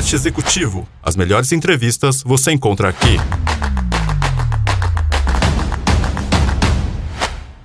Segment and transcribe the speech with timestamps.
[0.00, 0.88] Podcast Executivo.
[1.02, 3.18] As melhores entrevistas você encontra aqui.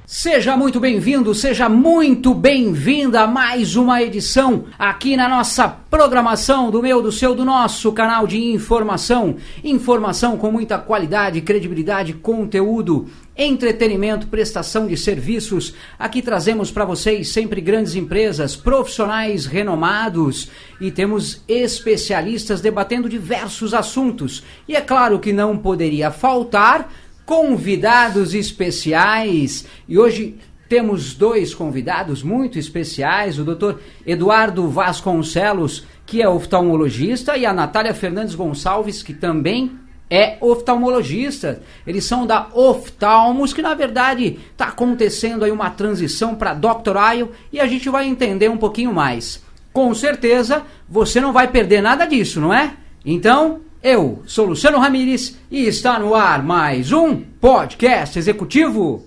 [0.06, 6.82] Seja muito bem-vindo, seja muito bem-vinda a mais uma edição aqui na nossa programação do
[6.82, 9.38] meu, do seu, do nosso canal de informação.
[9.64, 13.08] Informação com muita qualidade, credibilidade, conteúdo,
[13.38, 15.74] entretenimento, prestação de serviços.
[16.00, 24.44] Aqui trazemos para vocês sempre grandes empresas, profissionais renomados e temos especialistas debatendo diversos assuntos.
[24.68, 26.90] E é claro que não poderia faltar
[27.26, 29.66] convidados especiais.
[29.88, 30.38] E hoje
[30.70, 33.80] temos dois convidados muito especiais, o Dr.
[34.06, 41.62] Eduardo Vasconcelos, que é oftalmologista, e a Natália Fernandes Gonçalves, que também é oftalmologista.
[41.86, 47.60] Eles são da Oftalmos, que na verdade está acontecendo aí uma transição para Doctorail e
[47.60, 49.44] a gente vai entender um pouquinho mais.
[49.74, 52.74] Com certeza você não vai perder nada disso, não é?
[53.06, 59.06] Então, eu sou Luciano Ramires e está no ar mais um podcast executivo.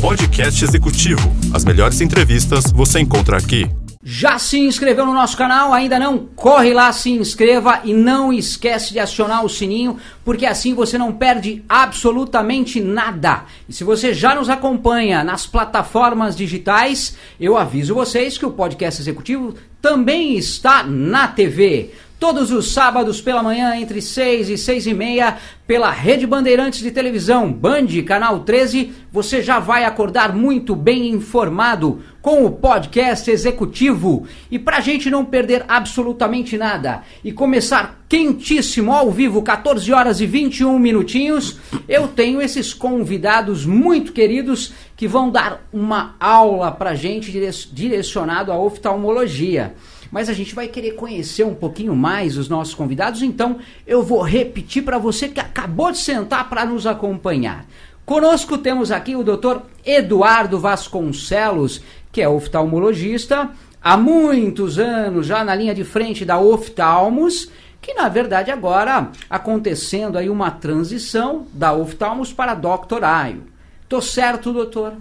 [0.00, 1.32] Podcast Executivo.
[1.54, 3.70] As melhores entrevistas você encontra aqui.
[4.04, 5.72] Já se inscreveu no nosso canal?
[5.72, 6.26] Ainda não?
[6.34, 11.12] Corre lá, se inscreva e não esquece de acionar o sininho, porque assim você não
[11.12, 13.44] perde absolutamente nada.
[13.68, 19.00] E se você já nos acompanha nas plataformas digitais, eu aviso vocês que o podcast
[19.00, 21.92] executivo também está na TV
[22.22, 26.92] todos os sábados pela manhã, entre 6 e 6 e meia, pela Rede Bandeirantes de
[26.92, 34.24] Televisão, Band, Canal 13, você já vai acordar muito bem informado com o podcast executivo.
[34.48, 40.20] E para a gente não perder absolutamente nada e começar quentíssimo ao vivo, 14 horas
[40.20, 46.90] e 21 minutinhos, eu tenho esses convidados muito queridos que vão dar uma aula para
[46.90, 47.32] a gente
[47.72, 49.74] direcionado à oftalmologia
[50.12, 54.20] mas a gente vai querer conhecer um pouquinho mais os nossos convidados, então eu vou
[54.20, 57.64] repetir para você que acabou de sentar para nos acompanhar.
[58.04, 59.60] Conosco temos aqui o Dr.
[59.86, 61.80] Eduardo Vasconcelos,
[62.12, 63.50] que é oftalmologista,
[63.82, 67.50] há muitos anos já na linha de frente da Oftalmos,
[67.80, 73.02] que na verdade agora acontecendo aí uma transição da Oftalmos para Dr.
[73.02, 73.44] Aio.
[73.88, 74.94] Tô certo, doutor?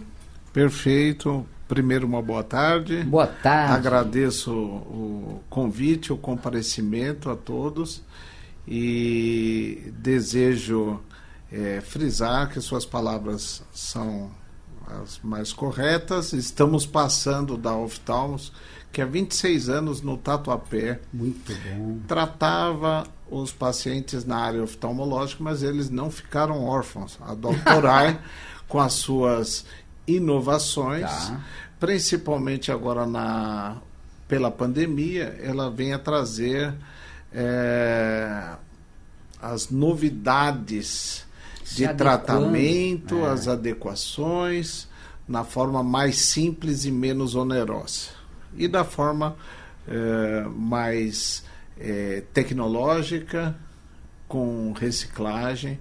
[0.53, 1.45] Perfeito.
[1.71, 3.01] Primeiro, uma boa tarde.
[3.03, 3.73] Boa tarde.
[3.75, 8.03] Agradeço o convite, o comparecimento a todos
[8.67, 10.99] e desejo
[11.49, 14.29] é, frisar que suas palavras são
[14.85, 16.33] as mais corretas.
[16.33, 18.51] Estamos passando da oftalmos,
[18.91, 20.99] que há 26 anos no Tatuapé.
[21.13, 21.99] Muito bom.
[22.05, 27.17] Tratava os pacientes na área oftalmológica, mas eles não ficaram órfãos.
[27.21, 28.19] A doutora
[28.67, 29.65] com as suas
[30.07, 31.41] inovações, tá.
[31.81, 33.81] Principalmente agora na
[34.27, 36.73] pela pandemia, ela vem a trazer
[37.33, 38.55] é,
[39.41, 41.25] as novidades
[41.65, 43.29] Se de tratamento, é.
[43.29, 44.87] as adequações
[45.27, 48.11] na forma mais simples e menos onerosa
[48.55, 49.35] e da forma
[49.85, 51.43] é, mais
[51.77, 53.53] é, tecnológica
[54.29, 55.77] com reciclagem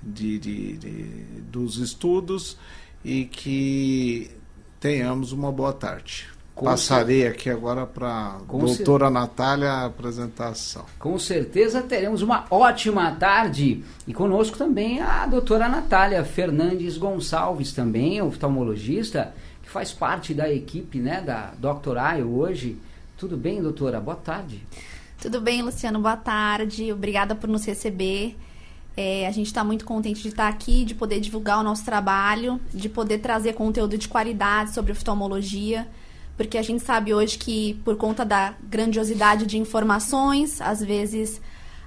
[0.00, 1.02] de, de, de,
[1.50, 2.56] dos estudos
[3.04, 4.37] e que
[4.80, 6.26] tenhamos uma boa tarde.
[6.54, 7.34] Com Passarei certeza.
[7.34, 9.12] aqui agora para a doutora cer...
[9.12, 10.84] Natália a apresentação.
[10.98, 13.84] Com certeza teremos uma ótima tarde.
[14.08, 20.98] E conosco também a doutora Natália Fernandes Gonçalves, também oftalmologista, que faz parte da equipe
[20.98, 22.76] né, da Doctoraio hoje.
[23.16, 24.00] Tudo bem, doutora?
[24.00, 24.60] Boa tarde.
[25.20, 26.00] Tudo bem, Luciano.
[26.00, 26.92] Boa tarde.
[26.92, 28.36] Obrigada por nos receber.
[29.00, 32.60] É, a gente está muito contente de estar aqui, de poder divulgar o nosso trabalho,
[32.74, 35.86] de poder trazer conteúdo de qualidade sobre oftalmologia,
[36.36, 41.40] porque a gente sabe hoje que, por conta da grandiosidade de informações, às vezes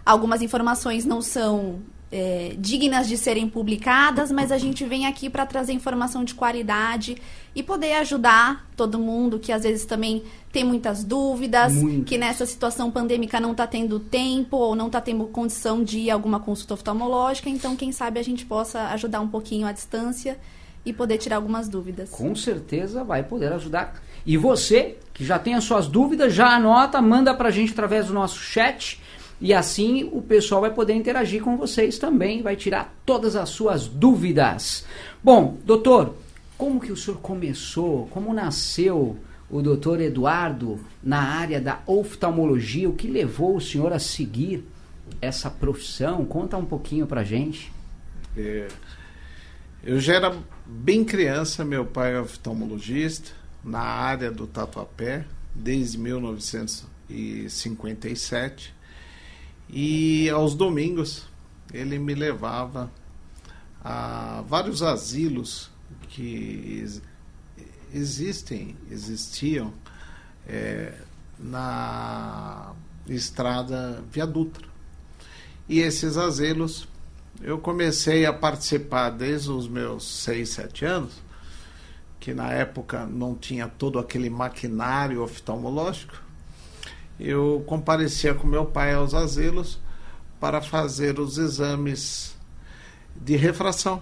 [0.05, 5.45] algumas informações não são é, dignas de serem publicadas, mas a gente vem aqui para
[5.45, 7.15] trazer informação de qualidade
[7.55, 12.05] e poder ajudar todo mundo que às vezes também tem muitas dúvidas, Muito.
[12.05, 16.11] que nessa situação pandêmica não está tendo tempo ou não está tendo condição de ir
[16.11, 17.49] a alguma consulta oftalmológica.
[17.49, 20.37] Então, quem sabe a gente possa ajudar um pouquinho à distância
[20.85, 22.09] e poder tirar algumas dúvidas.
[22.09, 24.01] Com certeza vai poder ajudar.
[24.25, 28.07] E você, que já tem as suas dúvidas, já anota, manda para a gente através
[28.07, 29.00] do nosso chat
[29.41, 33.87] e assim o pessoal vai poder interagir com vocês também, vai tirar todas as suas
[33.87, 34.85] dúvidas.
[35.23, 36.13] Bom, doutor,
[36.57, 38.05] como que o senhor começou?
[38.11, 39.17] Como nasceu
[39.49, 42.87] o doutor Eduardo na área da oftalmologia?
[42.87, 44.63] O que levou o senhor a seguir
[45.19, 46.23] essa profissão?
[46.23, 47.73] Conta um pouquinho pra gente.
[48.37, 48.67] É,
[49.83, 50.37] eu já era
[50.67, 53.31] bem criança, meu pai é oftalmologista
[53.63, 58.80] na área do Tatuapé desde 1957
[59.71, 61.25] E aos domingos
[61.73, 62.91] ele me levava
[63.83, 65.71] a vários asilos
[66.09, 66.85] que
[67.93, 69.73] existem, existiam
[70.47, 70.93] é,
[71.39, 72.73] na
[73.07, 74.67] estrada Via Dutra.
[75.67, 76.87] E esses asilos
[77.41, 81.13] eu comecei a participar desde os meus 6, 7 anos,
[82.19, 86.20] que na época não tinha todo aquele maquinário oftalmológico.
[87.21, 89.79] Eu comparecia com meu pai aos asilos
[90.39, 92.35] para fazer os exames
[93.15, 94.01] de refração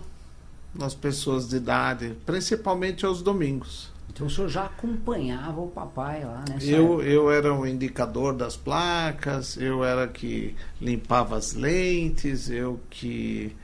[0.74, 3.92] nas pessoas de idade, principalmente aos domingos.
[4.10, 6.57] Então o senhor já acompanhava o papai lá, né?
[6.62, 13.56] Eu, eu era o indicador das placas, eu era que limpava as lentes, eu que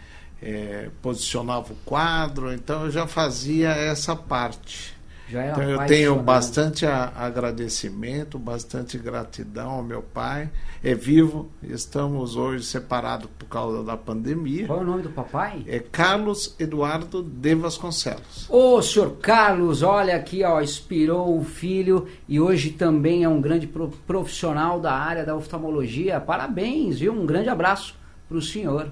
[0.41, 4.95] é, posicionava o quadro, então eu já fazia essa parte.
[5.29, 10.49] Então eu tenho bastante a, agradecimento, bastante gratidão ao meu pai.
[10.83, 14.67] É vivo, estamos hoje separados por causa da pandemia.
[14.67, 15.63] Qual é o nome do papai?
[15.67, 18.47] É Carlos Eduardo de Vasconcelos.
[18.49, 23.67] Ô, senhor Carlos, olha aqui, ó, inspirou o filho e hoje também é um grande
[23.67, 26.19] profissional da área da oftalmologia.
[26.19, 27.13] Parabéns, viu?
[27.13, 27.95] Um grande abraço
[28.27, 28.91] para o senhor.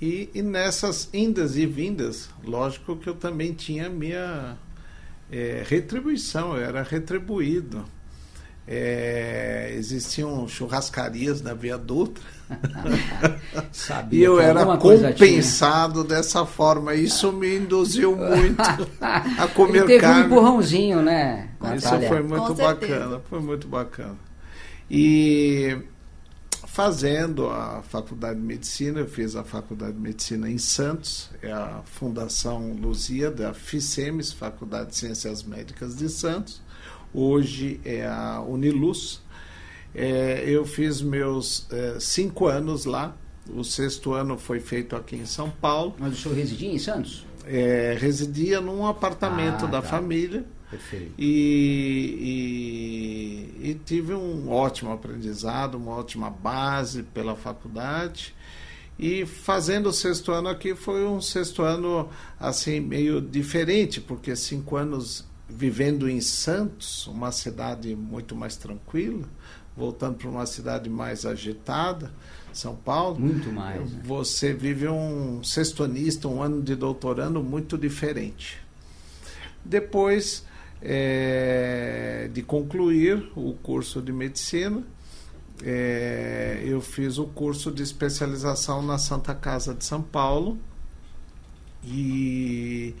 [0.00, 4.56] E, e, nessas indas e vindas, lógico que eu também tinha minha
[5.32, 7.84] é, retribuição, eu era retribuído.
[8.68, 12.24] É, existiam churrascarias na Via Dutra.
[14.10, 16.94] e eu era compensado dessa forma.
[16.94, 18.60] Isso me induziu muito
[19.00, 20.22] a comer e teve carne.
[20.22, 21.48] um empurrãozinho, né?
[21.76, 24.16] Isso foi muito bacana, foi muito bacana.
[24.90, 25.78] E
[26.76, 31.80] fazendo a faculdade de medicina, eu fiz a faculdade de medicina em Santos, é a
[31.86, 36.60] Fundação Luzia da FICEMES, Faculdade de Ciências Médicas de Santos.
[37.14, 39.22] Hoje é a Uniluz.
[39.94, 43.16] É, eu fiz meus é, cinco anos lá.
[43.48, 45.96] O sexto ano foi feito aqui em São Paulo.
[45.98, 47.26] Mas o senhor residia em Santos?
[47.46, 49.88] É, residia num apartamento ah, da tá.
[49.88, 50.44] família.
[50.70, 51.12] Perfeito.
[51.16, 52.16] E,
[53.62, 58.34] e, e, tive um ótimo aprendizado, uma ótima base pela faculdade.
[58.98, 62.08] E fazendo o sexto ano aqui foi um sexto ano
[62.40, 69.28] assim meio diferente, porque cinco anos vivendo em Santos, uma cidade muito mais tranquila,
[69.76, 72.10] voltando para uma cidade mais agitada,
[72.52, 73.20] São Paulo.
[73.20, 73.92] Muito mais.
[73.92, 74.00] Né?
[74.04, 78.58] Você vive um sextonista, um ano de doutorando muito diferente.
[79.64, 80.44] Depois
[80.88, 84.84] é, de concluir o curso de medicina,
[85.64, 90.56] é, eu fiz o curso de especialização na Santa Casa de São Paulo
[91.82, 92.94] e,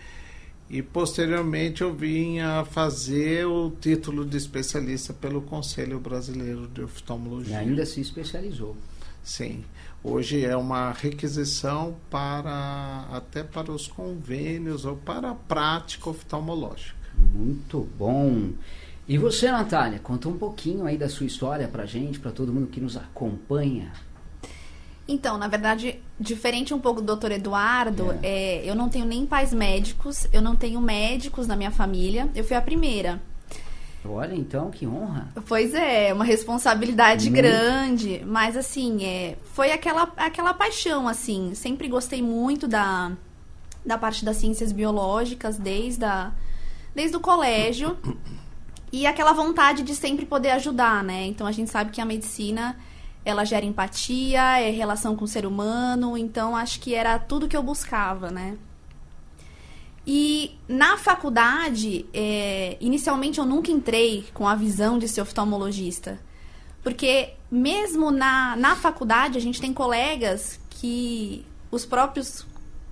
[0.68, 7.54] e posteriormente eu vim a fazer o título de especialista pelo Conselho Brasileiro de Oftalmologia.
[7.54, 8.76] E ainda se especializou.
[9.22, 9.64] Sim.
[10.02, 16.95] Hoje é uma requisição para até para os convênios ou para a prática oftalmológica.
[17.16, 18.50] Muito bom.
[19.08, 22.66] E você, Natália, conta um pouquinho aí da sua história pra gente, para todo mundo
[22.66, 23.92] que nos acompanha.
[25.08, 28.64] Então, na verdade, diferente um pouco do doutor Eduardo, é.
[28.64, 32.42] É, eu não tenho nem pais médicos, eu não tenho médicos na minha família, eu
[32.42, 33.20] fui a primeira.
[34.04, 35.28] Olha, então, que honra.
[35.46, 37.42] Pois é, uma responsabilidade muito.
[37.42, 43.12] grande, mas assim, é, foi aquela, aquela paixão, assim, sempre gostei muito da,
[43.84, 46.32] da parte das ciências biológicas, desde a
[46.96, 47.96] desde o colégio.
[48.90, 51.26] E aquela vontade de sempre poder ajudar, né?
[51.26, 52.76] Então a gente sabe que a medicina
[53.24, 57.56] ela gera empatia, é relação com o ser humano, então acho que era tudo que
[57.56, 58.56] eu buscava, né?
[60.06, 66.20] E na faculdade, é, inicialmente eu nunca entrei com a visão de ser oftalmologista.
[66.82, 72.46] Porque mesmo na, na faculdade a gente tem colegas que os próprios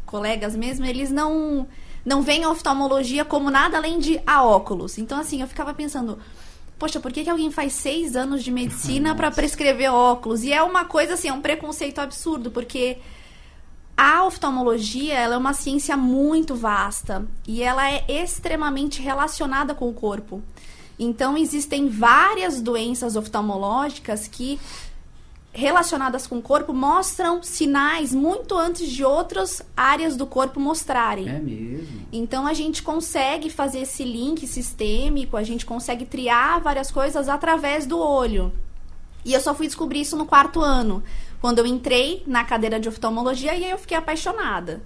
[0.04, 1.68] colegas mesmo, eles não
[2.04, 4.98] não veem a oftalmologia como nada além de a óculos.
[4.98, 6.18] Então, assim, eu ficava pensando,
[6.78, 10.44] poxa, por que, que alguém faz seis anos de medicina para prescrever óculos?
[10.44, 12.98] E é uma coisa, assim, é um preconceito absurdo, porque
[13.96, 19.94] a oftalmologia ela é uma ciência muito vasta e ela é extremamente relacionada com o
[19.94, 20.42] corpo.
[20.98, 24.60] Então, existem várias doenças oftalmológicas que
[25.54, 31.28] relacionadas com o corpo mostram sinais muito antes de outras áreas do corpo mostrarem.
[31.28, 32.06] É mesmo.
[32.12, 37.86] Então a gente consegue fazer esse link sistêmico, a gente consegue triar várias coisas através
[37.86, 38.52] do olho.
[39.24, 41.02] E eu só fui descobrir isso no quarto ano,
[41.40, 44.82] quando eu entrei na cadeira de oftalmologia e aí eu fiquei apaixonada.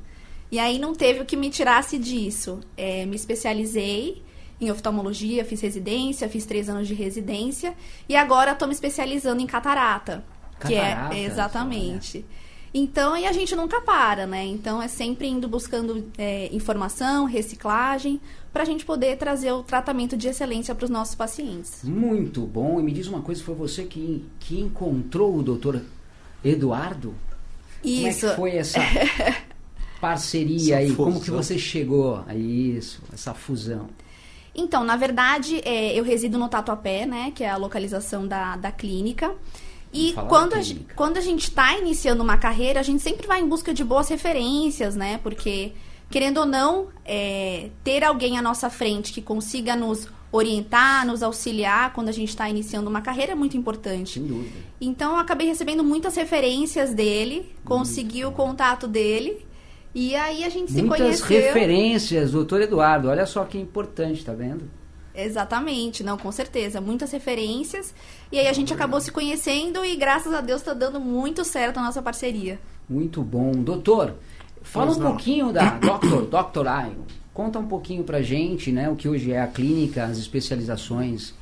[0.52, 2.60] E aí não teve o que me tirasse disso.
[2.76, 4.22] É, me especializei
[4.60, 7.74] em oftalmologia, fiz residência, fiz três anos de residência
[8.08, 10.24] e agora estou me especializando em catarata.
[10.60, 12.24] Que é exatamente.
[12.72, 14.44] Então, e a gente nunca para, né?
[14.44, 18.20] Então, é sempre indo buscando é, informação, reciclagem,
[18.52, 21.82] para a gente poder trazer o tratamento de excelência para os nossos pacientes.
[21.82, 22.78] Muito bom.
[22.78, 25.82] E me diz uma coisa, foi você que, que encontrou o doutor
[26.44, 27.14] Eduardo?
[27.82, 28.20] Isso.
[28.20, 28.80] Como é que foi essa
[30.00, 30.90] parceria essa aí?
[30.90, 31.04] Fusão.
[31.04, 33.88] Como que você chegou a isso, essa fusão?
[34.54, 37.32] Então, na verdade, é, eu resido no Tatuapé, né?
[37.34, 39.34] Que é a localização da, da clínica.
[39.92, 40.60] E quando a,
[40.94, 44.08] quando a gente está iniciando uma carreira, a gente sempre vai em busca de boas
[44.08, 45.18] referências, né?
[45.22, 45.72] Porque,
[46.10, 51.92] querendo ou não, é, ter alguém à nossa frente que consiga nos orientar, nos auxiliar
[51.94, 54.14] quando a gente está iniciando uma carreira é muito importante.
[54.14, 54.58] Sem dúvida.
[54.80, 59.46] Então, eu acabei recebendo muitas referências dele, consegui o contato dele.
[59.94, 61.26] E aí a gente Muitas se conheceu.
[61.26, 63.08] Muitas referências, doutor Eduardo.
[63.08, 64.70] Olha só que importante, tá vendo?
[65.20, 66.80] Exatamente, não, com certeza.
[66.80, 67.92] Muitas referências.
[68.30, 71.78] E aí a gente acabou se conhecendo e graças a Deus está dando muito certo
[71.78, 72.60] a nossa parceria.
[72.88, 73.50] Muito bom.
[73.50, 74.14] Doutor,
[74.62, 77.04] fala um pouquinho da Doctor, Doctor Ayo.
[77.34, 81.34] Conta um pouquinho pra gente, né, o que hoje é a clínica, as especializações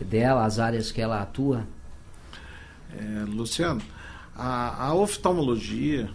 [0.00, 1.68] dela, as áreas que ela atua.
[2.92, 3.80] É, Luciano,
[4.34, 6.10] a, a oftalmologia,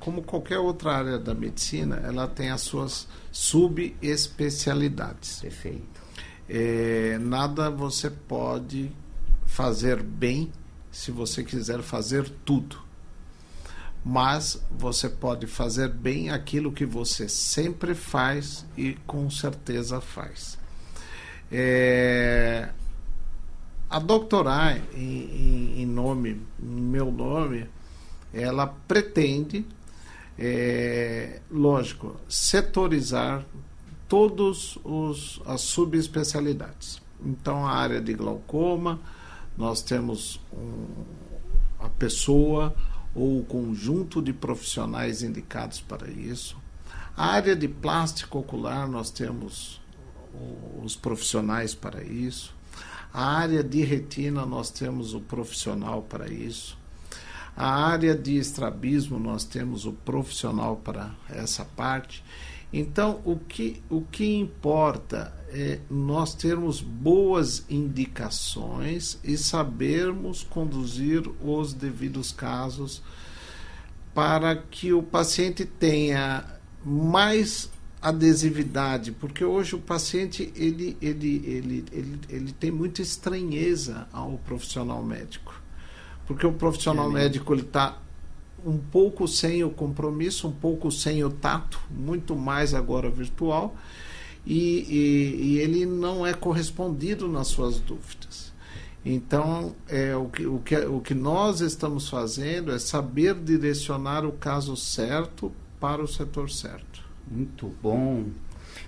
[0.00, 5.38] como qualquer outra área da medicina, ela tem as suas subespecialidades.
[5.40, 6.07] Perfeito
[6.48, 8.90] é, nada você pode
[9.44, 10.50] fazer bem
[10.90, 12.78] se você quiser fazer tudo.
[14.04, 20.56] Mas você pode fazer bem aquilo que você sempre faz e com certeza faz.
[21.50, 22.68] É,
[23.90, 27.68] a doutora, em, em, em, nome, em meu nome,
[28.32, 29.66] ela pretende,
[30.38, 33.44] é, lógico, setorizar
[34.08, 34.78] todas
[35.46, 37.00] as subespecialidades.
[37.24, 38.98] Então, a área de glaucoma,
[39.56, 41.04] nós temos um,
[41.78, 42.74] a pessoa
[43.14, 46.56] ou o conjunto de profissionais indicados para isso.
[47.16, 49.80] A área de plástico ocular, nós temos
[50.82, 52.54] os profissionais para isso.
[53.12, 56.78] A área de retina, nós temos o profissional para isso.
[57.56, 62.22] A área de estrabismo, nós temos o profissional para essa parte.
[62.72, 71.72] Então, o que, o que importa é nós termos boas indicações e sabermos conduzir os
[71.72, 73.02] devidos casos
[74.14, 76.44] para que o paciente tenha
[76.84, 77.70] mais
[78.00, 85.02] adesividade, porque hoje o paciente ele, ele, ele, ele, ele tem muita estranheza ao profissional
[85.02, 85.60] médico.
[86.26, 87.98] Porque o profissional é médico está
[88.64, 93.74] um pouco sem o compromisso, um pouco sem o tato, muito mais agora virtual,
[94.46, 98.52] e, e, e ele não é correspondido nas suas dúvidas.
[99.04, 104.32] Então, é, o, que, o, que, o que nós estamos fazendo é saber direcionar o
[104.32, 107.02] caso certo para o setor certo.
[107.30, 108.24] Muito bom.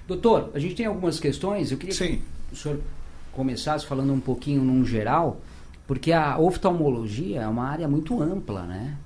[0.07, 1.71] Doutor, a gente tem algumas questões.
[1.71, 2.21] Eu queria Sim.
[2.49, 2.81] que o senhor
[3.33, 5.41] começasse falando um pouquinho num geral,
[5.87, 8.99] porque a oftalmologia é uma área muito ampla, né?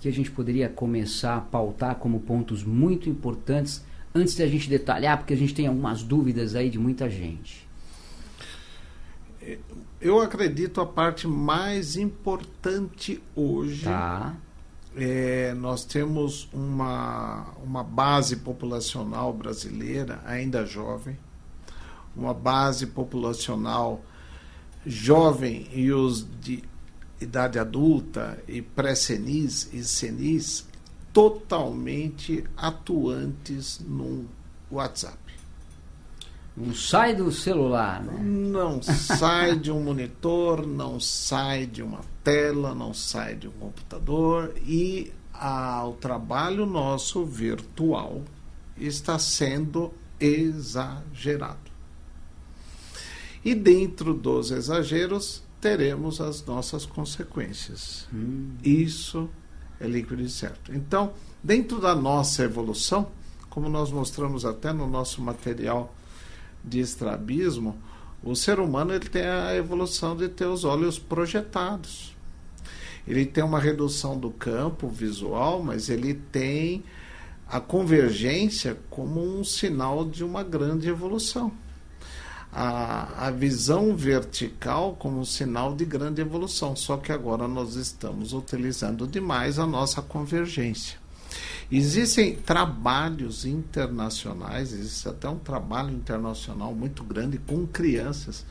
[0.00, 4.68] Que a gente poderia começar a pautar como pontos muito importantes antes de a gente
[4.68, 7.68] detalhar, porque a gente tem algumas dúvidas aí de muita gente?
[10.00, 13.84] Eu acredito a parte mais importante hoje.
[13.84, 14.36] Tá.
[14.96, 21.16] É, nós temos uma, uma base populacional brasileira ainda jovem,
[22.16, 24.02] uma base populacional
[24.84, 26.64] jovem e os de
[27.20, 30.66] idade adulta e pré-senis e senis
[31.12, 34.26] totalmente atuantes no
[34.70, 35.18] WhatsApp.
[36.56, 38.20] Não sai do celular, né?
[38.20, 44.52] Não sai de um monitor, não sai de uma tela, não sai de um computador
[44.66, 48.22] e a, o trabalho nosso virtual
[48.76, 51.68] está sendo exagerado.
[53.44, 58.06] E dentro dos exageros, teremos as nossas consequências.
[58.12, 58.50] Hum.
[58.62, 59.28] Isso
[59.80, 60.74] é líquido e certo.
[60.74, 61.12] Então,
[61.42, 63.08] dentro da nossa evolução,
[63.48, 65.94] como nós mostramos até no nosso material
[66.64, 67.76] de estrabismo,
[68.22, 72.16] o ser humano ele tem a evolução de ter os olhos projetados.
[73.06, 76.84] Ele tem uma redução do campo visual, mas ele tem
[77.48, 81.52] a convergência como um sinal de uma grande evolução
[82.52, 89.06] a, a visão vertical como sinal de grande evolução, só que agora nós estamos utilizando
[89.06, 90.98] demais a nossa convergência.
[91.70, 98.46] Existem trabalhos internacionais, existe até um trabalho internacional muito grande com crianças,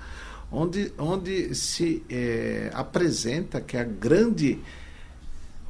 [0.52, 4.60] onde, onde se é, apresenta que a grande,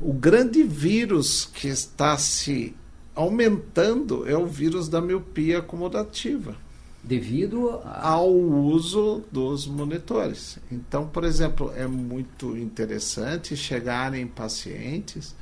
[0.01, 2.75] o grande vírus que está se
[3.15, 6.66] aumentando é o vírus da miopia acomodativa.
[7.07, 8.09] Devido a...
[8.09, 10.59] ao uso dos monitores.
[10.71, 15.35] Então, por exemplo, é muito interessante chegarem pacientes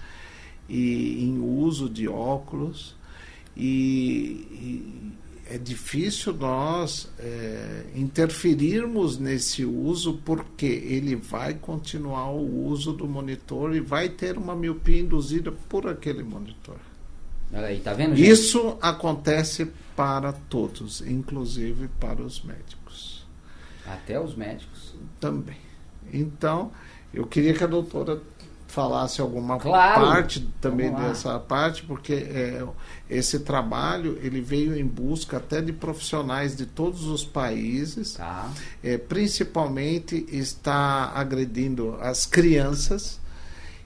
[0.69, 2.95] e em uso de óculos
[3.55, 5.13] e, e
[5.47, 13.75] é difícil nós é, interferirmos nesse uso porque ele vai continuar o uso do monitor
[13.75, 16.77] e vai ter uma miopia induzida por aquele monitor.
[17.53, 18.17] Aí, tá vendo?
[18.17, 23.25] Isso acontece para todos, inclusive para os médicos.
[23.85, 24.93] Até os médicos.
[25.19, 25.57] Também.
[26.11, 26.71] Então,
[27.13, 28.21] eu queria que a doutora
[28.67, 30.01] falasse alguma claro.
[30.01, 32.67] parte também dessa parte, porque é,
[33.09, 38.51] esse trabalho ele veio em busca até de profissionais de todos os países, tá.
[38.83, 43.19] é, principalmente está agredindo as crianças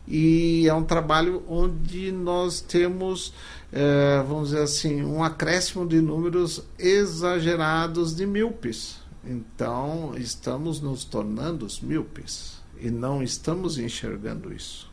[0.10, 3.32] e é um trabalho onde nós temos,
[3.72, 8.98] é, vamos dizer assim, um acréscimo de números exagerados de míopes.
[9.24, 14.89] Então, estamos nos tornando os míopes e não estamos enxergando isso.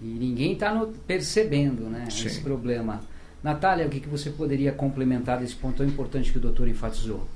[0.00, 2.28] E ninguém está percebendo né, Sim.
[2.28, 3.02] esse problema.
[3.42, 7.28] Natália, o que, que você poderia complementar desse ponto tão importante que o doutor enfatizou?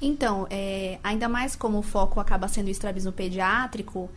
[0.00, 4.10] Então, é, ainda mais como o foco acaba sendo o estrabismo pediátrico,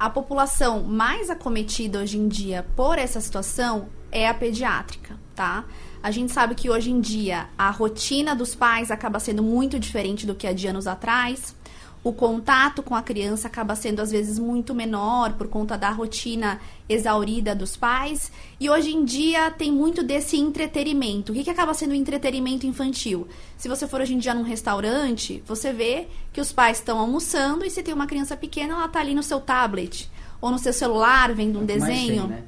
[0.00, 5.66] a população mais acometida hoje em dia por essa situação é a pediátrica, tá?
[6.02, 10.26] A gente sabe que hoje em dia a rotina dos pais acaba sendo muito diferente
[10.26, 11.54] do que há de anos atrás
[12.02, 16.58] o contato com a criança acaba sendo às vezes muito menor por conta da rotina
[16.88, 18.32] exaurida dos pais.
[18.58, 21.30] E hoje em dia tem muito desse entretenimento.
[21.30, 23.28] O que, que acaba sendo o entretenimento infantil?
[23.58, 27.66] Se você for hoje em dia num restaurante, você vê que os pais estão almoçando
[27.66, 30.72] e se tem uma criança pequena, ela está ali no seu tablet ou no seu
[30.72, 32.22] celular vendo um É desenho.
[32.22, 32.44] tem, né?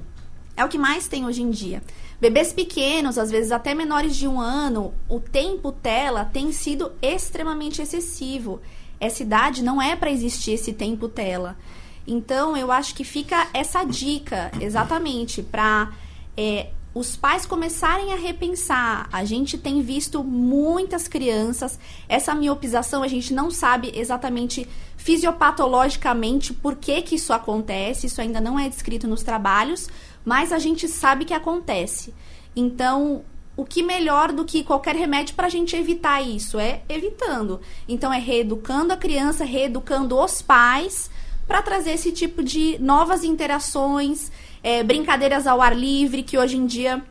[0.57, 1.83] É o que mais tem hoje em dia.
[2.21, 7.83] Bebês pequenos, às vezes até menores de um ano, o tempo tela tem sido extremamente
[7.83, 8.61] excessivo.
[9.03, 11.59] Essa idade não é para existir esse tempo tela.
[12.07, 15.93] Então, eu acho que fica essa dica, exatamente, para
[16.37, 19.09] é, os pais começarem a repensar.
[19.13, 26.77] A gente tem visto muitas crianças, essa miopização a gente não sabe exatamente fisiopatologicamente por
[26.77, 29.89] que, que isso acontece, isso ainda não é descrito nos trabalhos,
[30.25, 32.15] mas a gente sabe que acontece.
[32.55, 33.25] Então,
[33.57, 36.59] o que melhor do que qualquer remédio para a gente evitar isso?
[36.59, 37.61] É evitando.
[37.89, 41.11] Então, é reeducando a criança, reeducando os pais
[41.47, 44.31] para trazer esse tipo de novas interações,
[44.63, 47.03] é, brincadeiras ao ar livre, que hoje em dia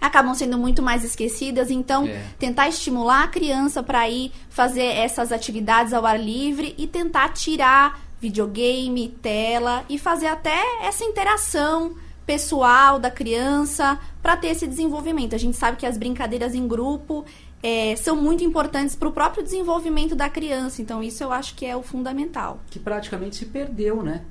[0.00, 1.70] acabam sendo muito mais esquecidas.
[1.70, 2.20] Então, É.
[2.38, 8.00] tentar estimular a criança para ir fazer essas atividades ao ar livre e tentar tirar
[8.20, 11.94] videogame, tela e fazer até essa interação
[12.26, 15.34] pessoal da criança para ter esse desenvolvimento.
[15.34, 17.24] A gente sabe que as brincadeiras em grupo
[17.62, 20.82] é, são muito importantes para o próprio desenvolvimento da criança.
[20.82, 22.60] Então, isso eu acho que é o fundamental.
[22.68, 24.22] Que praticamente se perdeu, né?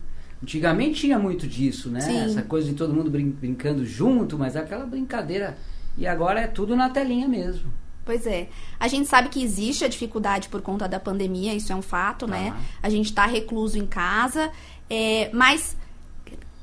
[0.43, 2.01] Antigamente tinha muito disso, né?
[2.01, 2.19] Sim.
[2.19, 5.57] Essa coisa de todo mundo brin- brincando junto, mas aquela brincadeira.
[5.97, 7.73] E agora é tudo na telinha mesmo.
[8.03, 8.49] Pois é.
[8.79, 12.27] A gente sabe que existe a dificuldade por conta da pandemia, isso é um fato,
[12.27, 12.51] né?
[12.51, 12.57] Tá.
[12.83, 14.51] A gente está recluso em casa,
[14.87, 15.75] é, mas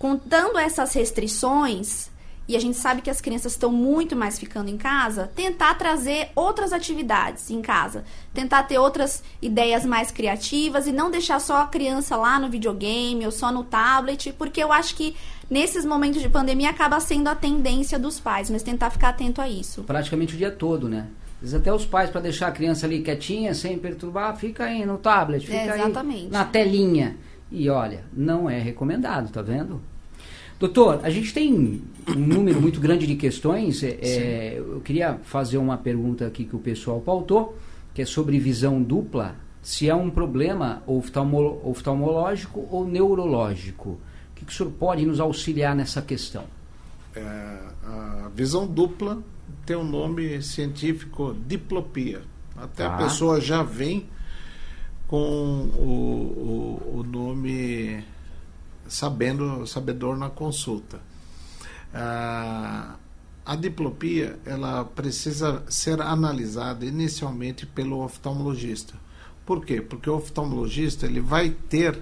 [0.03, 2.11] contando essas restrições,
[2.49, 6.31] e a gente sabe que as crianças estão muito mais ficando em casa, tentar trazer
[6.35, 8.03] outras atividades em casa.
[8.35, 13.25] Tentar ter outras ideias mais criativas e não deixar só a criança lá no videogame
[13.25, 15.15] ou só no tablet, porque eu acho que
[15.49, 19.49] nesses momentos de pandemia acaba sendo a tendência dos pais, mas tentar ficar atento a
[19.49, 19.85] isso.
[19.85, 21.07] Praticamente o dia todo, né?
[21.37, 24.85] Às vezes até os pais, para deixar a criança ali quietinha, sem perturbar, fica aí
[24.85, 27.17] no tablet, fica É, aí na telinha.
[27.53, 29.81] E olha, não é recomendado, tá vendo?
[30.63, 33.83] Doutor, a gente tem um número muito grande de questões.
[33.83, 37.59] é, é, eu queria fazer uma pergunta aqui que o pessoal pautou,
[37.93, 43.91] que é sobre visão dupla, se é um problema oftalmo- oftalmológico ou neurológico.
[43.91, 43.99] O
[44.37, 46.45] que, que o senhor pode nos auxiliar nessa questão?
[47.17, 47.21] É,
[47.85, 49.21] a visão dupla
[49.67, 52.23] tem um nome científico diplopia.
[52.57, 52.95] Até Tá.
[52.95, 54.07] a pessoa já vem
[55.09, 55.17] com
[55.77, 58.05] o, o, o nome
[58.93, 61.01] sabendo sabedor na consulta.
[61.95, 62.97] Ah,
[63.45, 68.95] a diplopia ela precisa ser analisada inicialmente pelo oftalmologista.
[69.47, 69.81] Por quê?
[69.81, 71.99] Porque o oftalmologista ele vai ter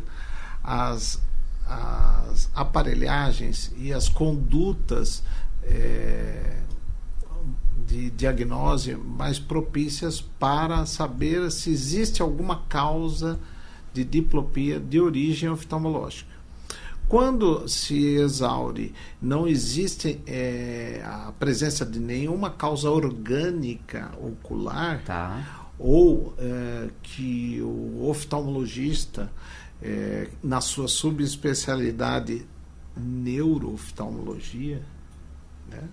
[0.65, 1.23] as,
[1.65, 5.23] as aparelhagens e as condutas
[5.63, 6.61] eh,
[7.87, 13.39] de diagnose mais propícias para saber se existe alguma causa
[13.95, 16.40] de diplopia de origem oftalmológica.
[17.11, 25.67] Quando se exaure, não existe é, a presença de nenhuma causa orgânica ocular, Tá.
[25.77, 29.29] ou é, que o oftalmologista,
[29.83, 32.47] é, na sua subespecialidade
[32.97, 34.81] neurooftalmologia,
[35.69, 35.89] né,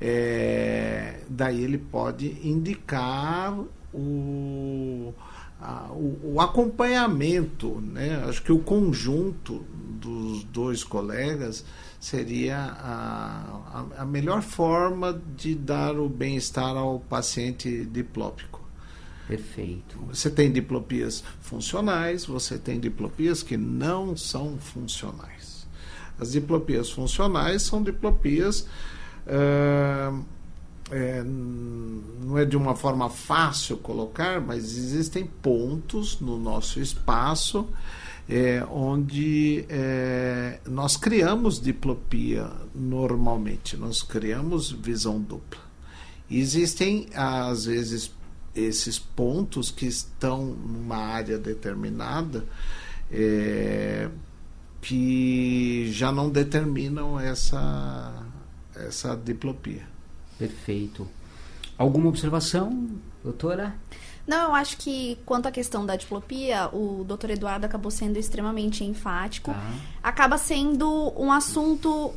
[0.00, 3.56] é, daí ele pode indicar
[3.92, 5.14] o,
[5.64, 8.22] a- o, o acompanhamento, né?
[8.28, 9.64] Acho que o conjunto
[10.00, 11.64] dos dois colegas
[11.98, 18.62] seria a, a, a melhor forma de dar o bem-estar ao paciente diplópico.
[19.26, 19.98] Perfeito.
[20.08, 25.66] Você tem diplopias funcionais, você tem diplopias que não são funcionais.
[26.18, 28.66] As diplopias funcionais são diplopias.
[29.26, 30.12] ah,
[30.90, 37.68] é, não é de uma forma fácil colocar, mas existem pontos no nosso espaço
[38.28, 45.60] é, onde é, nós criamos diplopia normalmente, nós criamos visão dupla.
[46.30, 48.10] Existem, às vezes,
[48.54, 52.44] esses pontos que estão numa área determinada
[53.10, 54.08] é,
[54.80, 58.26] que já não determinam essa,
[58.74, 59.93] essa diplopia.
[60.38, 61.08] Perfeito.
[61.76, 62.88] Alguma observação,
[63.22, 63.74] doutora?
[64.26, 67.30] Não, eu acho que quanto à questão da diplopia, o Dr.
[67.30, 69.52] Eduardo acabou sendo extremamente enfático.
[69.52, 69.60] Tá.
[70.02, 72.14] Acaba sendo um assunto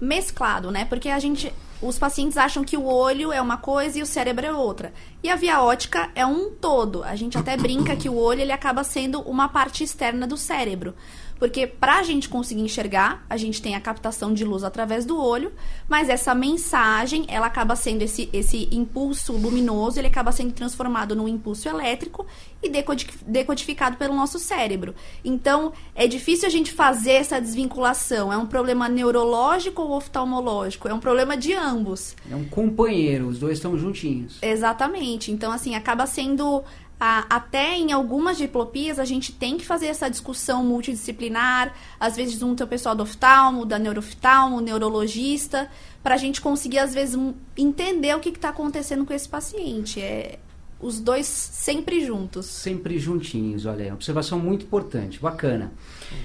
[0.00, 0.84] mesclado, né?
[0.84, 4.46] Porque a gente, os pacientes acham que o olho é uma coisa e o cérebro
[4.46, 4.92] é outra.
[5.22, 7.02] E a via ótica é um todo.
[7.02, 10.94] A gente até brinca que o olho ele acaba sendo uma parte externa do cérebro.
[11.40, 15.18] Porque para a gente conseguir enxergar, a gente tem a captação de luz através do
[15.18, 15.50] olho,
[15.88, 21.26] mas essa mensagem, ela acaba sendo esse, esse impulso luminoso, ele acaba sendo transformado num
[21.26, 22.26] impulso elétrico
[22.62, 24.94] e decodi- decodificado pelo nosso cérebro.
[25.24, 28.30] Então, é difícil a gente fazer essa desvinculação.
[28.30, 30.88] É um problema neurológico ou oftalmológico?
[30.88, 32.14] É um problema de ambos.
[32.30, 34.38] É um companheiro, os dois estão juntinhos.
[34.42, 35.32] Exatamente.
[35.32, 36.62] Então, assim, acaba sendo.
[37.00, 41.72] A- até em algumas diplopias, a gente tem que fazer essa discussão multidisciplinar.
[41.98, 45.70] Às vezes, junta o pessoal do oftalmo, da neurooftalmo, neurologista,
[46.02, 47.18] para a gente conseguir, às vezes,
[47.56, 50.00] entender o que está acontecendo com esse paciente.
[50.00, 50.38] É
[50.82, 52.46] os dois sempre juntos.
[52.46, 53.92] Sempre juntinhos, olha aí.
[53.92, 55.72] Observação muito importante, bacana.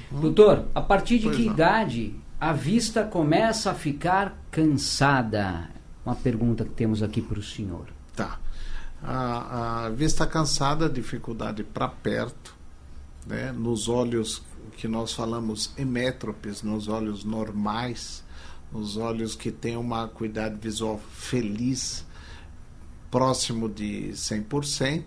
[0.10, 1.54] Doutor, a partir de Pois que não.
[1.54, 5.70] idade a vista começa a ficar cansada?
[6.06, 7.88] Uma pergunta que temos aqui para o senhor.
[8.16, 8.40] Tá.
[9.08, 12.56] A, a vista cansada, dificuldade para perto,
[13.26, 13.52] né?
[13.52, 14.42] nos olhos
[14.78, 18.24] que nós falamos emétropes, nos olhos normais,
[18.72, 22.04] nos olhos que têm uma acuidade visual feliz,
[23.12, 25.04] próximo de 100%,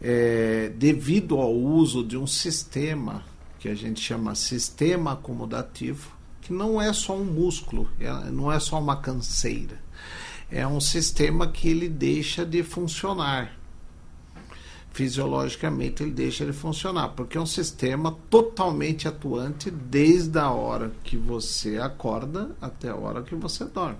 [0.00, 3.24] é, devido ao uso de um sistema
[3.58, 8.60] que a gente chama sistema acomodativo, que não é só um músculo, é- não é
[8.60, 9.87] só uma canseira
[10.50, 13.56] é um sistema que ele deixa de funcionar.
[14.90, 21.16] Fisiologicamente ele deixa de funcionar, porque é um sistema totalmente atuante desde a hora que
[21.16, 23.98] você acorda até a hora que você dorme.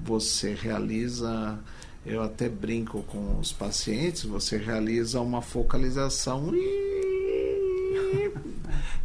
[0.00, 1.58] Você realiza,
[2.04, 6.50] eu até brinco com os pacientes, você realiza uma focalização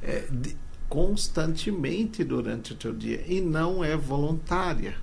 [0.02, 0.58] é, de-
[0.90, 4.96] constantemente durante o teu dia e não é voluntária.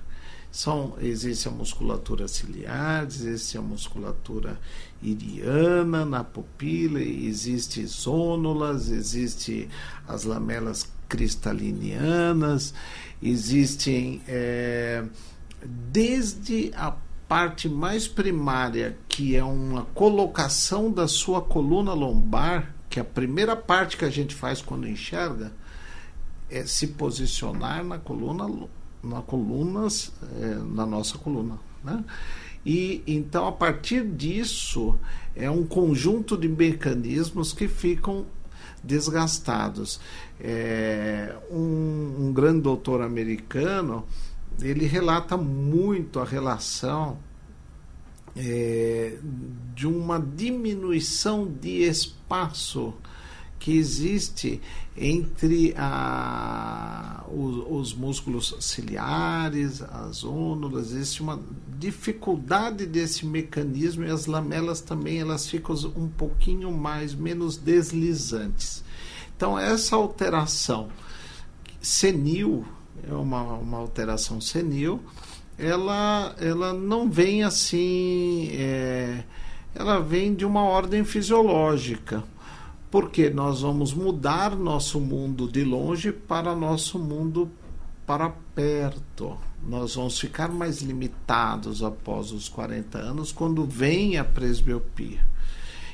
[0.55, 4.57] São, existe a musculatura ciliar, existe a musculatura
[5.03, 9.67] iriana na pupila, existe zônulas, existe
[10.07, 12.73] as lamelas cristalinianas,
[13.21, 15.03] existem é,
[15.91, 16.95] desde a
[17.27, 23.57] parte mais primária, que é uma colocação da sua coluna lombar, que é a primeira
[23.57, 25.51] parte que a gente faz quando enxerga,
[26.49, 28.45] é se posicionar na coluna
[29.05, 32.03] na colunas é, na nossa coluna né?
[32.65, 34.95] e então a partir disso
[35.35, 38.25] é um conjunto de mecanismos que ficam
[38.83, 39.99] desgastados
[40.39, 44.05] é, um, um grande doutor americano
[44.61, 47.17] ele relata muito a relação
[48.35, 49.17] é,
[49.73, 52.93] de uma diminuição de espaço
[53.65, 54.61] que existe
[54.95, 61.41] entre a, os, os músculos ciliares, as ônulas, existe uma
[61.79, 68.83] dificuldade desse mecanismo e as lamelas também elas ficam um pouquinho mais menos deslizantes.
[69.35, 70.89] Então essa alteração
[71.81, 72.63] senil
[73.09, 75.01] é uma, uma alteração senil,
[75.57, 79.23] ela, ela não vem assim, é,
[79.73, 82.23] ela vem de uma ordem fisiológica
[82.95, 87.51] porque nós vamos mudar nosso mundo de longe para nosso mundo
[88.07, 89.37] para perto.
[89.67, 95.19] Nós vamos ficar mais limitados após os 40 anos quando vem a presbiopia.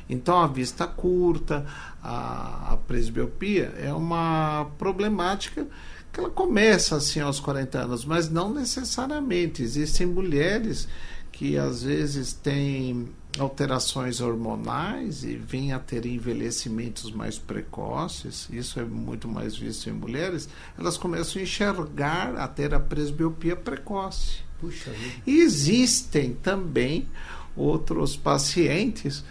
[0.07, 1.65] Então, a vista curta,
[2.03, 5.65] a, a presbiopia é uma problemática
[6.13, 9.63] que ela começa assim aos 40 anos, mas não necessariamente.
[9.63, 10.87] Existem mulheres
[11.31, 18.83] que às vezes têm alterações hormonais e vêm a ter envelhecimentos mais precoces, isso é
[18.83, 24.37] muito mais visto em mulheres, elas começam a enxergar, a ter a presbiopia precoce.
[24.59, 24.91] Puxa.
[25.25, 27.07] E existem também
[27.55, 29.23] outros pacientes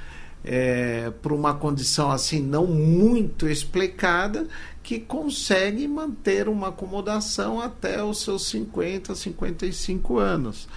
[0.42, 4.48] é, por uma condição assim não muito explicada
[4.82, 10.68] que conseguem manter uma acomodação até os seus 50, 55 anos.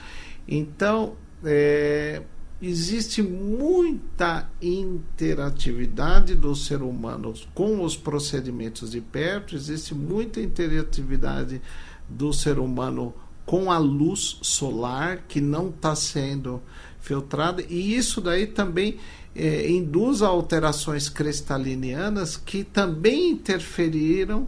[0.47, 2.21] Então, é,
[2.67, 11.61] existe muita interatividade do ser humano com os procedimentos de perto, existe muita interatividade
[12.07, 13.13] do ser humano
[13.45, 16.61] com a luz solar que não está sendo
[17.01, 18.97] filtrada, e isso daí também
[19.35, 24.47] é, induz a alterações cristalinianas que também interferiram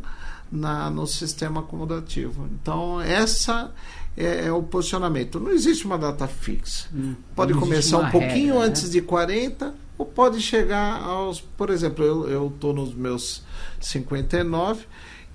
[0.49, 2.47] na, no sistema acomodativo.
[2.53, 3.73] Então, essa
[4.17, 5.39] é, é, o posicionamento.
[5.39, 6.87] Não existe uma data fixa.
[6.93, 8.65] Hum, pode começar um pouquinho regra, né?
[8.65, 8.89] antes né?
[8.89, 11.41] de 40 ou pode chegar aos.
[11.41, 13.43] Por exemplo, eu estou nos meus
[13.79, 14.85] 59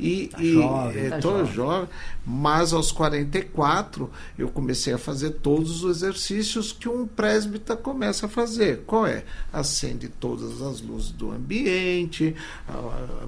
[0.01, 1.53] e, tá e jovem, é, tá jovem.
[1.53, 1.89] jovem,
[2.27, 8.29] mas aos 44 eu comecei a fazer todos os exercícios que um presbítero começa a
[8.29, 8.83] fazer.
[8.87, 9.25] Qual é?
[9.53, 12.35] Acende todas as luzes do ambiente,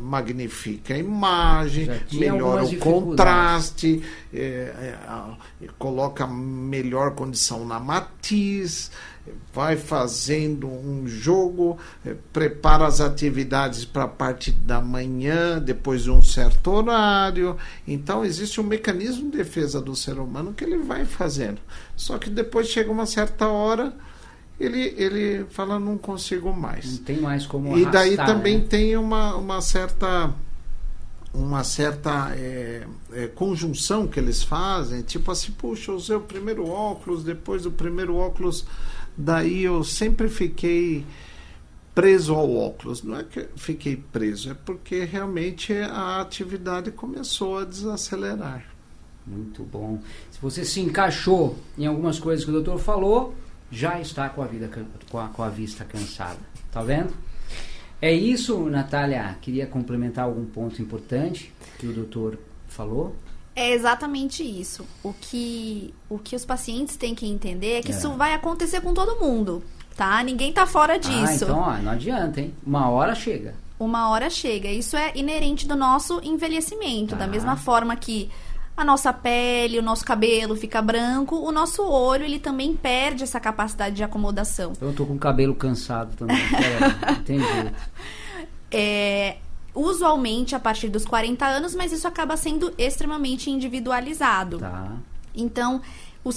[0.00, 4.96] magnifica a imagem, melhora o contraste, é,
[5.60, 8.90] é, coloca melhor condição na matiz
[9.54, 16.10] vai fazendo um jogo, eh, prepara as atividades para a parte da manhã, depois de
[16.10, 17.56] um certo horário.
[17.86, 21.60] Então, existe um mecanismo de defesa do ser humano que ele vai fazendo.
[21.94, 23.92] Só que depois chega uma certa hora.
[24.58, 26.98] Ele, ele fala, não consigo mais.
[26.98, 28.66] Não tem mais como E daí arrastar, também né?
[28.68, 30.32] tem uma, uma certa
[31.34, 36.68] uma certa é, é, conjunção que eles fazem, tipo assim, puxa, eu usei o primeiro
[36.68, 38.66] óculos, depois do primeiro óculos
[39.16, 41.04] Daí eu sempre fiquei
[41.94, 43.02] preso ao óculos.
[43.02, 48.64] Não é que fiquei preso, é porque realmente a atividade começou a desacelerar.
[49.26, 50.00] Muito bom.
[50.30, 53.34] Se você se encaixou em algumas coisas que o doutor falou,
[53.70, 54.68] já está com a, vida,
[55.10, 56.40] com a, com a vista cansada.
[56.70, 57.12] Tá vendo?
[58.00, 59.36] É isso, Natália.
[59.40, 63.14] Queria complementar algum ponto importante que o doutor falou.
[63.54, 64.86] É exatamente isso.
[65.02, 67.94] O que, o que os pacientes têm que entender é que é.
[67.94, 69.62] isso vai acontecer com todo mundo,
[69.96, 70.22] tá?
[70.22, 71.14] Ninguém tá fora ah, disso.
[71.26, 72.54] Ah, então, ó, não adianta, hein?
[72.66, 73.54] Uma hora chega.
[73.78, 74.68] Uma hora chega.
[74.68, 77.16] Isso é inerente do nosso envelhecimento.
[77.16, 78.30] Da mesma forma que
[78.76, 83.38] a nossa pele, o nosso cabelo fica branco, o nosso olho, ele também perde essa
[83.38, 84.72] capacidade de acomodação.
[84.80, 86.36] Eu tô com o cabelo cansado também.
[86.56, 87.72] é, entendi.
[88.70, 89.36] É,
[89.74, 94.58] usualmente a partir dos 40 anos, mas isso acaba sendo extremamente individualizado.
[94.58, 94.96] Tá.
[95.34, 95.80] Então,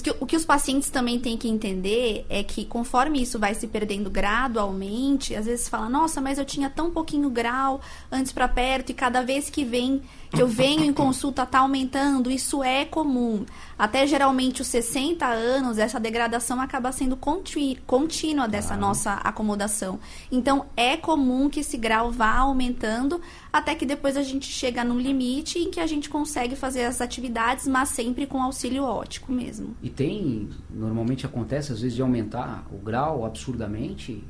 [0.01, 3.67] que, o que os pacientes também têm que entender é que conforme isso vai se
[3.67, 7.79] perdendo gradualmente, às vezes fala, nossa, mas eu tinha tão pouquinho grau
[8.11, 10.01] antes para perto e cada vez que vem
[10.35, 13.45] que eu venho em consulta está aumentando, isso é comum.
[13.79, 18.77] Até geralmente os 60 anos, essa degradação acaba sendo contínua dessa ah.
[18.77, 19.99] nossa acomodação.
[20.31, 23.21] Então, é comum que esse grau vá aumentando
[23.51, 26.99] até que depois a gente chega no limite em que a gente consegue fazer as
[26.99, 29.75] atividades, mas sempre com auxílio óptico mesmo.
[29.81, 34.21] E tem, normalmente acontece às vezes de aumentar o grau absurdamente,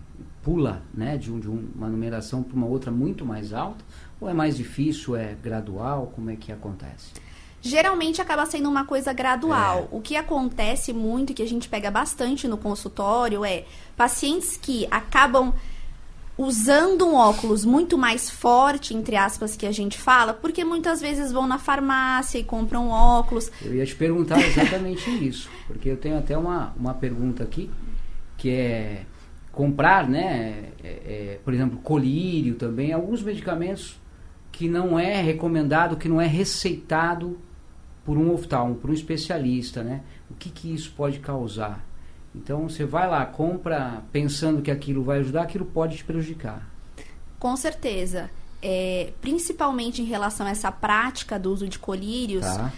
[0.46, 3.84] pula né, de, um, de uma numeração para uma outra muito mais alta,
[4.22, 6.12] ou é mais difícil, é gradual?
[6.14, 7.14] Como é que acontece?
[7.60, 9.90] Geralmente acaba sendo uma coisa gradual.
[9.92, 9.96] É.
[9.96, 13.66] O que acontece muito, que a gente pega bastante no consultório, é
[13.98, 15.52] pacientes que acabam
[16.38, 21.32] usando um óculos muito mais forte, entre aspas, que a gente fala, porque muitas vezes
[21.32, 23.52] vão na farmácia e compram óculos.
[23.64, 27.72] Eu ia te perguntar exatamente isso, porque eu tenho até uma, uma pergunta aqui,
[28.38, 29.06] que é
[29.56, 34.00] comprar, né, é, é, por exemplo, colírio também, alguns medicamentos
[34.52, 37.40] que não é recomendado, que não é receitado
[38.06, 40.02] por um oftalmo, por um especialista, né?
[40.30, 41.84] O que, que isso pode causar?
[42.36, 46.70] Então você vai lá, compra pensando que aquilo vai ajudar, aquilo pode te prejudicar.
[47.40, 48.30] Com certeza.
[48.62, 52.72] É, principalmente em relação a essa prática do uso de colírios, tá.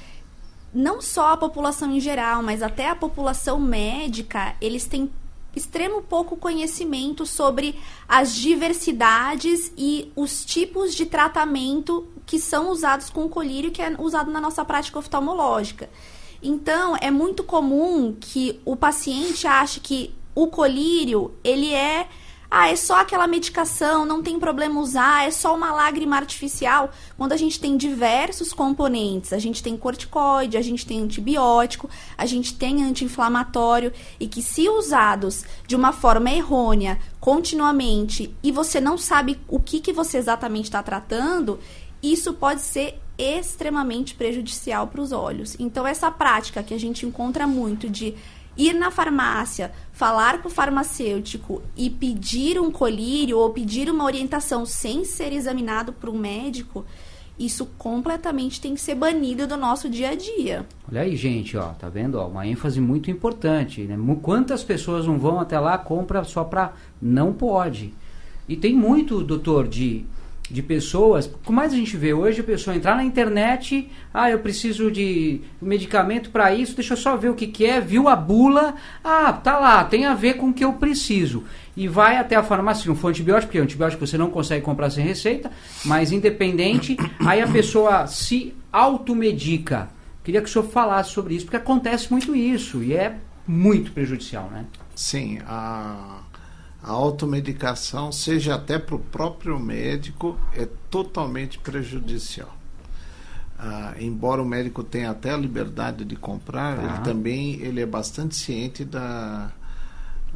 [0.74, 5.10] não só a população em geral, mas até a população médica, eles têm
[5.58, 7.76] extremo pouco conhecimento sobre
[8.08, 13.96] as diversidades e os tipos de tratamento que são usados com o colírio que é
[13.98, 15.90] usado na nossa prática oftalmológica.
[16.42, 22.08] Então, é muito comum que o paciente ache que o colírio, ele é
[22.50, 26.90] ah, é só aquela medicação, não tem problema usar, é só uma lágrima artificial.
[27.18, 32.26] Quando a gente tem diversos componentes, a gente tem corticoide, a gente tem antibiótico, a
[32.26, 38.98] gente tem anti-inflamatório e que se usados de uma forma errônea, continuamente, e você não
[38.98, 41.60] sabe o que, que você exatamente está tratando,
[42.02, 45.56] isso pode ser extremamente prejudicial para os olhos.
[45.60, 48.14] Então, essa prática que a gente encontra muito de
[48.58, 54.66] ir na farmácia, falar com o farmacêutico e pedir um colírio ou pedir uma orientação
[54.66, 56.86] sem ser examinado por um médico,
[57.38, 60.66] isso completamente tem que ser banido do nosso dia a dia.
[60.90, 62.16] Olha aí, gente, ó, tá vendo?
[62.16, 63.96] Ó, uma ênfase muito importante, né?
[64.22, 67.94] Quantas pessoas não vão até lá, compra só para não pode.
[68.50, 70.06] E tem muito, doutor, de
[70.50, 74.40] de pessoas, como mais a gente vê hoje, a pessoa entrar na internet, ah, eu
[74.40, 78.16] preciso de medicamento para isso, deixa eu só ver o que, que é, viu a
[78.16, 81.44] bula, ah, tá lá, tem a ver com o que eu preciso.
[81.76, 85.04] E vai até a farmácia, não for antibiótico, porque antibiótico você não consegue comprar sem
[85.04, 85.52] receita,
[85.84, 89.90] mas independente, aí a pessoa se automedica.
[90.24, 94.50] Queria que o senhor falasse sobre isso, porque acontece muito isso, e é muito prejudicial,
[94.52, 94.66] né?
[94.96, 96.22] Sim, a
[96.88, 102.56] a automedicação, seja até para o próprio médico, é totalmente prejudicial.
[103.60, 106.84] Ah, embora o médico tenha até a liberdade de comprar, tá.
[106.84, 109.52] ele também ele é bastante ciente da,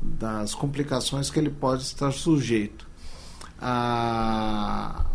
[0.01, 2.85] das complicações que ele pode estar sujeito.
[3.57, 5.05] Ah,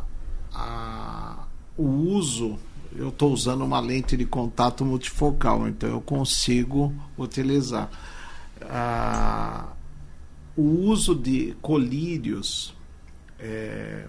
[0.55, 1.45] ah,
[1.77, 2.59] o uso,
[2.95, 7.91] eu estou usando uma lente de contato multifocal, então eu consigo utilizar.
[8.63, 9.76] Ah,
[10.57, 12.75] o uso de colírios
[13.39, 14.07] é,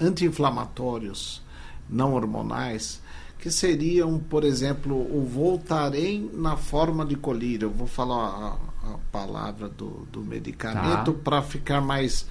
[0.00, 1.42] anti-inflamatórios
[1.88, 3.00] não hormonais,
[3.38, 7.66] que seriam, por exemplo, o Voltaren na forma de colírio.
[7.66, 11.20] Eu vou falar a, a palavra do, do medicamento tá.
[11.22, 12.26] para ficar mais,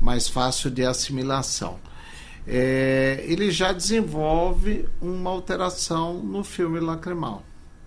[0.00, 1.78] mais fácil de assimilação.
[2.46, 7.42] É, ele já desenvolve uma alteração no filme lacrimal.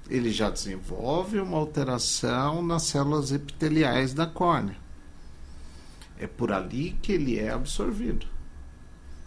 [0.10, 4.85] Ele já desenvolve uma alteração nas células epiteliais da córnea.
[6.20, 8.26] É por ali que ele é absorvido.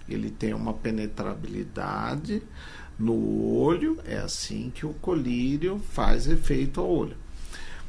[0.08, 2.42] Ele tem uma penetrabilidade
[2.98, 7.16] no olho, é assim que o colírio faz efeito ao olho.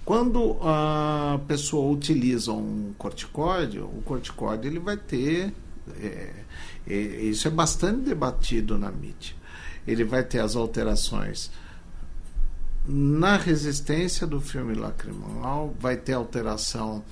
[0.04, 5.54] Quando a pessoa utiliza um corticóide, o corticóide ele vai ter.
[6.00, 6.34] É,
[6.88, 9.36] é, isso é bastante debatido na mídia.
[9.88, 11.52] Ele vai ter as alterações
[12.88, 17.04] na resistência do filme lacrimal, vai ter alteração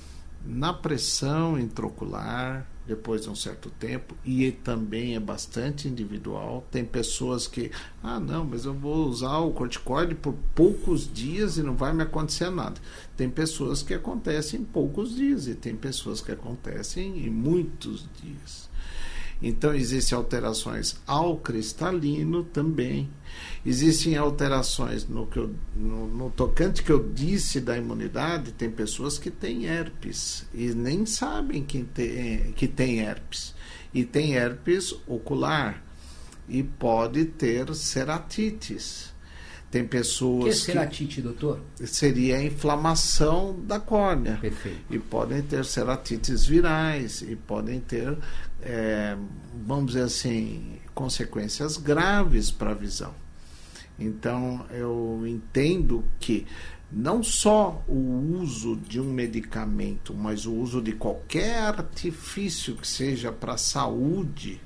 [0.44, 6.66] na pressão intraocular depois de um certo tempo e também é bastante individual.
[6.70, 7.70] Tem pessoas que,
[8.02, 12.02] ah, não, mas eu vou usar o corticoide por poucos dias e não vai me
[12.02, 12.80] acontecer nada.
[13.14, 18.67] Tem pessoas que acontecem em poucos dias e tem pessoas que acontecem em muitos dias.
[19.40, 23.08] Então, existem alterações ao cristalino também.
[23.64, 28.52] Existem alterações no, que eu, no, no, tocante que eu disse da imunidade.
[28.52, 33.54] Tem pessoas que têm herpes e nem sabem que tem, que tem herpes.
[33.94, 35.82] E tem herpes ocular
[36.48, 39.12] e pode ter ceratites.
[39.70, 40.44] Tem pessoas.
[40.44, 41.60] Que é ceratite, que doutor?
[41.84, 44.38] Seria a inflamação da córnea.
[44.40, 44.78] Perfeito.
[44.90, 48.16] E podem ter ceratites virais, e podem ter,
[48.68, 49.16] é,
[49.66, 53.14] vamos dizer assim, consequências graves para a visão.
[53.98, 56.46] Então, eu entendo que
[56.92, 63.32] não só o uso de um medicamento, mas o uso de qualquer artifício que seja
[63.32, 64.60] para a saúde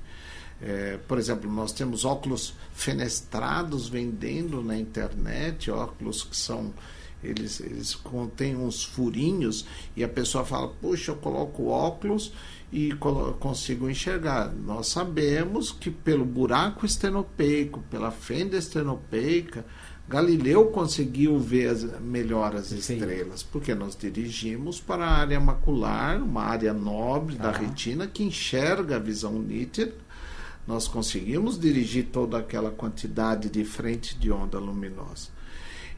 [0.61, 6.73] é, por exemplo, nós temos óculos fenestrados vendendo na internet, óculos que são
[7.23, 12.33] eles, eles contêm uns furinhos e a pessoa fala, puxa, eu coloco óculos
[12.73, 12.93] e
[13.39, 14.51] consigo enxergar.
[14.53, 19.65] Nós sabemos que pelo buraco estenopeico, pela fenda estenopeica,
[20.09, 26.43] Galileu conseguiu ver as, melhor as estrelas, porque nós dirigimos para a área macular, uma
[26.43, 27.45] área nobre ah.
[27.45, 29.95] da retina que enxerga a visão nítida
[30.67, 35.29] nós conseguimos dirigir toda aquela quantidade de frente de onda luminosa.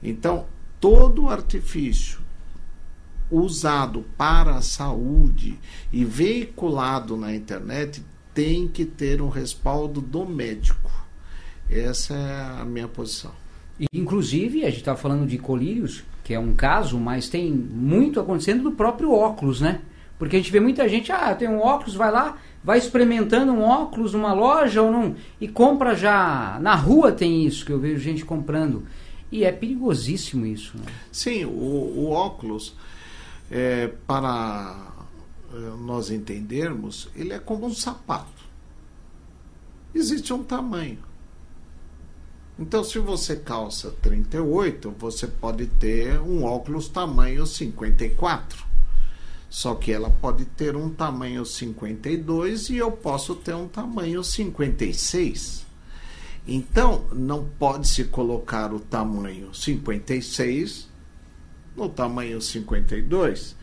[0.02, 0.46] Então,
[0.80, 2.20] todo artifício
[3.36, 5.58] usado para a saúde
[5.92, 10.90] e veiculado na internet tem que ter um respaldo do médico.
[11.70, 13.32] Essa é a minha posição.
[13.92, 18.64] Inclusive, a gente estava falando de colírios, que é um caso, mas tem muito acontecendo
[18.64, 19.80] do próprio óculos, né?
[20.18, 23.62] Porque a gente vê muita gente, ah, tem um óculos, vai lá, vai experimentando um
[23.62, 26.58] óculos numa loja ou não, e compra já.
[26.60, 28.84] Na rua tem isso, que eu vejo gente comprando.
[29.30, 30.76] E é perigosíssimo isso.
[30.78, 30.84] Né?
[31.10, 32.74] Sim, o, o óculos,
[33.50, 34.92] é, para
[35.52, 38.44] é, nós entendermos, ele é como um sapato.
[39.94, 40.98] Existe um tamanho.
[42.58, 48.64] Então, se você calça 38, você pode ter um óculos tamanho 54.
[49.50, 55.64] Só que ela pode ter um tamanho 52 e eu posso ter um tamanho 56.
[56.46, 60.88] Então, não pode se colocar o tamanho 56
[61.76, 63.56] no tamanho 52,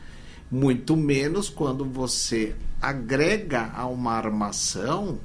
[0.50, 5.20] muito menos quando você agrega a uma armação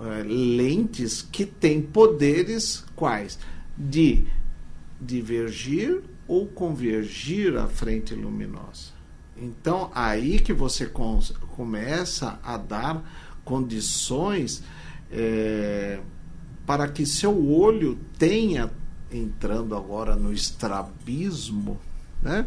[0.00, 3.38] é, lentes que têm poderes quais?
[3.76, 4.24] De
[5.00, 8.92] divergir ou convergir a frente luminosa.
[9.36, 13.04] Então, aí que você começa a dar
[13.44, 14.62] condições
[15.10, 16.00] é,
[16.66, 18.70] para que seu olho tenha,
[19.16, 21.78] entrando agora no estrabismo,
[22.22, 22.46] né?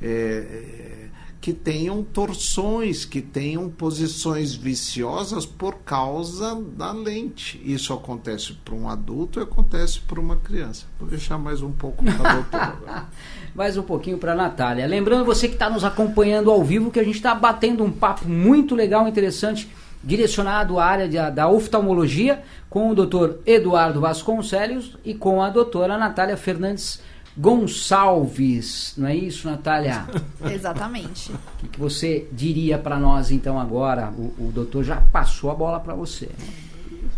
[0.00, 1.08] É,
[1.40, 7.60] que tenham torções, que tenham posições viciosas por causa da lente.
[7.64, 10.86] Isso acontece para um adulto e acontece para uma criança.
[10.98, 13.06] Vou deixar mais um pouco para a doutora.
[13.54, 14.86] mais um pouquinho para a Natália.
[14.86, 18.28] Lembrando você que está nos acompanhando ao vivo que a gente está batendo um papo
[18.28, 19.70] muito legal, interessante,
[20.02, 23.38] direcionado à área de, da oftalmologia com o Dr.
[23.46, 27.00] Eduardo Vasconcelos e com a doutora Natália Fernandes
[27.36, 30.06] Gonçalves, não é isso, Natália?
[30.52, 31.30] Exatamente.
[31.30, 34.10] O que, que você diria para nós então agora?
[34.10, 36.28] O, o doutor já passou a bola para você.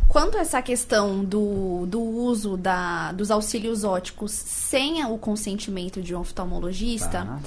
[0.08, 6.14] Quanto a essa questão do, do uso da, dos auxílios óticos sem o consentimento de
[6.14, 7.38] um oftalmologista, tá.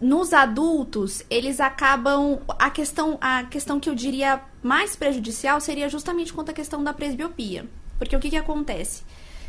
[0.00, 2.40] Nos adultos, eles acabam.
[2.58, 6.92] A questão, a questão que eu diria mais prejudicial seria justamente quanto à questão da
[6.92, 7.66] presbiopia.
[7.98, 9.02] Porque o que, que acontece?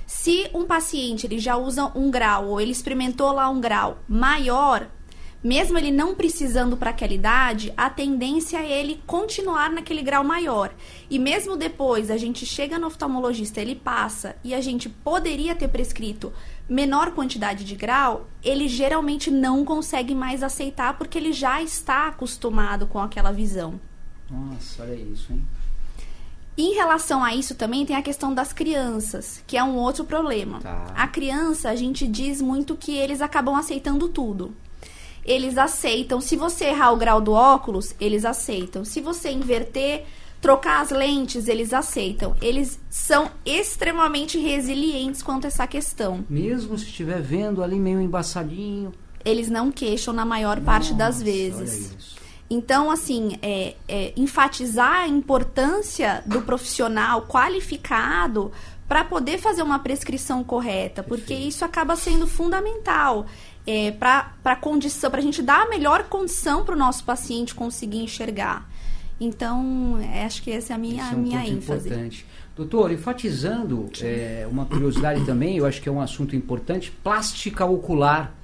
[0.05, 4.87] Se um paciente ele já usa um grau ou ele experimentou lá um grau maior,
[5.43, 10.73] mesmo ele não precisando para aquela idade, a tendência é ele continuar naquele grau maior.
[11.09, 15.67] E mesmo depois a gente chega no oftalmologista, ele passa e a gente poderia ter
[15.67, 16.31] prescrito
[16.69, 22.87] menor quantidade de grau, ele geralmente não consegue mais aceitar porque ele já está acostumado
[22.87, 23.79] com aquela visão.
[24.29, 25.45] Nossa, olha isso, hein?
[26.57, 30.59] Em relação a isso também tem a questão das crianças, que é um outro problema.
[30.59, 30.87] Tá.
[30.95, 34.55] A criança, a gente diz muito que eles acabam aceitando tudo.
[35.23, 38.83] Eles aceitam, se você errar o grau do óculos, eles aceitam.
[38.83, 40.05] Se você inverter,
[40.41, 42.35] trocar as lentes, eles aceitam.
[42.41, 46.25] Eles são extremamente resilientes quanto a essa questão.
[46.29, 48.91] Mesmo se estiver vendo ali meio embaçadinho.
[49.25, 52.15] Eles não queixam na maior Nossa, parte das vezes.
[52.49, 58.51] Então, assim, é, é, enfatizar a importância do profissional qualificado
[58.87, 63.25] para poder fazer uma prescrição correta, porque isso acaba sendo fundamental
[63.65, 67.53] é, para a condição, para a gente dar a melhor condição para o nosso paciente
[67.53, 68.65] conseguir enxergar.
[69.19, 71.87] Então, é, acho que essa é a minha, é um minha ênfase.
[71.87, 72.25] Importante.
[72.55, 78.35] Doutor, enfatizando é, uma curiosidade também, eu acho que é um assunto importante, plástica ocular.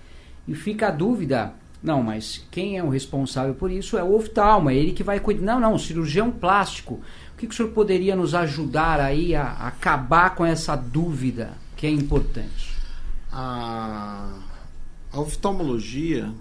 [0.47, 4.69] E fica a dúvida, não, mas quem é o responsável por isso é o oftalmo,
[4.69, 5.41] é ele que vai cuidar.
[5.41, 7.01] Não, não, cirurgião plástico.
[7.33, 11.53] O que, que o senhor poderia nos ajudar aí a, a acabar com essa dúvida
[11.75, 12.73] que é importante?
[13.31, 14.39] A,
[15.11, 16.31] a oftalmologia,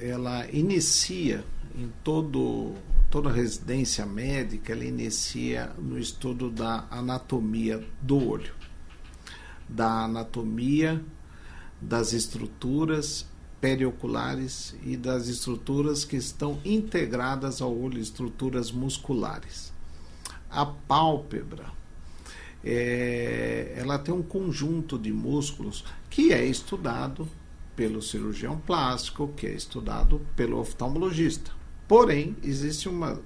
[0.00, 1.44] ela inicia
[1.78, 2.74] em todo,
[3.10, 8.54] toda residência médica, ela inicia no estudo da anatomia do olho,
[9.68, 11.04] da anatomia
[11.80, 13.26] das estruturas
[13.60, 19.72] perioculares e das estruturas que estão integradas ao olho, estruturas musculares.
[20.48, 21.66] A pálpebra,
[22.64, 27.28] é, ela tem um conjunto de músculos que é estudado
[27.74, 31.59] pelo cirurgião plástico, que é estudado pelo oftalmologista.
[31.90, 33.20] Porém, existe uma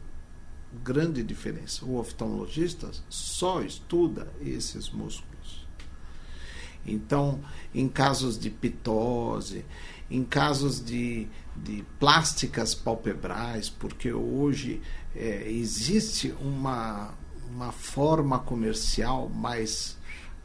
[0.82, 1.84] grande diferença.
[1.84, 5.66] O oftalmologista só estuda esses músculos.
[6.86, 7.44] Então,
[7.74, 9.66] em casos de pitose,
[10.10, 14.80] em casos de, de plásticas palpebrais, porque hoje
[15.14, 17.12] é, existe uma,
[17.50, 19.98] uma forma comercial mais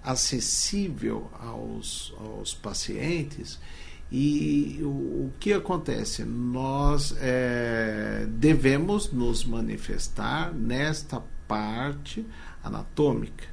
[0.03, 3.57] acessível aos, aos pacientes.
[4.11, 6.23] E o, o que acontece?
[6.23, 12.25] Nós é, devemos nos manifestar nesta parte
[12.63, 13.45] anatômica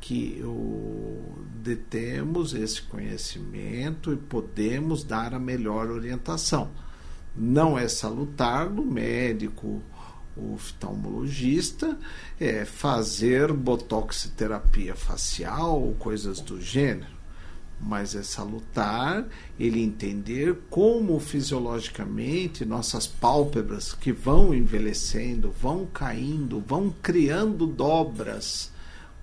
[0.00, 6.70] que o, detemos esse conhecimento e podemos dar a melhor orientação.
[7.34, 9.82] Não é salutar do médico,
[10.36, 11.98] o oftalmologista,
[12.38, 17.15] é fazer botoxiterapia facial ou coisas do gênero
[17.80, 19.26] mas é salutar
[19.58, 28.72] ele entender como fisiologicamente nossas pálpebras que vão envelhecendo, vão caindo, vão criando dobras,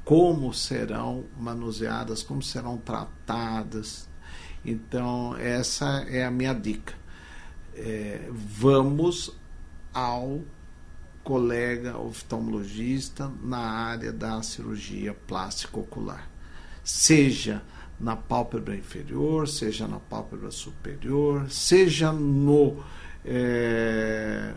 [0.05, 4.07] como serão manuseadas, como serão tratadas.
[4.63, 6.93] Então, essa é a minha dica.
[7.75, 9.35] É, vamos
[9.93, 10.41] ao
[11.23, 16.29] colega oftalmologista na área da cirurgia plástica ocular.
[16.83, 17.63] Seja
[18.03, 22.83] na pálpebra inferior, seja na pálpebra superior, seja no
[23.23, 24.53] é,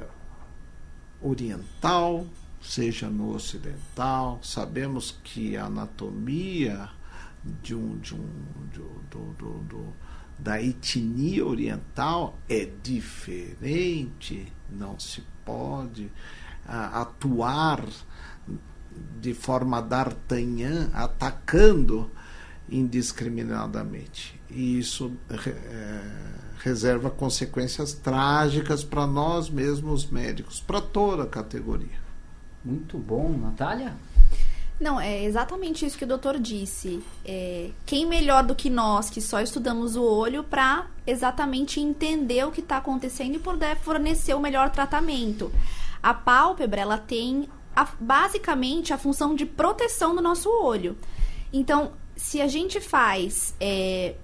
[1.22, 2.26] oriental,
[2.60, 4.40] seja no ocidental.
[4.42, 6.90] Sabemos que a anatomia
[7.62, 8.26] de um, de um,
[8.74, 9.92] do, do, do,
[10.36, 16.10] da etnia oriental é diferente, não se pode
[16.66, 17.84] a, atuar
[19.20, 22.10] de forma d'Artagnan atacando
[22.68, 24.40] indiscriminadamente.
[24.50, 26.00] E isso é,
[26.58, 32.06] reserva consequências trágicas para nós mesmos médicos, para toda a categoria.
[32.64, 33.94] Muito bom, Natália?
[34.78, 37.02] Não, é exatamente isso que o doutor disse.
[37.24, 42.50] É, quem melhor do que nós, que só estudamos o olho, para exatamente entender o
[42.50, 45.50] que está acontecendo e poder fornecer o melhor tratamento.
[46.02, 50.96] A pálpebra, ela tem a, basicamente a função de proteção do nosso olho.
[51.50, 54.14] Então, se a gente faz é,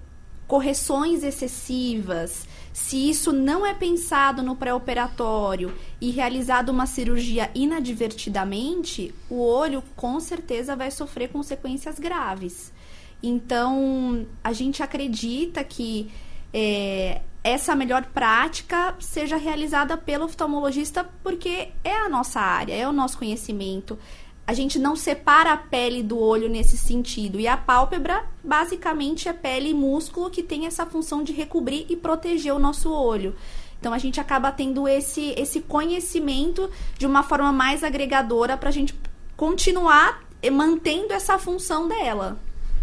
[0.47, 9.39] correções excessivas, se isso não é pensado no pré-operatório e realizado uma cirurgia inadvertidamente, o
[9.39, 12.73] olho com certeza vai sofrer consequências graves.
[13.21, 16.11] Então, a gente acredita que
[16.51, 22.93] é, essa melhor prática seja realizada pelo oftalmologista porque é a nossa área, é o
[22.93, 23.97] nosso conhecimento
[24.45, 27.39] a gente não separa a pele do olho nesse sentido.
[27.39, 31.95] E a pálpebra, basicamente, é pele e músculo que tem essa função de recobrir e
[31.95, 33.35] proteger o nosso olho.
[33.79, 38.71] Então a gente acaba tendo esse, esse conhecimento de uma forma mais agregadora para a
[38.71, 38.97] gente
[39.35, 42.37] continuar mantendo essa função dela.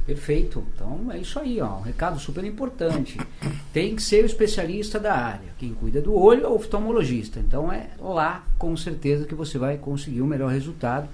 [0.06, 0.66] Perfeito.
[0.74, 1.76] Então é isso aí, ó.
[1.76, 3.18] Um recado super importante.
[3.72, 5.54] Tem que ser o especialista da área.
[5.58, 7.38] Quem cuida do olho é o oftalmologista.
[7.38, 11.08] Então é lá, com certeza, que você vai conseguir o melhor resultado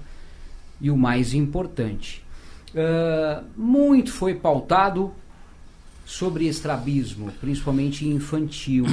[0.79, 2.23] e o mais importante.
[2.69, 5.13] Uh, muito foi pautado
[6.05, 8.85] sobre estrabismo, principalmente infantil.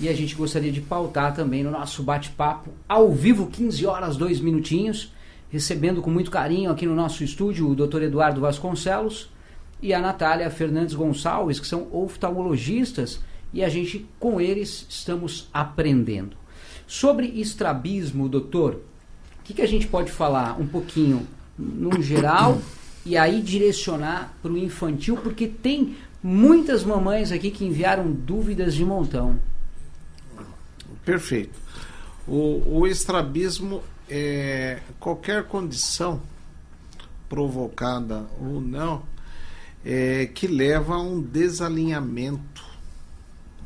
[0.00, 4.40] E a gente gostaria de pautar também no nosso bate-papo ao vivo, 15 horas, 2
[4.40, 5.12] minutinhos,
[5.50, 8.02] recebendo com muito carinho aqui no nosso estúdio o Dr.
[8.02, 9.30] Eduardo Vasconcelos
[9.80, 13.20] e a Natália Fernandes Gonçalves, que são oftalmologistas,
[13.52, 16.36] e a gente com eles estamos aprendendo.
[16.86, 18.82] Sobre estrabismo, doutor,
[19.48, 21.26] que, que a gente pode falar um pouquinho
[21.58, 22.60] no geral
[23.04, 28.84] e aí direcionar para o infantil, porque tem muitas mamães aqui que enviaram dúvidas de
[28.84, 29.40] montão.
[31.02, 31.58] Perfeito.
[32.26, 36.20] O, o estrabismo é qualquer condição
[37.26, 39.02] provocada ou não
[39.82, 42.67] é, que leva a um desalinhamento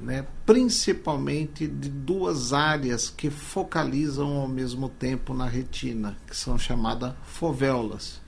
[0.02, 7.14] né, principalmente de duas áreas que focalizam ao mesmo tempo na retina, que são chamadas
[7.24, 8.20] fovéolas.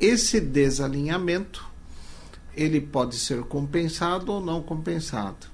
[0.00, 1.66] Esse desalinhamento
[2.54, 5.46] ele pode ser compensado ou não compensado.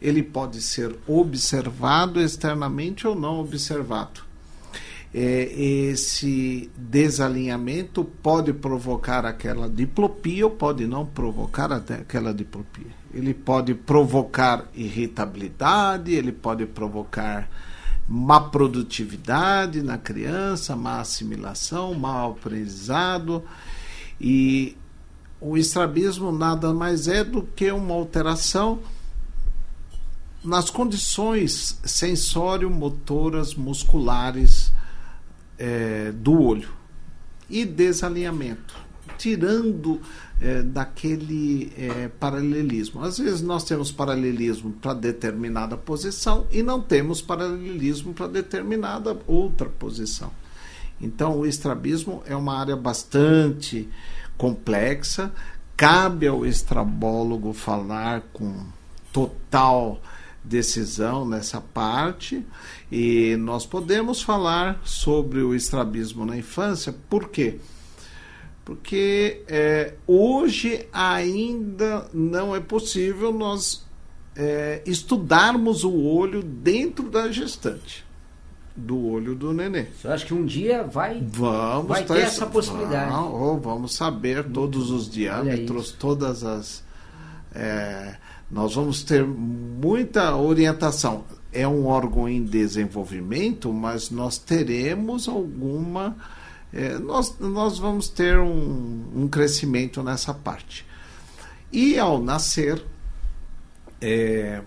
[0.00, 4.25] Ele pode ser observado externamente ou não observado.
[5.18, 13.74] É, esse desalinhamento pode provocar aquela diplopia ou pode não provocar aquela diplopia ele pode
[13.74, 17.48] provocar irritabilidade, ele pode provocar
[18.06, 23.42] má produtividade na criança, má assimilação, mau aprendizado.
[24.20, 24.76] E
[25.40, 28.80] o estrabismo nada mais é do que uma alteração
[30.44, 34.70] nas condições sensório-motoras musculares
[35.58, 36.68] é, do olho
[37.48, 38.74] e desalinhamento,
[39.16, 40.00] tirando
[40.40, 43.02] é, daquele é, paralelismo.
[43.02, 49.68] Às vezes nós temos paralelismo para determinada posição e não temos paralelismo para determinada outra
[49.68, 50.30] posição.
[51.00, 53.88] Então, o estrabismo é uma área bastante
[54.36, 55.30] complexa,
[55.76, 58.64] cabe ao estrabólogo falar com
[59.12, 60.00] total
[60.46, 62.44] decisão nessa parte
[62.90, 67.58] e nós podemos falar sobre o estrabismo na infância, por quê?
[68.64, 73.84] Porque é, hoje ainda não é possível nós
[74.34, 78.06] é, estudarmos o olho dentro da gestante
[78.76, 79.84] do olho do nenê.
[79.84, 83.10] Você acha que um dia vai, vamos vai ter essa possibilidade?
[83.10, 86.84] Vamos, vamos saber todos os diâmetros, todas as.
[87.54, 88.16] É,
[88.50, 91.24] nós vamos ter muita orientação.
[91.52, 96.16] É um órgão em desenvolvimento, mas nós teremos alguma.
[96.72, 100.86] É, nós, nós vamos ter um, um crescimento nessa parte.
[101.72, 102.84] E ao nascer,
[104.00, 104.62] é,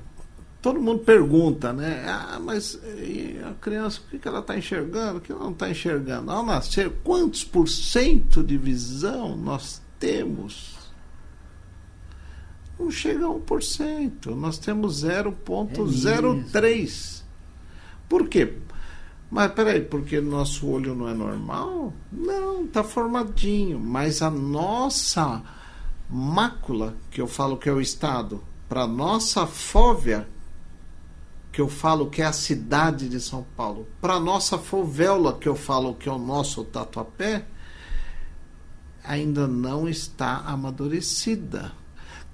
[0.61, 2.03] todo mundo pergunta, né?
[2.07, 2.79] Ah, mas
[3.47, 5.19] a criança, o que, ela está enxergando?
[5.19, 6.31] O que ela não está enxergando?
[6.31, 10.78] Ao nascer, quantos por cento de visão nós temos?
[12.79, 14.27] Não chega a 1%.
[14.35, 17.19] Nós temos 0,03%.
[17.19, 17.23] É
[18.07, 18.57] por quê?
[19.29, 21.93] Mas peraí, porque nosso olho não é normal?
[22.11, 23.79] Não, está formadinho.
[23.79, 25.43] Mas a nossa
[26.09, 30.27] mácula, que eu falo que é o estado, para nossa fóvea,
[31.51, 35.55] que eu falo que é a cidade de São Paulo, para nossa favela, que eu
[35.55, 37.45] falo que é o nosso tatuapé,
[39.03, 41.71] ainda não está amadurecida.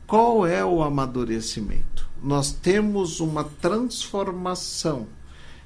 [0.07, 2.07] Qual é o amadurecimento?
[2.21, 5.07] Nós temos uma transformação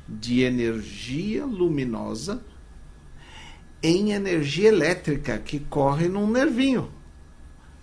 [0.07, 2.43] de energia luminosa
[3.81, 6.89] em energia elétrica que corre num nervinho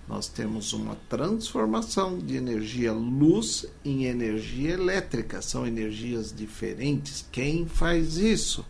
[0.08, 5.42] nós temos uma transformação de energia luz em energia elétrica.
[5.42, 7.26] São energias diferentes.
[7.32, 8.64] Quem faz isso?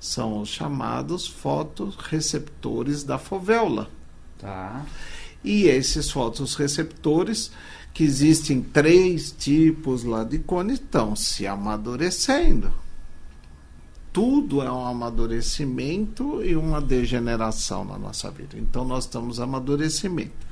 [0.00, 3.90] São os chamados fotoreceptores da fovéula.
[4.38, 4.86] Tá.
[5.42, 7.50] E esses fotoreceptores,
[7.94, 12.70] que existem três tipos lá de cone, estão se amadurecendo.
[14.12, 18.56] Tudo é um amadurecimento e uma degeneração na nossa vida.
[18.58, 20.48] Então, nós estamos amadurecimento.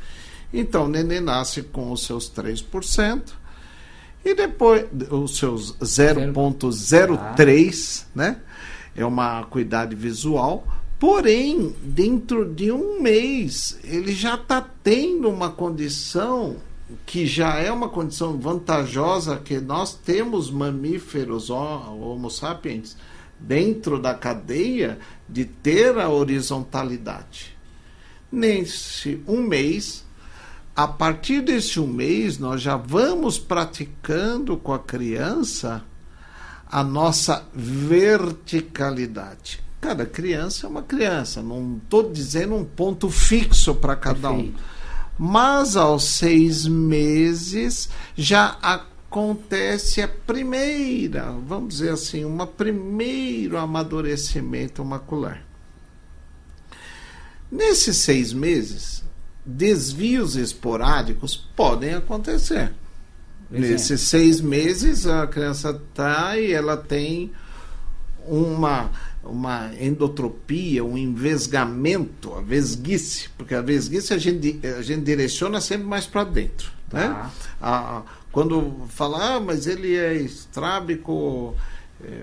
[0.52, 3.32] Então, o neném nasce com os seus 3%,
[4.24, 8.40] e depois os seus 0,03, né?
[8.96, 10.66] É uma acuidade visual.
[10.98, 16.56] Porém, dentro de um mês, ele já está tendo uma condição
[17.04, 22.96] que já é uma condição vantajosa que nós temos mamíferos, Homo sapiens,
[23.38, 27.54] dentro da cadeia de ter a horizontalidade.
[28.32, 30.02] Nesse um mês,
[30.74, 35.84] a partir desse um mês, nós já vamos praticando com a criança
[36.66, 39.65] a nossa verticalidade.
[39.86, 44.58] Cada criança é uma criança, não estou dizendo um ponto fixo para cada Perfeito.
[44.58, 44.62] um.
[45.16, 55.46] Mas aos seis meses já acontece a primeira, vamos dizer assim, uma primeiro amadurecimento macular.
[57.48, 59.04] Nesses seis meses,
[59.44, 62.74] desvios esporádicos podem acontecer.
[63.48, 67.30] Nesses seis meses, a criança está e ela tem
[68.26, 68.90] uma,
[69.28, 75.86] uma endotropia, um envesgamento, a vesguice, porque a vesguice a gente, a gente direciona sempre
[75.86, 76.70] mais para dentro.
[76.92, 77.08] Né?
[77.08, 77.30] Tá.
[77.60, 81.54] A, quando fala, ah, mas ele é estrábico,
[82.04, 82.22] é,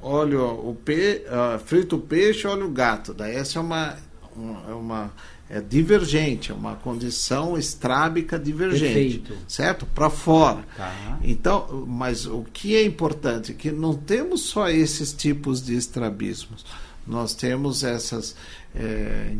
[0.00, 3.12] óleo o pe, uh, frito o peixe, óleo o gato.
[3.12, 3.96] Daí essa é uma,
[4.36, 5.12] uma, é uma
[5.50, 9.36] é divergente, é uma condição estrábica divergente, Perfeito.
[9.46, 9.86] certo?
[9.86, 10.64] Para fora.
[10.76, 11.18] Tá.
[11.22, 16.64] Então, mas o que é importante é que não temos só esses tipos de estrabismos.
[17.06, 18.34] Nós temos essas
[18.74, 19.34] é,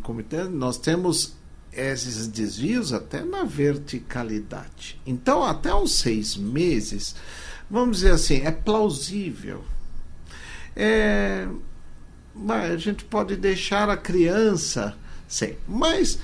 [0.51, 1.35] nós temos
[1.73, 5.01] esses desvios até na verticalidade.
[5.07, 7.15] Então, até uns seis meses,
[7.71, 9.65] vamos dizer assim, é plausível.
[10.77, 11.49] É,
[12.49, 14.97] a gente pode deixar a criança
[15.33, 15.57] Sim.
[15.67, 16.19] Mas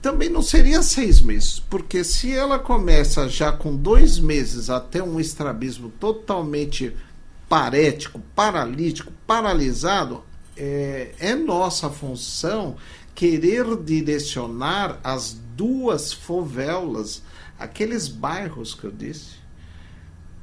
[0.00, 5.20] também não seria seis meses, porque se ela começa já com dois meses até um
[5.20, 6.96] estrabismo totalmente
[7.46, 10.24] parético, paralítico, paralisado,
[10.56, 12.78] é, é nossa função
[13.14, 17.22] querer direcionar as duas fovéulas,
[17.58, 19.34] aqueles bairros que eu disse,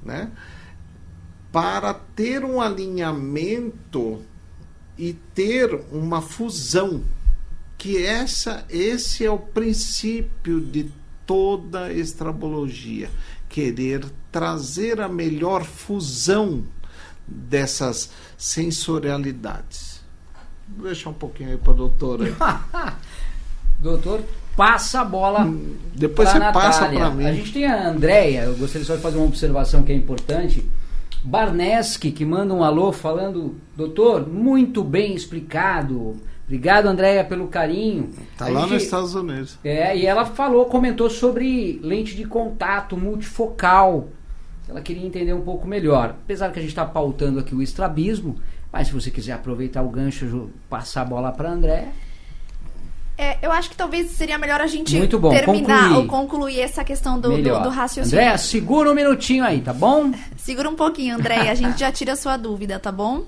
[0.04, 0.32] né?
[1.52, 4.22] para ter um alinhamento
[4.96, 7.04] e ter uma fusão
[7.84, 10.90] que essa, esse é o princípio de
[11.26, 13.10] toda estrabologia,
[13.50, 16.64] querer trazer a melhor fusão
[17.28, 20.02] dessas sensorialidades.
[20.66, 22.24] Vou deixar um pouquinho aí para a doutora.
[23.80, 24.24] Doutor,
[24.56, 25.42] passa a bola.
[25.42, 26.70] Hum, depois você Natália.
[26.70, 27.26] passa para mim.
[27.26, 30.66] A gente tem a Andréia, eu gostaria só de fazer uma observação que é importante.
[31.22, 38.10] Barneski, que manda um alô falando, doutor, muito bem explicado Obrigado, Andréia, pelo carinho.
[38.38, 39.58] Tá lá gente, nos Estados Unidos.
[39.64, 44.10] É, e ela falou, comentou sobre lente de contato multifocal.
[44.68, 46.16] Ela queria entender um pouco melhor.
[46.24, 48.38] Apesar que a gente está pautando aqui o estrabismo,
[48.72, 51.90] mas se você quiser aproveitar o gancho, passar a bola para André.
[53.18, 55.98] É, eu acho que talvez seria melhor a gente bom, terminar concluir.
[55.98, 58.20] ou concluir essa questão do, do, do, raciocínio.
[58.20, 60.12] André, segura um minutinho aí, tá bom?
[60.36, 63.24] segura um pouquinho, André, a gente já tira a sua dúvida, tá bom?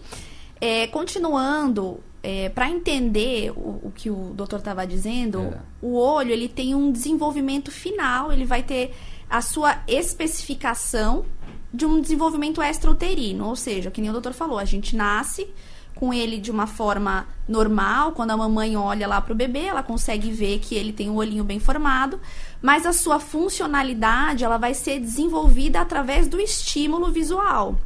[0.59, 5.59] É, continuando, é, para entender o, o, que o doutor estava dizendo, é.
[5.80, 8.95] o olho ele tem um desenvolvimento final, ele vai ter
[9.30, 11.23] a sua especificação
[11.71, 15.47] de um desenvolvimento extrauterino, ou seja, que nem o doutor falou, a gente nasce
[15.93, 19.84] com ele de uma forma normal, quando a mamãe olha lá para o bebê, ela
[19.84, 22.19] consegue ver que ele tem um olhinho bem formado,
[22.59, 27.80] mas a sua funcionalidade ela vai ser desenvolvida através do estímulo visual,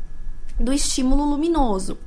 [0.58, 1.98] do estímulo luminoso.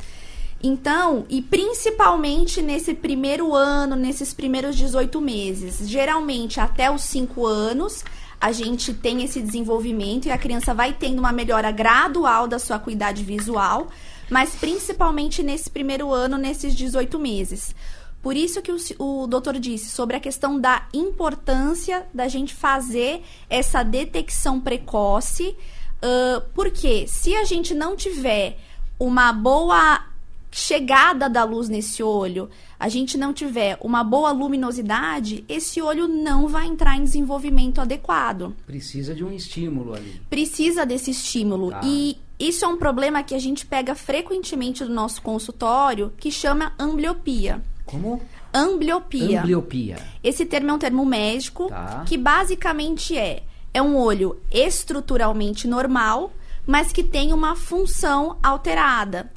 [0.62, 8.04] Então, e principalmente nesse primeiro ano, nesses primeiros 18 meses, geralmente até os 5 anos,
[8.40, 12.76] a gente tem esse desenvolvimento e a criança vai tendo uma melhora gradual da sua
[12.76, 13.88] acuidade visual,
[14.30, 17.74] mas principalmente nesse primeiro ano, nesses 18 meses.
[18.22, 23.22] Por isso que o, o doutor disse sobre a questão da importância da gente fazer
[23.50, 25.56] essa detecção precoce,
[25.98, 28.58] uh, porque se a gente não tiver
[28.98, 30.11] uma boa
[30.52, 32.48] chegada da luz nesse olho,
[32.78, 38.54] a gente não tiver uma boa luminosidade, esse olho não vai entrar em desenvolvimento adequado.
[38.66, 40.20] Precisa de um estímulo ali.
[40.28, 41.70] Precisa desse estímulo.
[41.70, 41.80] Tá.
[41.82, 46.72] E isso é um problema que a gente pega frequentemente no nosso consultório, que chama
[46.78, 47.62] ambliopia.
[47.86, 48.20] Como?
[48.52, 49.40] Ambliopia.
[49.40, 49.96] Ambliopia.
[50.22, 52.04] Esse termo é um termo médico tá.
[52.06, 53.42] que basicamente é
[53.74, 56.32] é um olho estruturalmente normal,
[56.66, 59.30] mas que tem uma função alterada.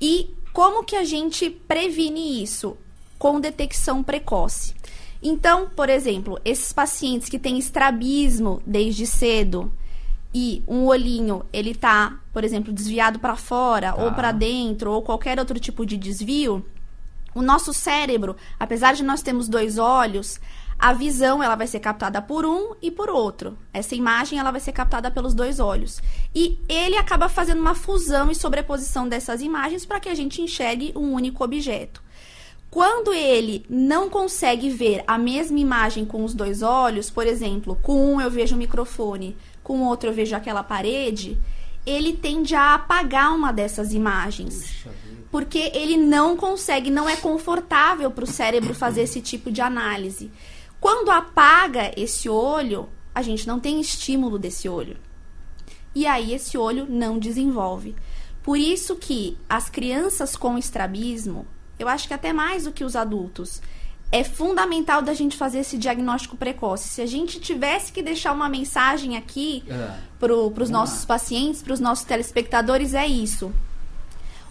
[0.00, 2.78] E como que a gente previne isso?
[3.18, 4.74] Com detecção precoce.
[5.22, 9.70] Então, por exemplo, esses pacientes que têm estrabismo desde cedo
[10.32, 14.02] e um olhinho, ele tá, por exemplo, desviado para fora tá.
[14.02, 16.64] ou para dentro ou qualquer outro tipo de desvio,
[17.34, 20.40] o nosso cérebro, apesar de nós termos dois olhos,
[20.78, 23.56] a visão ela vai ser captada por um e por outro.
[23.72, 26.00] Essa imagem ela vai ser captada pelos dois olhos.
[26.34, 30.92] E ele acaba fazendo uma fusão e sobreposição dessas imagens para que a gente enxergue
[30.94, 32.02] um único objeto.
[32.70, 38.14] Quando ele não consegue ver a mesma imagem com os dois olhos, por exemplo, com
[38.14, 41.38] um eu vejo o microfone, com o outro eu vejo aquela parede,
[41.86, 44.84] ele tende a apagar uma dessas imagens.
[45.30, 50.30] Porque ele não consegue, não é confortável para o cérebro fazer esse tipo de análise.
[50.80, 54.96] Quando apaga esse olho, a gente não tem estímulo desse olho.
[55.94, 57.96] E aí esse olho não desenvolve.
[58.42, 61.46] Por isso que as crianças com estrabismo,
[61.78, 63.60] eu acho que até mais do que os adultos,
[64.12, 66.88] é fundamental da gente fazer esse diagnóstico precoce.
[66.88, 69.98] Se a gente tivesse que deixar uma mensagem aqui é.
[70.18, 73.52] para os nossos pacientes, para os nossos telespectadores, é isso.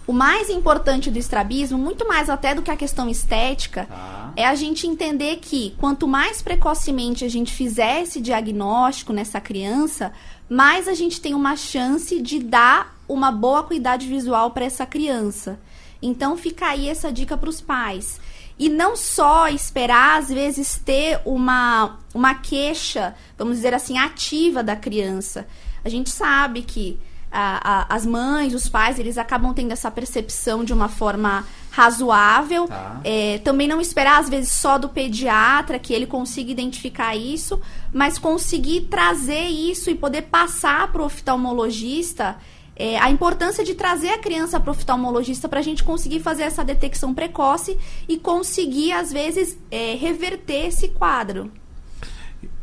[0.06, 4.30] O mais importante do estrabismo, muito mais até do que a questão estética, ah.
[4.36, 10.12] é a gente entender que quanto mais precocemente a gente fizer esse diagnóstico nessa criança,
[10.48, 15.58] mais a gente tem uma chance de dar uma boa acuidade visual para essa criança.
[16.00, 18.20] Então fica aí essa dica para os pais.
[18.58, 24.76] E não só esperar, às vezes, ter uma, uma queixa, vamos dizer assim, ativa da
[24.76, 25.46] criança.
[25.84, 26.98] A gente sabe que
[27.30, 32.66] a, a, as mães, os pais, eles acabam tendo essa percepção de uma forma razoável.
[32.66, 33.00] Tá.
[33.04, 37.60] É, também não esperar, às vezes, só do pediatra que ele consiga identificar isso,
[37.92, 42.36] mas conseguir trazer isso e poder passar para o oftalmologista.
[42.78, 46.42] É, a importância de trazer a criança para o oftalmologista para a gente conseguir fazer
[46.42, 51.50] essa detecção precoce e conseguir, às vezes, é, reverter esse quadro.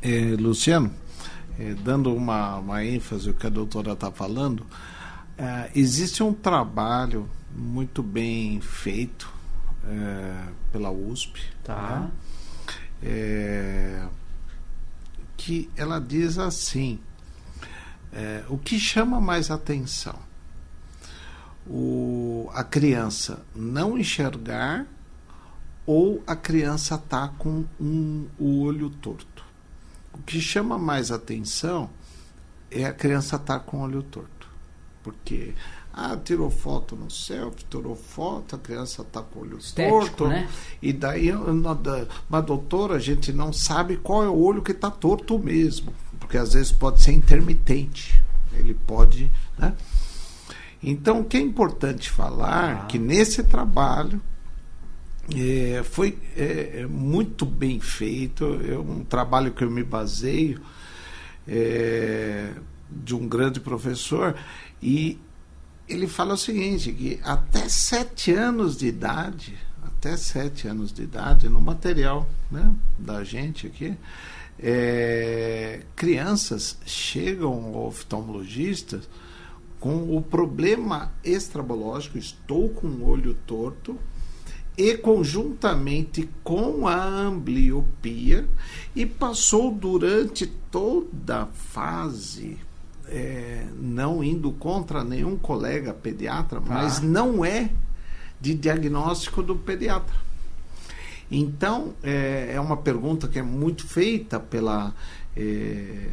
[0.01, 0.93] É, Luciano,
[1.60, 4.66] é, dando uma, uma ênfase ao que a doutora está falando,
[5.38, 9.32] é, existe um trabalho muito bem feito
[9.86, 12.10] é, pela USP, tá.
[13.01, 14.10] Né?
[15.36, 16.99] Que ela diz assim:
[18.14, 20.18] é, o que chama mais atenção?
[21.66, 24.86] O, a criança não enxergar
[25.86, 29.33] ou a criança tá com um, o olho torto.
[30.14, 31.89] O que chama mais atenção
[32.70, 34.47] é a criança estar tá com o olho torto.
[35.03, 35.53] Porque,
[35.93, 40.28] ah, tirou foto no selfie, tirou foto, a criança está com o olho Estético, torto.
[40.28, 40.49] Né?
[40.82, 45.38] E daí, uma doutora, a gente não sabe qual é o olho que está torto
[45.38, 45.93] mesmo.
[46.20, 48.24] Porque às vezes pode ser intermitente.
[48.53, 49.32] Ele pode.
[49.57, 49.74] Né?
[50.82, 52.86] Então, o que é importante falar ah.
[52.86, 54.22] que nesse trabalho
[55.32, 60.62] É, foi é, é, muito bem feito, é um trabalho que eu me baseio
[61.48, 62.52] é,
[62.90, 64.36] de um grande professor.
[64.82, 65.18] E
[65.88, 71.48] ele fala o seguinte, que até sete anos de idade, até sete anos de idade,
[71.48, 73.96] no material né, da gente aqui,
[74.60, 79.02] é, crianças chegam ao oftalmologista
[79.80, 83.98] com o problema extrabológico, estou com o olho torto,
[84.78, 88.48] e conjuntamente com a ambliopia,
[88.96, 92.58] e passou durante toda a fase,
[93.08, 96.74] é, não indo contra nenhum colega pediatra, tá.
[96.74, 97.70] mas não é
[98.42, 100.16] de diagnóstico do pediatra.
[101.30, 104.94] Então, é, é uma pergunta que é muito feita pela,
[105.36, 106.08] é,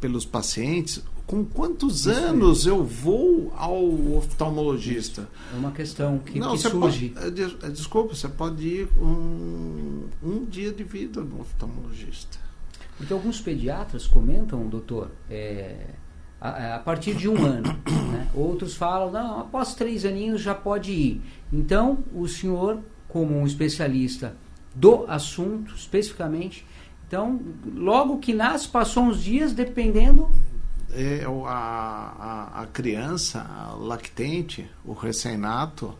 [0.00, 1.02] pelos pacientes.
[1.26, 3.82] Com quantos anos eu vou ao
[4.16, 5.28] oftalmologista?
[5.52, 7.10] É uma questão que, Não, que surge.
[7.10, 12.38] Pode, é, é, desculpa, você pode ir um, um dia de vida no oftalmologista.
[12.96, 15.86] Porque alguns pediatras comentam, doutor, é,
[16.40, 17.68] a, a, partir de um ano.
[18.12, 18.28] Né?
[18.34, 21.22] Outros falam, não, após três aninhos já pode ir.
[21.52, 22.80] Então, o senhor
[23.12, 24.34] como um especialista
[24.74, 26.66] do assunto, especificamente.
[27.06, 27.40] Então,
[27.74, 30.30] logo que nasce, passou uns dias, dependendo.
[30.94, 35.96] É, a, a, a criança a lactente, o recém-nato,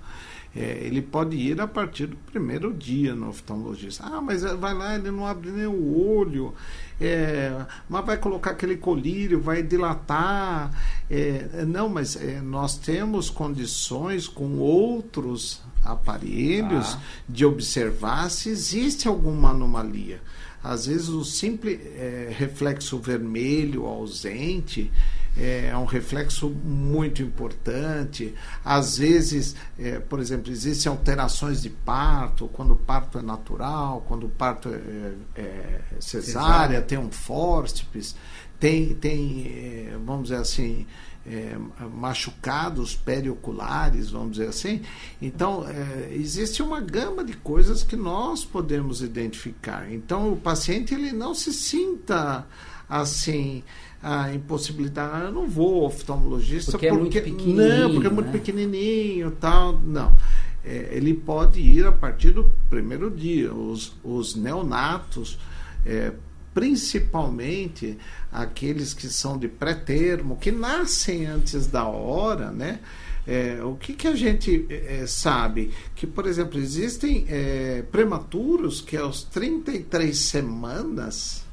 [0.54, 4.04] é, ele pode ir a partir do primeiro dia no oftalmologista.
[4.04, 6.54] Ah, mas é, vai lá, ele não abre nem o olho,
[7.00, 10.70] é, mas vai colocar aquele colírio, vai dilatar.
[11.10, 17.00] É, não, mas é, nós temos condições com outros aparelhos ah.
[17.26, 20.20] de observar se existe alguma anomalia.
[20.62, 24.90] Às vezes o simples é, reflexo vermelho ausente
[25.36, 28.34] é, é, um reflexo muito importante.
[28.64, 34.26] Às vezes, é, por exemplo, existem alterações de parto, quando o parto é natural, quando
[34.26, 38.14] o parto é, é, é cesárea, cesárea, tem um fórceps,
[38.60, 40.86] tem, tem é, vamos dizer assim,
[41.26, 41.56] é,
[41.94, 44.82] machucados perioculares, vamos dizer assim.
[45.20, 49.92] Então, é, existe uma gama de coisas que nós podemos identificar.
[49.92, 52.46] Então, o paciente ele não se sinta
[52.88, 53.62] assim
[54.02, 58.06] a impossibilidade, ah, eu não vou ao oftalmologista porque, porque é muito pequenininho, não, porque
[58.06, 58.32] é muito né?
[58.32, 60.16] pequenininho, tal, não.
[60.64, 63.54] É, ele pode ir a partir do primeiro dia.
[63.54, 65.38] Os, os neonatos
[65.86, 66.12] é,
[66.54, 67.98] principalmente
[68.30, 72.80] aqueles que são de pré-termo, que nascem antes da hora, né?
[73.26, 75.72] É, o que, que a gente é, sabe?
[75.94, 81.44] Que, por exemplo, existem é, prematuros que aos 33 semanas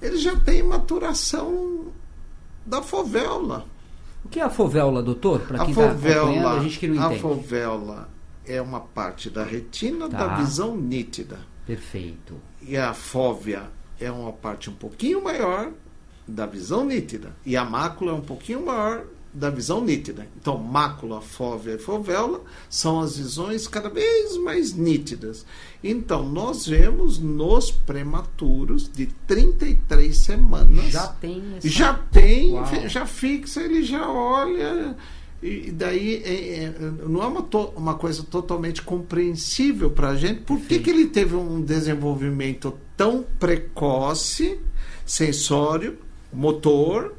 [0.00, 1.88] eles já têm maturação
[2.64, 3.66] da fovéola.
[4.24, 5.40] O que é a fovéola, doutor?
[5.40, 7.14] Para quem está acompanhando, a gente que não entende.
[7.14, 8.08] A fovéola
[8.46, 10.26] é uma parte da retina tá.
[10.26, 11.40] da visão nítida.
[11.66, 12.36] Perfeito.
[12.62, 13.70] E a fóvea
[14.00, 15.70] é uma parte um pouquinho maior
[16.26, 20.26] da visão nítida e a mácula é um pouquinho maior da visão nítida.
[20.40, 25.46] Então, mácula, fóvea e fovéola são as visões cada vez mais nítidas.
[25.82, 30.86] Então, nós vemos nos prematuros de 33 semanas.
[30.86, 31.68] Já tem essa...
[31.68, 32.66] Já tem, Uau.
[32.88, 34.96] já fixa, ele já olha.
[35.42, 36.74] E daí é, é,
[37.08, 40.42] não é uma, to, uma coisa totalmente compreensível para a gente.
[40.42, 44.60] Por que, que ele teve um desenvolvimento tão precoce,
[45.06, 45.98] sensório,
[46.30, 47.14] motor,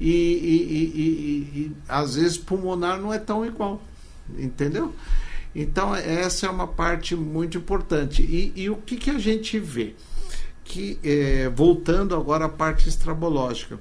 [0.00, 3.80] e, e, e, e, às vezes pulmonar não é tão igual,
[4.36, 4.92] entendeu?
[5.54, 8.22] Então essa é uma parte muito importante.
[8.22, 9.94] E, o que, que a gente vê?
[10.64, 13.78] Que é, voltando agora à parte estrabológica,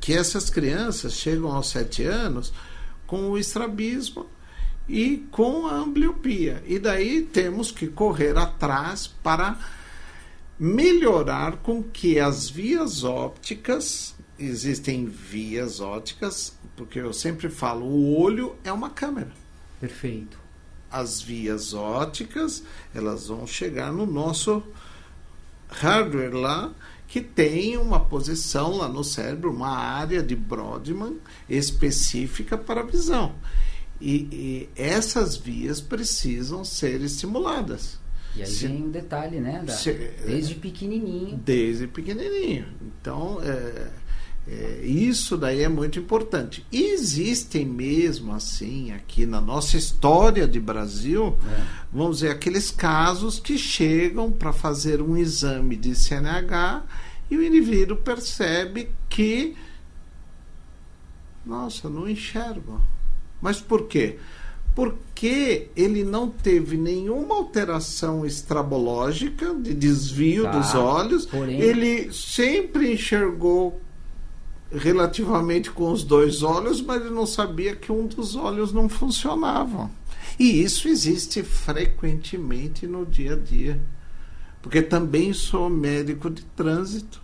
[0.00, 2.52] que essas crianças chegam aos sete anos
[3.06, 4.26] com o estrabismo
[4.88, 6.62] e com a ambliopia.
[6.66, 9.58] E daí temos que correr atrás para
[10.58, 18.56] melhorar com que as vias ópticas existem vias ópticas, porque eu sempre falo, o olho
[18.64, 19.32] é uma câmera.
[19.80, 20.38] Perfeito.
[20.90, 22.62] As vias ópticas,
[22.94, 24.62] elas vão chegar no nosso
[25.68, 26.72] hardware lá,
[27.16, 31.16] que tem uma posição lá no cérebro, uma área de Brodmann
[31.48, 33.34] específica para a visão.
[33.98, 37.98] E, e essas vias precisam ser estimuladas.
[38.36, 39.62] E aí se, vem o detalhe, né?
[39.64, 39.94] Da, se,
[40.26, 41.38] desde pequenininho.
[41.42, 42.66] Desde pequenininho.
[42.82, 43.88] Então, é,
[44.46, 46.66] é, isso daí é muito importante.
[46.70, 51.62] Existem mesmo assim, aqui na nossa história de Brasil, é.
[51.90, 56.84] vamos dizer, aqueles casos que chegam para fazer um exame de CNH
[57.30, 59.56] e o indivíduo percebe que,
[61.44, 62.80] nossa, não enxergo.
[63.40, 64.18] Mas por quê?
[64.74, 72.92] porque ele não teve nenhuma alteração estrabológica de desvio Tá, dos olhos, porém- ele sempre
[72.92, 73.80] enxergou
[74.70, 79.90] relativamente com os dois olhos, mas ele não sabia que um dos olhos não funcionava.
[80.38, 83.80] E isso existe frequentemente no dia a dia.
[84.66, 87.22] Porque também sou médico de trânsito,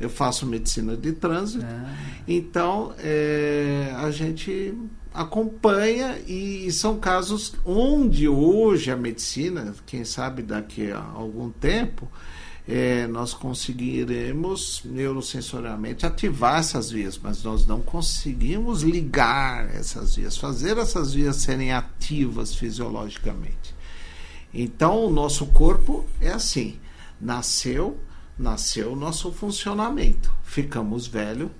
[0.00, 1.94] eu faço medicina de trânsito, Ah,
[2.26, 4.74] então é, a gente
[5.14, 12.10] acompanha e, são casos onde hoje a medicina, quem sabe daqui a algum tempo,
[12.66, 20.78] é, nós conseguiremos neurosensorialmente ativar essas vias, mas nós não conseguimos ligar essas vias, fazer
[20.78, 23.65] essas vias serem ativas fisiologicamente.
[24.62, 26.76] Então o nosso corpo é assim,
[27.20, 27.98] nasceu,
[28.38, 31.50] nasceu o nosso funcionamento, ficamos velho,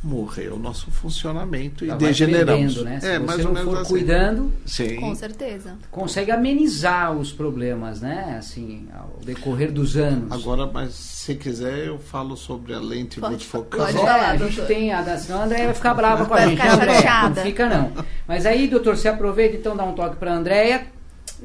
[0.00, 2.74] morreu o nosso funcionamento e vai degeneramos.
[2.76, 3.00] perdendo, né?
[3.00, 3.90] Se É, você mais não ou menos for assim.
[3.90, 4.96] cuidando, Sim.
[5.00, 5.76] Com certeza.
[5.90, 8.36] consegue amenizar os problemas, né?
[8.38, 10.30] Assim, ao decorrer dos anos.
[10.30, 13.80] Agora, mas se quiser, eu falo sobre a lente Pode- multifocal.
[13.80, 16.26] Mas pode é, falar, a gente tem a da senão a Andréia vai ficar brava
[16.26, 16.60] com a Vai gente.
[16.60, 17.34] ficar chateada.
[17.34, 17.92] não fica não.
[18.26, 20.86] Mas aí, doutor, você aproveita então dá um toque para Andréia,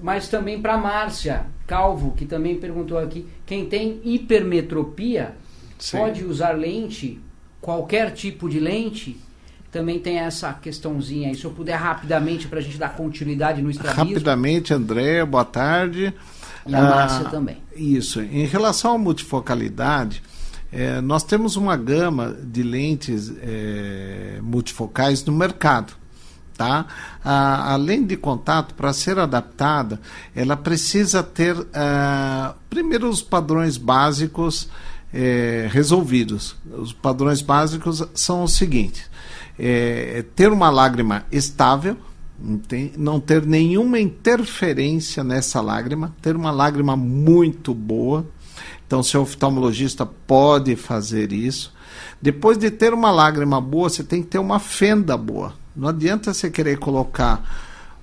[0.01, 5.35] mas também para Márcia Calvo, que também perguntou aqui, quem tem hipermetropia
[5.79, 5.97] Sim.
[5.97, 7.19] pode usar lente,
[7.61, 9.19] qualquer tipo de lente?
[9.71, 11.35] Também tem essa questãozinha aí.
[11.35, 14.03] Se eu puder rapidamente para a gente dar continuidade no estrabismo.
[14.09, 16.13] Rapidamente, André, boa tarde.
[16.67, 17.57] E a Márcia também.
[17.75, 18.21] Isso.
[18.21, 20.21] Em relação à multifocalidade,
[20.71, 25.93] eh, nós temos uma gama de lentes eh, multifocais no mercado.
[26.55, 26.85] Tá?
[27.23, 29.99] A, a lente de contato, para ser adaptada,
[30.35, 34.69] ela precisa ter, ah, primeiro, os padrões básicos
[35.13, 36.55] eh, resolvidos.
[36.71, 39.09] Os padrões básicos são os seguintes:
[39.57, 41.95] é, ter uma lágrima estável,
[42.97, 48.25] não ter nenhuma interferência nessa lágrima, ter uma lágrima muito boa.
[48.85, 51.73] Então, seu oftalmologista pode fazer isso.
[52.21, 55.53] Depois de ter uma lágrima boa, você tem que ter uma fenda boa.
[55.75, 57.43] Não adianta você querer colocar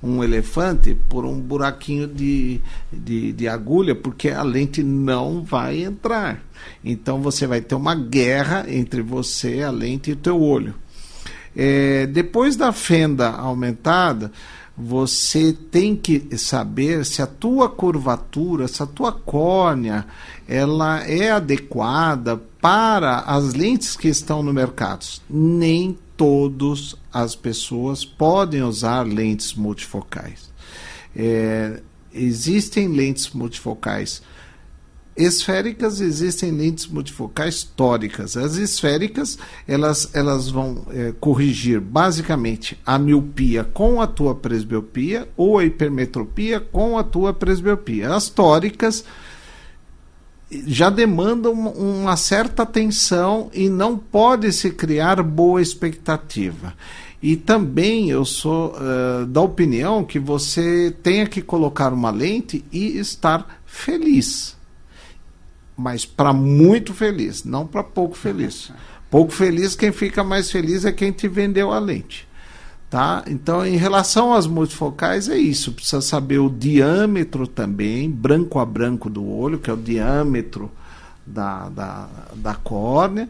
[0.02, 2.60] um elefante por um buraquinho de,
[2.90, 6.42] de, de agulha, porque a lente não vai entrar.
[6.84, 10.74] Então você vai ter uma guerra entre você, a lente e o teu olho.
[11.54, 14.32] É, depois da fenda aumentada,
[14.76, 20.06] você tem que saber se a tua curvatura, se a tua córnea,
[20.48, 25.04] ela é adequada para as lentes que estão no mercado.
[25.28, 30.50] Nem todas as pessoas podem usar lentes multifocais.
[31.14, 31.80] É,
[32.12, 34.22] existem lentes multifocais
[35.16, 38.36] esféricas existem lentes multifocais tóricas.
[38.36, 39.38] As esféricas
[39.68, 46.60] elas, elas vão eh, corrigir basicamente a miopia com a tua presbiopia ou a hipermetropia
[46.60, 48.14] com a tua presbiopia.
[48.14, 49.04] As tóricas
[50.66, 56.74] já demandam uma, certa atenção e não pode se criar boa expectativa.
[57.22, 62.98] E também eu sou eh, da opinião que você tenha que colocar uma lente e
[62.98, 64.58] estar feliz
[65.80, 68.70] mas para muito feliz, não para pouco feliz.
[69.10, 72.28] Pouco feliz, quem fica mais feliz é quem te vendeu a lente.
[72.90, 73.22] Tá?
[73.28, 75.70] Então, em relação às multifocais, é isso.
[75.70, 80.68] Precisa saber o diâmetro também, branco a branco do olho, que é o diâmetro
[81.24, 83.28] da, da, da córnea,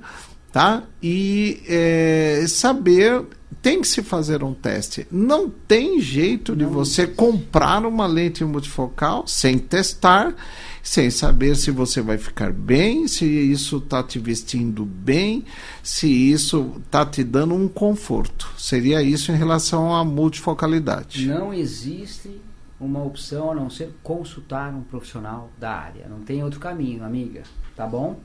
[0.51, 0.83] tá?
[1.03, 3.25] E é, saber.
[3.61, 5.07] Tem que se fazer um teste.
[5.11, 10.35] Não tem jeito de você comprar uma lente multifocal sem testar
[10.83, 15.45] sem saber se você vai ficar bem, se isso está te vestindo bem,
[15.83, 18.49] se isso está te dando um conforto.
[18.57, 21.27] Seria isso em relação à multifocalidade.
[21.27, 22.41] Não existe
[22.81, 26.09] uma opção a não ser consultar um profissional da área.
[26.09, 27.43] Não tem outro caminho, amiga.
[27.77, 28.19] Tá bom?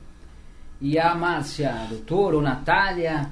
[0.80, 3.30] E a Márcia, doutor, ou Natália,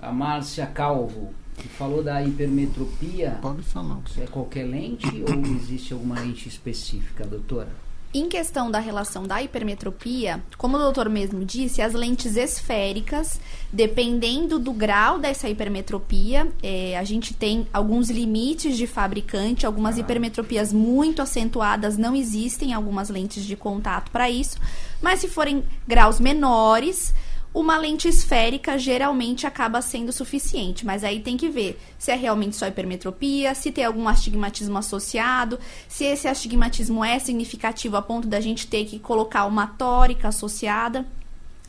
[0.00, 3.38] a Márcia Calvo, que falou da hipermetropia.
[3.42, 3.98] Pode falar.
[4.16, 7.87] É qualquer lente ou existe alguma lente específica, doutora?
[8.12, 13.38] Em questão da relação da hipermetropia, como o doutor mesmo disse, as lentes esféricas,
[13.70, 20.72] dependendo do grau dessa hipermetropia, é, a gente tem alguns limites de fabricante, algumas hipermetropias
[20.72, 24.56] muito acentuadas não existem algumas lentes de contato para isso,
[25.02, 27.12] mas se forem graus menores,
[27.52, 32.56] uma lente esférica geralmente acaba sendo suficiente, mas aí tem que ver se é realmente
[32.56, 38.40] só hipermetropia, se tem algum astigmatismo associado, se esse astigmatismo é significativo a ponto da
[38.40, 41.06] gente ter que colocar uma tórica associada.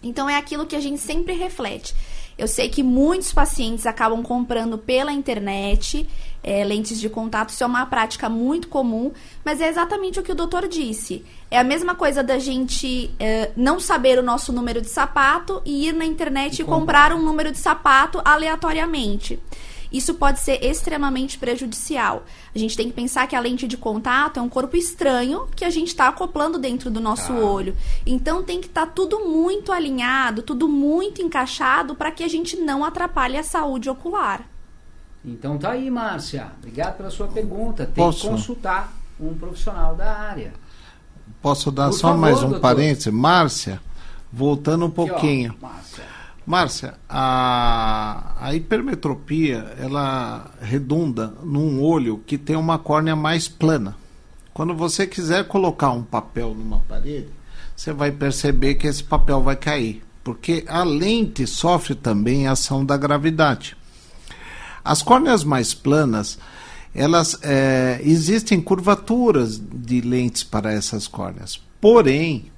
[0.04, 1.94] Então é aquilo que a gente sempre reflete.
[2.40, 6.08] Eu sei que muitos pacientes acabam comprando pela internet
[6.42, 9.12] é, lentes de contato, isso é uma prática muito comum,
[9.44, 11.26] mas é exatamente o que o doutor disse.
[11.52, 15.88] É a mesma coisa da gente é, não saber o nosso número de sapato e
[15.88, 19.38] ir na internet e, e comprar um número de sapato aleatoriamente
[19.92, 22.24] isso pode ser extremamente prejudicial.
[22.54, 25.66] A gente tem que pensar que a lente de contato é um corpo estranho que
[25.66, 27.40] a gente está acoplando dentro do nosso ah.
[27.40, 27.76] olho.
[28.06, 32.56] Então tem que estar tá tudo muito alinhado, tudo muito encaixado para que a gente
[32.58, 34.46] não atrapalhe a saúde ocular.
[35.26, 36.52] Então tá aí, Márcia.
[36.60, 37.86] Obrigado pela sua pergunta.
[37.86, 38.22] Tem Posso?
[38.22, 40.54] que consultar um profissional da área.
[41.42, 42.62] Posso dar Por só favor, mais um doutor.
[42.62, 43.14] parênteses?
[43.14, 43.82] Márcia,
[44.32, 45.52] voltando um pouquinho.
[45.52, 46.19] Aqui, ó, Márcia.
[46.50, 53.96] Márcia, a, a hipermetropia ela redunda num olho que tem uma córnea mais plana.
[54.52, 57.30] Quando você quiser colocar um papel numa parede,
[57.76, 62.84] você vai perceber que esse papel vai cair, porque a lente sofre também a ação
[62.84, 63.78] da gravidade.
[64.84, 66.40] As córneas mais planas,
[66.96, 71.62] elas é, existem curvaturas de lentes para essas córneas.
[71.80, 72.52] Porém,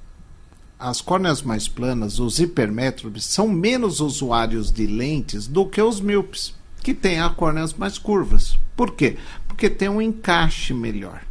[0.81, 6.55] as córneas mais planas, os hipermétropes, são menos usuários de lentes do que os míopes,
[6.81, 8.57] que têm as córneas mais curvas.
[8.75, 9.17] Por quê?
[9.47, 11.21] Porque tem um encaixe melhor.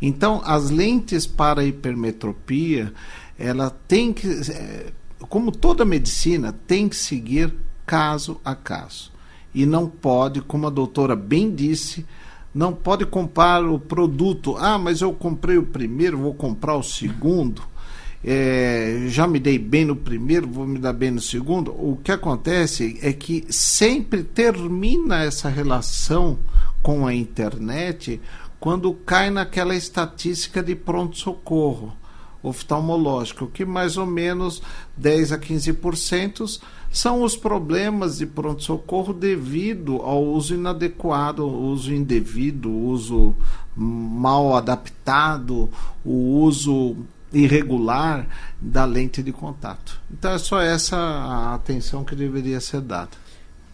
[0.00, 2.92] Então, as lentes para hipermetropia,
[3.38, 4.86] ela tem que, é,
[5.28, 7.54] como toda medicina, tem que seguir
[7.86, 9.12] caso a caso.
[9.54, 12.04] E não pode, como a doutora bem disse,
[12.52, 14.56] não pode comprar o produto.
[14.58, 17.70] Ah, mas eu comprei o primeiro, vou comprar o segundo
[18.24, 21.72] é, já me dei bem no primeiro, vou me dar bem no segundo.
[21.72, 26.38] O que acontece é que sempre termina essa relação
[26.82, 28.20] com a internet
[28.60, 31.92] quando cai naquela estatística de pronto-socorro
[32.42, 34.62] oftalmológico, que mais ou menos
[34.96, 36.60] 10 a 15%
[36.90, 43.34] são os problemas de pronto-socorro devido ao uso inadequado, uso indevido, uso
[43.74, 45.70] mal adaptado,
[46.04, 46.96] o uso
[47.32, 48.26] irregular
[48.60, 50.00] da lente de contato.
[50.10, 53.10] Então é só essa a atenção que deveria ser dada.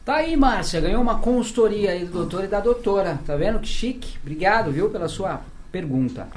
[0.04, 3.20] Tá aí, Márcia, ganhou uma consultoria aí do doutor e da doutora.
[3.26, 4.16] Tá vendo que chique?
[4.22, 6.28] Obrigado, viu, pela sua pergunta.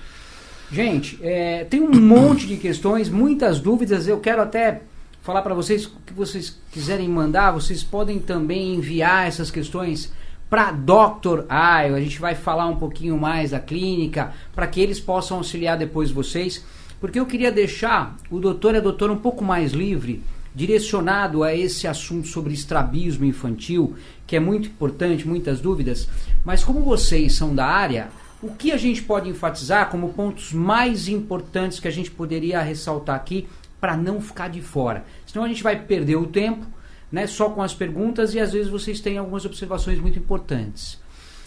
[0.69, 4.07] Gente, é, tem um monte de questões, muitas dúvidas.
[4.07, 4.81] Eu quero até
[5.21, 7.51] falar para vocês o que vocês quiserem mandar.
[7.51, 10.11] Vocês podem também enviar essas questões
[10.49, 11.45] para Dr.
[11.47, 11.95] Ayo.
[11.95, 16.11] A gente vai falar um pouquinho mais da clínica para que eles possam auxiliar depois
[16.11, 16.61] vocês
[17.01, 20.21] porque eu queria deixar o doutor e a doutora um pouco mais livre,
[20.53, 23.95] direcionado a esse assunto sobre estrabismo infantil,
[24.27, 26.07] que é muito importante, muitas dúvidas,
[26.45, 28.09] mas como vocês são da área,
[28.41, 33.15] o que a gente pode enfatizar como pontos mais importantes que a gente poderia ressaltar
[33.15, 33.47] aqui
[33.79, 35.03] para não ficar de fora?
[35.25, 36.67] Senão a gente vai perder o tempo,
[37.11, 40.99] né, só com as perguntas e às vezes vocês têm algumas observações muito importantes.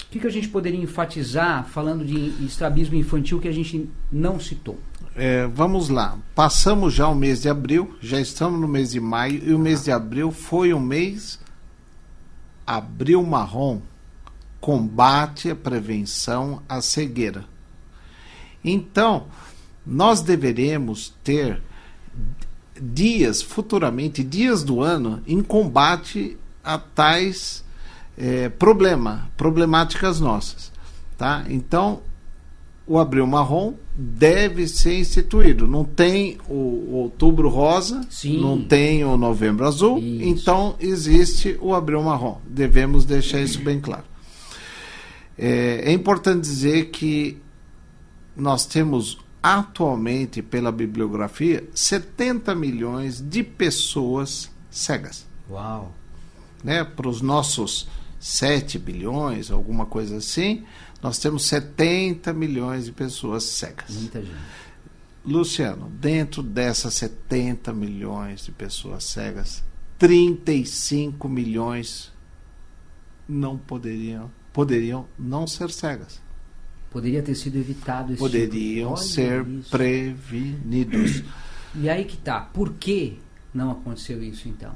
[0.07, 4.39] O que, que a gente poderia enfatizar falando de estrabismo infantil que a gente não
[4.39, 4.79] citou?
[5.15, 6.19] É, vamos lá.
[6.35, 9.85] Passamos já o mês de abril, já estamos no mês de maio, e o mês
[9.85, 11.39] de abril foi um mês
[12.67, 13.81] abril marrom
[14.61, 17.45] combate a prevenção à cegueira.
[18.65, 19.27] Então,
[19.87, 21.61] nós deveremos ter
[22.81, 27.63] dias, futuramente, dias do ano, em combate a tais
[28.17, 30.73] é, problema, problemáticas nossas.
[31.19, 31.45] Tá?
[31.49, 32.01] Então,
[32.87, 35.67] o Abril Marrom deve ser instituído.
[35.67, 38.41] Não tem o, o Outubro Rosa, Sim.
[38.41, 40.23] não tem o Novembro Azul, isso.
[40.23, 42.39] então existe o Abril Marrom.
[42.47, 44.05] Devemos deixar isso bem claro.
[45.39, 47.39] É, é importante dizer que
[48.37, 55.27] nós temos atualmente, pela bibliografia, 70 milhões de pessoas cegas.
[55.51, 55.93] Uau!
[56.63, 56.83] Né?
[56.83, 57.87] Para os nossos
[58.19, 60.65] 7 bilhões, alguma coisa assim,
[61.05, 63.91] nós temos 70 milhões de pessoas cegas.
[63.91, 64.35] Muita gente.
[65.23, 69.63] Luciano, dentro dessas 70 milhões de pessoas cegas,
[69.99, 72.11] 35 milhões
[73.29, 76.23] não poderiam poderiam não ser cegas.
[76.91, 79.69] Poderia ter sido evitado esse Poderiam tipo ser isso.
[79.69, 81.23] prevenidos.
[81.75, 82.41] E aí que tá.
[82.41, 83.19] Por que
[83.53, 84.75] não aconteceu isso então?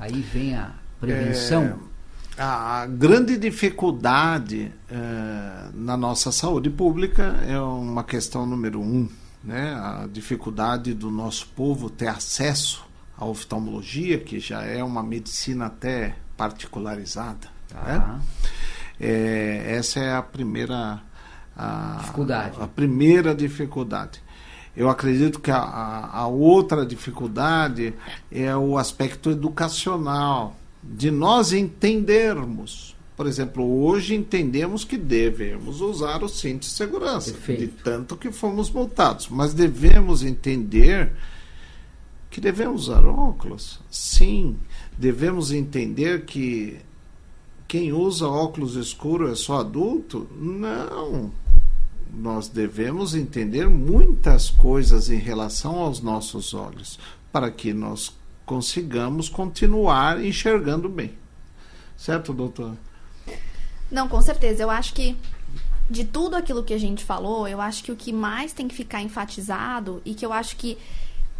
[0.00, 1.64] Aí vem a prevenção.
[1.64, 1.95] É
[2.38, 9.08] a grande dificuldade é, na nossa saúde pública é uma questão número um,
[9.42, 9.74] né?
[9.74, 12.84] A dificuldade do nosso povo ter acesso
[13.16, 17.48] à oftalmologia, que já é uma medicina até particularizada.
[17.74, 17.84] Ah.
[17.86, 18.20] Né?
[19.00, 21.00] É, essa é a primeira
[21.56, 22.56] a, dificuldade.
[22.60, 24.22] A primeira dificuldade.
[24.76, 27.94] Eu acredito que a, a outra dificuldade
[28.30, 30.54] é o aspecto educacional
[30.94, 32.94] de nós entendermos.
[33.16, 37.60] Por exemplo, hoje entendemos que devemos usar o cinto de segurança, Perfeito.
[37.60, 39.28] de tanto que fomos multados.
[39.30, 41.12] Mas devemos entender
[42.30, 43.80] que devemos usar óculos.
[43.90, 44.56] Sim,
[44.98, 46.76] devemos entender que
[47.66, 50.28] quem usa óculos escuros é só adulto?
[50.38, 51.32] Não.
[52.12, 56.98] Nós devemos entender muitas coisas em relação aos nossos olhos,
[57.32, 58.14] para que nós
[58.46, 61.12] consigamos continuar enxergando bem.
[61.96, 62.76] Certo, doutor?
[63.90, 64.62] Não, com certeza.
[64.62, 65.16] Eu acho que
[65.90, 68.74] de tudo aquilo que a gente falou, eu acho que o que mais tem que
[68.74, 70.78] ficar enfatizado e que eu acho que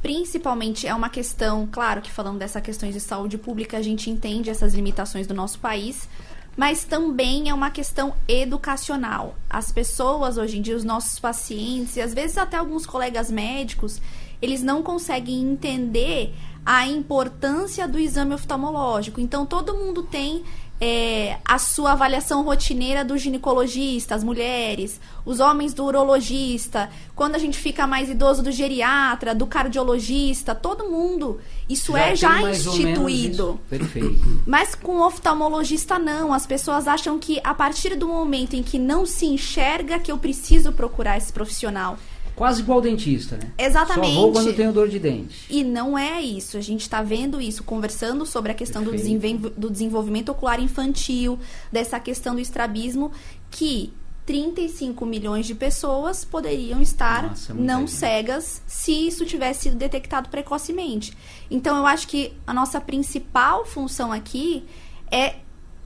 [0.02, 4.50] principalmente é uma questão, claro que falando dessas questões de saúde pública, a gente entende
[4.50, 6.08] essas limitações do nosso país,
[6.56, 9.34] mas também é uma questão educacional.
[9.50, 14.00] As pessoas hoje em dia, os nossos pacientes, e às vezes até alguns colegas médicos,
[14.40, 16.34] eles não conseguem entender
[16.64, 19.20] a importância do exame oftalmológico.
[19.20, 20.42] Então todo mundo tem
[20.80, 27.38] é, a sua avaliação rotineira do ginecologista, as mulheres, os homens do urologista, quando a
[27.38, 31.40] gente fica mais idoso do geriatra, do cardiologista, todo mundo.
[31.68, 33.58] Isso Já é já instituído.
[33.70, 34.42] Perfeito.
[34.46, 36.32] Mas com oftalmologista não.
[36.32, 40.18] As pessoas acham que a partir do momento em que não se enxerga que eu
[40.18, 41.96] preciso procurar esse profissional.
[42.36, 43.50] Quase igual dentista, né?
[43.58, 44.14] Exatamente.
[44.14, 45.46] Só vou quando tenho dor de dente.
[45.48, 46.56] E não é isso.
[46.56, 51.38] A gente está vendo isso, conversando sobre a questão do, desenvol- do desenvolvimento ocular infantil,
[51.72, 53.10] dessa questão do estrabismo,
[53.50, 53.90] que
[54.26, 57.92] 35 milhões de pessoas poderiam estar Nossa, é não gente.
[57.92, 61.16] cegas se isso tivesse sido detectado precocemente.
[61.50, 64.64] Então, eu acho que a nossa principal função aqui
[65.10, 65.36] é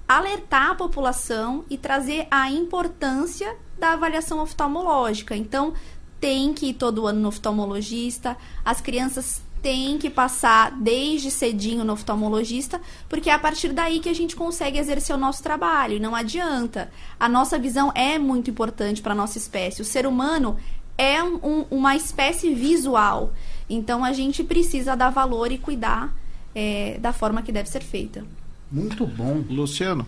[0.08, 5.36] alertar a população e trazer a importância da avaliação oftalmológica.
[5.36, 5.74] Então,
[6.20, 11.92] tem que ir todo ano no oftalmologista, as crianças têm que passar desde cedinho no
[11.92, 15.96] oftalmologista, porque é a partir daí que a gente consegue exercer o nosso trabalho.
[15.96, 16.90] E não adianta.
[17.18, 19.82] A nossa visão é muito importante para a nossa espécie.
[19.82, 20.56] O ser humano
[20.96, 23.32] é um- um- uma espécie visual.
[23.68, 26.14] Então, a gente precisa dar valor e cuidar
[26.52, 28.24] é, da forma que deve ser feita.
[28.72, 29.44] Muito bom.
[29.48, 30.04] Luciano,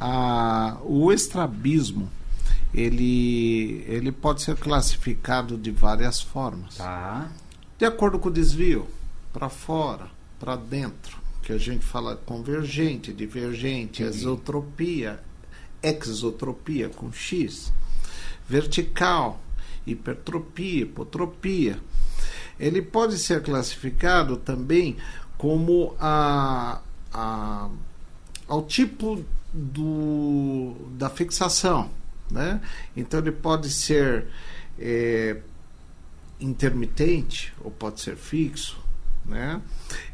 [0.00, 2.08] a- o estrabismo
[2.72, 6.76] ele, ele pode ser classificado de várias formas.
[6.76, 7.30] Tá.
[7.78, 8.86] De acordo com o desvio,
[9.32, 15.20] para fora, para dentro, que a gente fala convergente, divergente, exotropia,
[15.82, 17.72] exotropia com X,
[18.48, 19.40] vertical,
[19.86, 21.80] hipertropia, hipotropia.
[22.58, 24.96] Ele pode ser classificado também
[25.36, 26.80] como a,
[27.12, 27.68] a,
[28.48, 31.90] ao tipo do, da fixação.
[32.30, 32.60] Né?
[32.96, 34.26] Então ele pode ser
[34.78, 35.38] eh,
[36.40, 38.78] intermitente ou pode ser fixo,
[39.24, 39.60] né?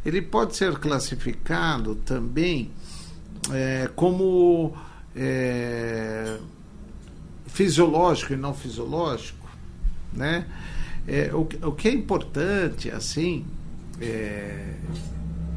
[0.05, 2.71] Ele pode ser classificado também
[3.53, 4.75] é, como
[5.15, 6.39] é,
[7.47, 9.49] fisiológico e não fisiológico,
[10.13, 10.47] né?
[11.07, 13.45] É, o, que- o que é importante, assim,
[14.01, 14.75] é,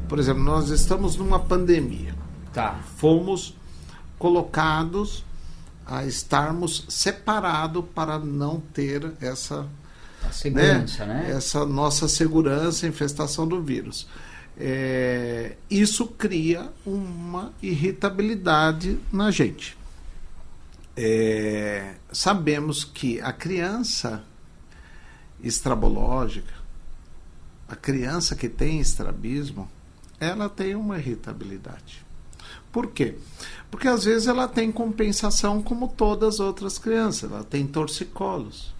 [0.08, 2.14] por exemplo, nós estamos numa pandemia,
[2.52, 2.78] Tá.
[2.96, 3.56] fomos
[4.18, 5.24] colocados
[5.88, 9.66] a estarmos separados para não ter essa
[10.22, 11.30] A segurança, né?
[11.30, 14.06] essa nossa segurança, infestação do vírus.
[14.60, 19.78] É, isso cria uma irritabilidade na gente.
[20.94, 24.22] É, sabemos que a criança
[25.42, 26.52] estrabológica,
[27.68, 29.70] a criança que tem estrabismo,
[30.20, 32.07] ela tem uma irritabilidade.
[32.72, 33.16] Por quê?
[33.70, 38.74] Porque às vezes ela tem compensação como todas as outras crianças, ela tem torcicolos.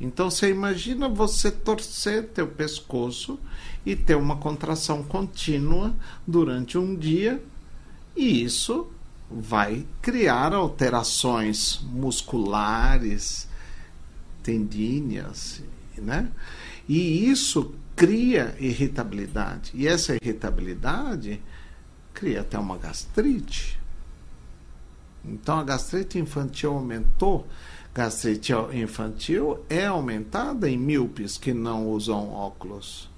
[0.00, 3.38] Então você imagina você torcer teu pescoço
[3.84, 5.94] e ter uma contração contínua
[6.26, 7.42] durante um dia
[8.14, 8.90] e isso
[9.30, 13.48] vai criar alterações musculares,
[14.42, 15.62] tendíneas,
[15.98, 16.30] né?
[16.88, 19.72] E isso cria irritabilidade.
[19.74, 21.42] E essa irritabilidade
[22.16, 23.78] cria até uma gastrite.
[25.24, 27.46] Então a gastrite infantil aumentou.
[27.94, 33.08] Gastrite infantil é aumentada em míopes que não usam óculos.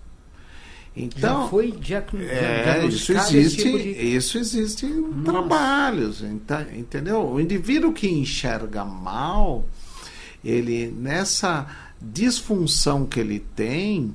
[0.96, 3.90] Então, Já foi diagn- é, isso diagnosticado existe, tipo de...
[4.16, 7.24] isso existe em trabalhos, enta- entendeu?
[7.24, 9.64] O indivíduo que enxerga mal,
[10.44, 11.66] ele nessa
[12.00, 14.14] disfunção que ele tem,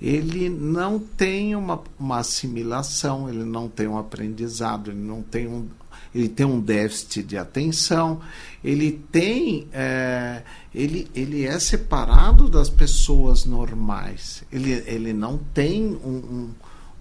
[0.00, 5.68] ele não tem uma, uma assimilação, ele não tem um aprendizado, ele não tem um,
[6.14, 8.20] ele tem um déficit de atenção,
[8.62, 10.42] ele tem, é,
[10.72, 16.54] ele, ele é separado das pessoas normais, ele, ele não tem um,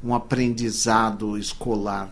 [0.03, 2.09] um, um aprendizado escolar,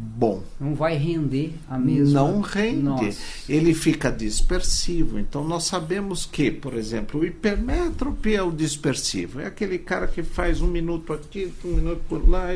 [0.00, 0.44] bom.
[0.60, 2.20] Não vai render a mesma.
[2.20, 2.82] Não rende.
[2.82, 3.18] Nossa.
[3.48, 5.18] Ele fica dispersivo.
[5.18, 9.40] Então nós sabemos que, por exemplo, o hipermétrope é o dispersivo.
[9.40, 12.46] É aquele cara que faz um minuto aqui, um minuto por lá.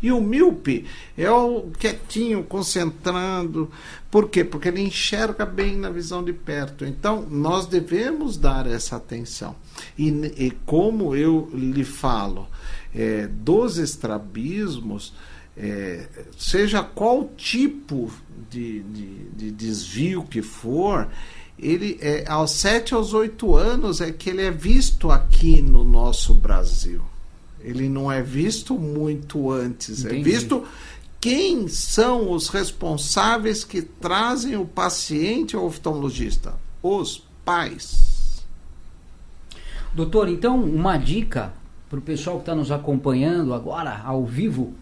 [0.00, 0.84] E o míope
[1.18, 3.68] é o quietinho, concentrando.
[4.08, 4.44] Por quê?
[4.44, 6.84] Porque ele enxerga bem na visão de perto.
[6.84, 9.56] Então nós devemos dar essa atenção.
[9.98, 12.46] E, e como eu lhe falo,
[12.94, 15.12] é, dos estrabismos
[15.56, 16.06] é,
[16.36, 18.10] seja qual tipo
[18.50, 21.08] de, de, de, desvio que for,
[21.58, 26.34] ele é, aos 7 aos 8 anos é que ele é visto aqui no nosso
[26.34, 27.02] Brasil.
[27.60, 30.30] Ele não é visto muito antes, é Entendi.
[30.30, 30.64] é visto
[31.20, 36.54] quem são os responsáveis que trazem o paciente ao oftalmologista?
[36.82, 38.44] Os pais.
[39.94, 41.54] Doutor, então uma dica
[41.88, 44.74] para o pessoal que está nos acompanhando agora ao vivo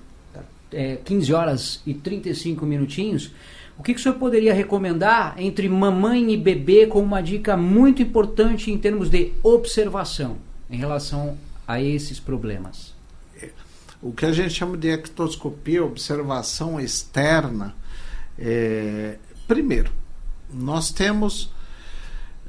[0.73, 3.32] é, 15 horas e 35 minutinhos,
[3.78, 8.03] o que, que o senhor poderia recomendar entre mamãe e bebê com uma dica muito
[8.03, 10.36] importante em termos de observação
[10.70, 12.94] em relação a esses problemas?
[14.01, 17.74] O que a gente chama de ectoscopia, observação externa,
[18.39, 19.16] é,
[19.47, 19.93] primeiro,
[20.53, 21.53] nós temos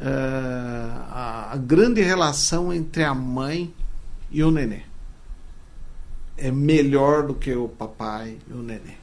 [0.01, 3.73] a, a grande relação entre a mãe
[4.31, 4.92] e o nenê
[6.37, 8.95] é melhor do que o papai e o nenê.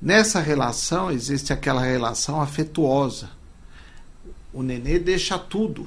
[0.00, 3.30] Nessa relação existe aquela relação afetuosa.
[4.52, 5.86] O nenê deixa tudo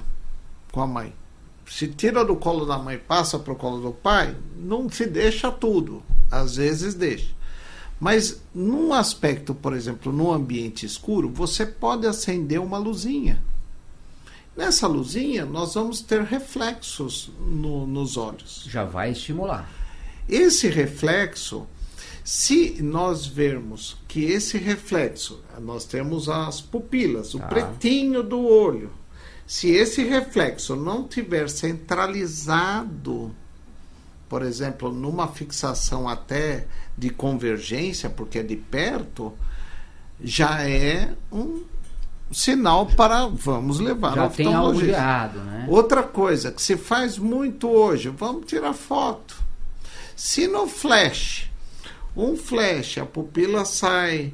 [0.72, 1.14] com a mãe.
[1.68, 5.52] Se tira do colo da mãe, passa para o colo do pai, não se deixa
[5.52, 6.04] tudo.
[6.32, 7.34] Às vezes deixa.
[8.00, 13.42] Mas num aspecto, por exemplo, no ambiente escuro, você pode acender uma luzinha.
[14.56, 18.66] Nessa luzinha, nós vamos ter reflexos no, nos olhos.
[18.70, 19.70] Já vai estimular.
[20.28, 21.68] Esse reflexo,
[22.24, 27.48] se nós vermos que esse reflexo, nós temos as pupilas, o ah.
[27.48, 28.92] pretinho do olho.
[29.46, 33.34] Se esse reflexo não tiver centralizado,
[34.28, 36.66] por exemplo, numa fixação até
[36.98, 39.32] de convergência, porque é de perto,
[40.20, 41.64] já é um
[42.32, 45.66] sinal para vamos levar Já ao tem algo errado, né?
[45.70, 49.44] Outra coisa que se faz muito hoje, vamos tirar foto.
[50.16, 51.52] Se no flash,
[52.16, 54.34] um flash, a pupila sai,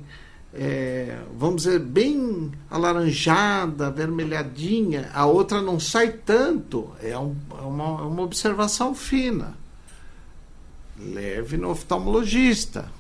[0.54, 8.02] é, vamos dizer, bem alaranjada, avermelhadinha, a outra não sai tanto, é, um, é uma,
[8.02, 9.58] é uma observação fina.
[11.00, 12.92] Leve no oftalmologista.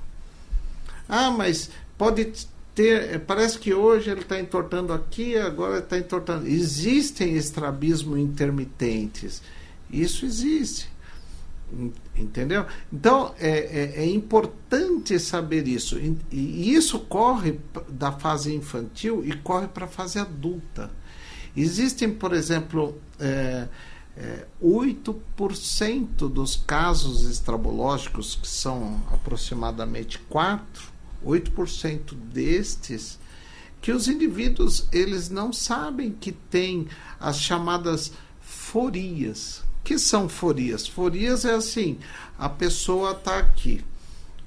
[1.07, 3.13] Ah, mas pode ter.
[3.13, 6.47] É, parece que hoje ele está entortando aqui, agora está entortando.
[6.47, 9.43] Existem estrabismo intermitentes.
[9.91, 10.89] Isso existe.
[12.15, 12.65] Entendeu?
[12.91, 15.97] Então é, é, é, importante saber isso.
[16.29, 20.91] E isso corre da fase infantil e corre para a fase adulta.
[21.55, 23.67] Existem, por exemplo, é,
[24.17, 30.91] é, 8% dos casos estrabológicos, que são aproximadamente 4,
[31.25, 33.17] 8% destes,
[33.81, 36.87] que os indivíduos eles não sabem que tem
[37.19, 38.11] as chamadas
[38.41, 40.87] forias que são forias?
[40.87, 41.97] Forias é assim:
[42.37, 43.83] a pessoa está aqui.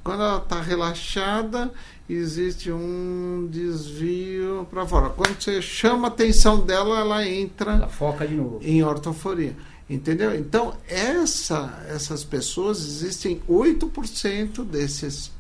[0.03, 1.73] Quando ela está relaxada,
[2.09, 5.09] existe um desvio para fora.
[5.11, 8.61] Quando você chama a atenção dela, ela entra ela foca de novo.
[8.63, 9.57] em ortoforia.
[9.89, 10.35] Entendeu?
[10.35, 15.31] Então, essa, essas pessoas, existem 8% desses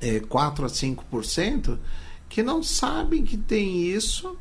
[0.00, 1.78] é, 4 a 5%
[2.28, 4.36] que não sabem que tem isso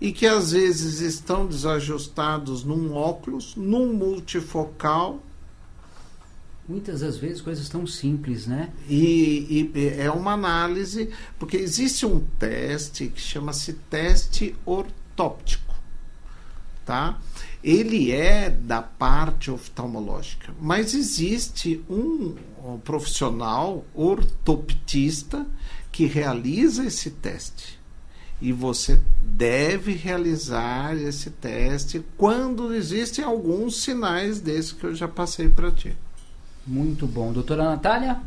[0.00, 5.22] e que às vezes estão desajustados num óculos, num multifocal.
[6.68, 8.72] Muitas das vezes coisas tão simples, né?
[8.88, 15.74] E, e é uma análise, porque existe um teste que chama-se teste ortóptico,
[16.86, 17.20] tá?
[17.62, 22.34] Ele é da parte oftalmológica, mas existe um,
[22.64, 25.46] um profissional ortoptista
[25.92, 27.83] que realiza esse teste
[28.44, 35.48] e você deve realizar esse teste quando existem alguns sinais desses que eu já passei
[35.48, 35.96] para ti.
[36.66, 37.32] Muito bom.
[37.32, 38.20] Doutora Natália?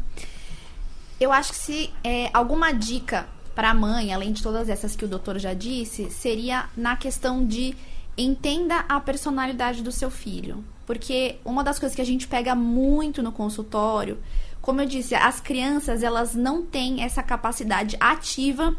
[1.19, 5.05] Eu acho que se é, alguma dica para a mãe, além de todas essas que
[5.05, 7.77] o doutor já disse, seria na questão de
[8.17, 10.65] entenda a personalidade do seu filho.
[10.87, 14.17] Porque uma das coisas que a gente pega muito no consultório,
[14.63, 18.75] como eu disse, as crianças elas não têm essa capacidade ativa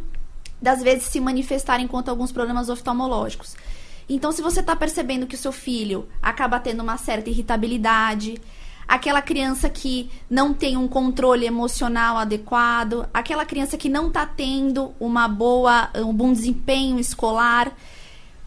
[0.60, 3.56] das vezes se manifestarem quanto a alguns problemas oftalmológicos.
[4.08, 8.40] Então, se você está percebendo que o seu filho acaba tendo uma certa irritabilidade,
[8.86, 14.94] aquela criança que não tem um controle emocional adequado, aquela criança que não está tendo
[14.98, 17.70] uma boa, um bom desempenho escolar.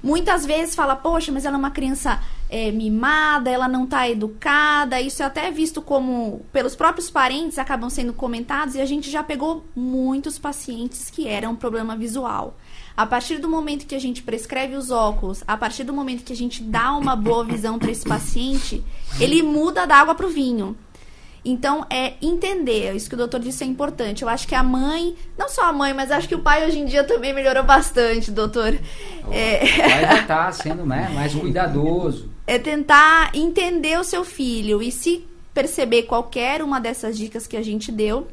[0.02, 2.20] Muitas vezes fala, poxa, mas ela é uma criança
[2.52, 4.99] é, mimada, ela não está educada.
[4.99, 8.76] Isso é até visto como, pelos próprios parentes, acabam sendo comentados.
[8.76, 12.57] E a gente já pegou muitos pacientes que eram problema visual.
[12.95, 16.34] A partir do momento que a gente prescreve os óculos, a partir do momento que
[16.34, 18.84] a gente dá uma boa visão para esse paciente,
[19.18, 20.76] ele muda da água para o vinho.
[21.44, 24.22] Então, é entender, isso que o doutor disse é importante.
[24.23, 26.80] Eu acho que a mãe, não só a mãe, mas acho que o pai hoje
[26.80, 28.78] em dia também melhorou bastante, doutor.
[29.26, 29.57] O é...
[29.57, 32.31] pai já está sendo né, mais cuidadoso.
[32.45, 37.61] É tentar entender o seu filho e se perceber qualquer uma dessas dicas que a
[37.61, 38.27] gente deu,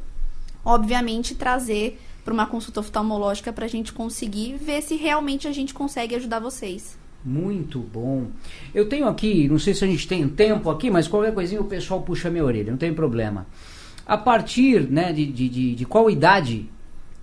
[0.64, 5.72] obviamente trazer para uma consulta oftalmológica para a gente conseguir ver se realmente a gente
[5.72, 6.98] consegue ajudar vocês.
[7.24, 8.26] Muito bom.
[8.74, 11.64] Eu tenho aqui, não sei se a gente tem tempo aqui, mas qualquer coisinha o
[11.64, 13.46] pessoal puxa minha orelha, não tem problema.
[14.06, 16.68] A partir né, de, de, de, de qual idade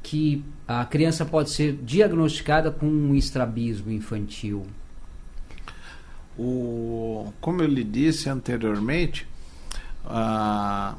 [0.03, 4.65] que a criança pode ser diagnosticada com um estrabismo infantil?
[6.37, 9.27] O, como eu lhe disse anteriormente,
[10.05, 10.95] ah,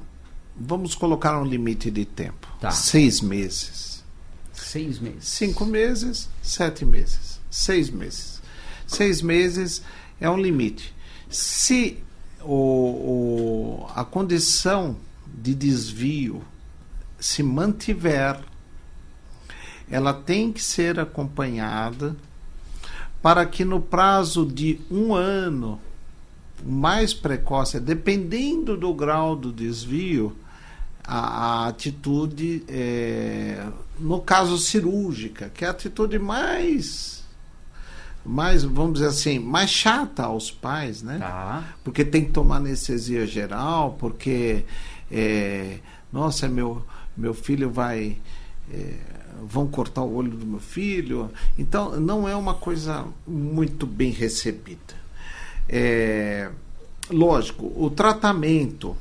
[0.56, 2.48] vamos colocar um limite de tempo.
[2.60, 2.70] Tá.
[2.70, 4.04] Seis meses.
[4.52, 5.28] Seis meses.
[5.28, 8.40] Cinco meses, sete meses, seis meses.
[8.86, 9.82] Seis meses
[10.20, 10.94] é um limite.
[11.28, 12.02] Se
[12.42, 14.96] o, o, a condição
[15.26, 16.42] de desvio
[17.18, 18.40] se mantiver,
[19.90, 22.16] ela tem que ser acompanhada
[23.22, 25.80] para que no prazo de um ano,
[26.64, 30.36] mais precoce, dependendo do grau do desvio,
[31.04, 31.18] a,
[31.64, 33.64] a atitude, é,
[33.98, 37.24] no caso cirúrgica, que é a atitude mais,
[38.24, 41.18] mais, vamos dizer assim, mais chata aos pais, né?
[41.18, 41.76] Tá.
[41.84, 44.64] Porque tem que tomar anestesia geral, porque,
[45.10, 45.78] é,
[46.12, 46.84] nossa, meu,
[47.16, 48.18] meu filho vai.
[48.70, 51.30] É, vão cortar o olho do meu filho.
[51.58, 54.94] Então, não é uma coisa muito bem recebida.
[55.68, 56.50] É,
[57.10, 58.96] lógico, o tratamento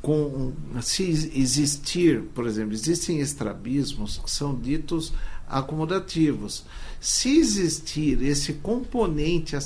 [0.00, 1.02] com se
[1.34, 5.12] existir, por exemplo, existem estrabismos que são ditos
[5.48, 6.64] acomodativos.
[7.00, 9.56] Se existir esse componente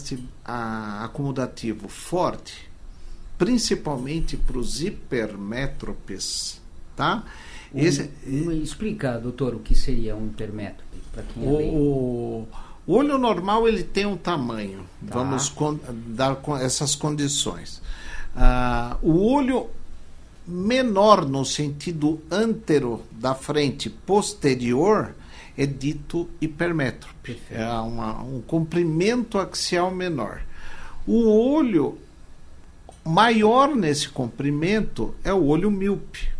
[0.45, 2.69] acomodativo forte,
[3.37, 6.61] principalmente para os hipermétropes,
[6.97, 7.25] tá?
[7.75, 12.49] Esse, um, explica, doutor, o que seria um hipermétrope para quem o, é o,
[12.87, 14.81] o olho normal ele tem um tamanho.
[15.07, 15.15] Tá.
[15.15, 17.83] Vamos con, dar essas condições.
[18.35, 19.69] Uh, o olho
[20.47, 25.15] menor no sentido antero da frente posterior
[25.57, 27.39] é dito hipermétrope.
[27.51, 30.41] É uma, um comprimento axial menor.
[31.07, 31.99] O olho
[33.05, 36.38] maior nesse comprimento é o olho míope.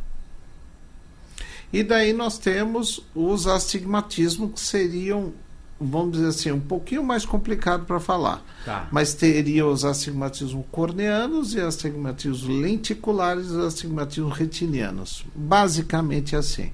[1.73, 5.33] E daí nós temos os astigmatismos que seriam
[5.81, 8.43] vamos dizer assim, um pouquinho mais complicado para falar.
[8.65, 8.89] Tá.
[8.91, 15.25] Mas teria os astigmatismos corneanos e astigmatismos lenticulares e astigmatismos retinianos.
[15.35, 16.73] Basicamente assim.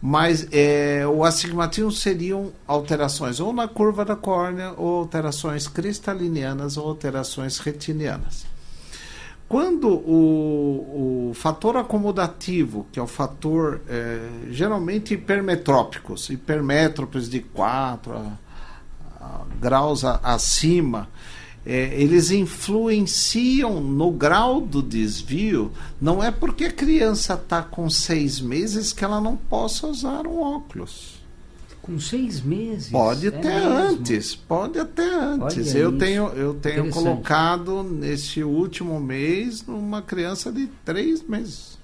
[0.00, 6.88] Mas é, o astigmatismo seriam alterações ou na curva da córnea, ou alterações cristalinianas, ou
[6.88, 8.46] alterações retinianas.
[9.48, 18.12] Quando o, o fator acomodativo, que é o fator é, geralmente hipermetrópicos, hipermétropes de 4
[18.12, 18.32] a,
[19.18, 21.08] a, graus a, acima,
[21.64, 28.42] é, eles influenciam no grau do desvio, não é porque a criança está com seis
[28.42, 31.17] meses que ela não possa usar um óculos.
[31.88, 32.90] Com seis meses?
[32.90, 35.70] Pode até é antes, pode até antes.
[35.70, 35.98] Olha eu isso.
[35.98, 41.78] tenho, eu tenho colocado nesse último mês uma criança de três meses.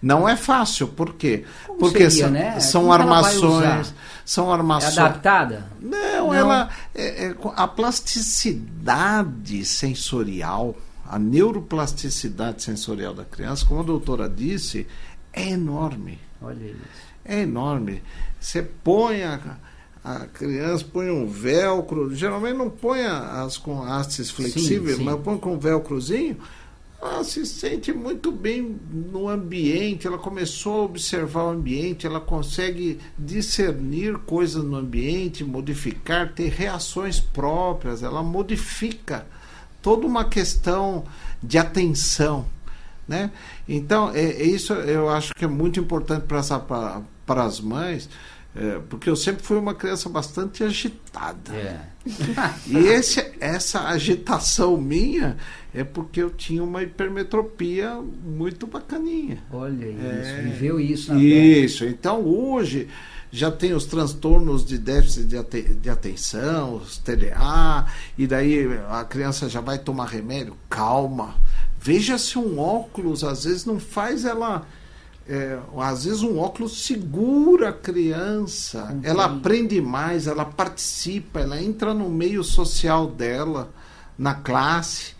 [0.00, 1.44] Não é fácil, por quê?
[1.66, 2.60] Como Porque seria, são, né?
[2.60, 3.92] são armações.
[4.24, 4.96] São armações.
[4.96, 5.66] É adaptada?
[5.80, 6.34] Não, Não.
[6.34, 6.70] ela.
[6.94, 14.86] É, é, a plasticidade sensorial, a neuroplasticidade sensorial da criança, como a doutora disse,
[15.32, 16.20] é enorme.
[16.40, 17.11] Olha isso.
[17.24, 18.02] É enorme.
[18.40, 19.58] Você põe a,
[20.04, 25.04] a criança, põe um velcro, geralmente não põe as com hastes flexíveis, sim, sim.
[25.04, 26.36] mas põe com um velcrozinho,
[27.00, 33.00] ela se sente muito bem no ambiente, ela começou a observar o ambiente, ela consegue
[33.18, 39.26] discernir coisas no ambiente, modificar, ter reações próprias, ela modifica
[39.82, 41.04] toda uma questão
[41.42, 42.46] de atenção.
[43.08, 43.30] Né?
[43.68, 48.08] Então, é, é isso eu acho que é muito importante para, para as mães
[48.54, 51.52] É, porque eu sempre fui uma criança bastante agitada.
[51.54, 51.80] É.
[52.68, 55.36] E esse, essa agitação minha
[55.74, 59.38] é porque eu tinha uma hipermetropia muito bacaninha.
[59.50, 60.42] Olha isso, É.
[60.42, 61.84] viveu isso na Isso.
[61.86, 62.88] Então hoje
[63.30, 67.86] já tem os transtornos de déficit de, ate- de atenção, os TDA,
[68.18, 70.54] e daí a criança já vai tomar remédio.
[70.68, 71.34] Calma.
[71.82, 74.64] Veja se um óculos às vezes não faz ela.
[75.28, 81.94] é, às vezes um óculos segura a criança, ela aprende mais, ela participa, ela entra
[81.94, 83.70] no meio social dela,
[84.18, 85.14] na classe,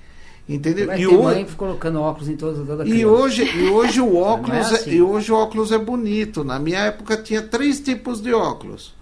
[0.48, 0.86] entendeu?
[0.88, 3.06] Vai E ter hoje- mãe colocando óculos em toda, toda e criança.
[3.12, 4.90] hoje, e hoje o óculos Não é é, assim.
[4.90, 6.42] e hoje o óculos é bonito.
[6.44, 8.94] Na minha época tinha três tipos de óculos.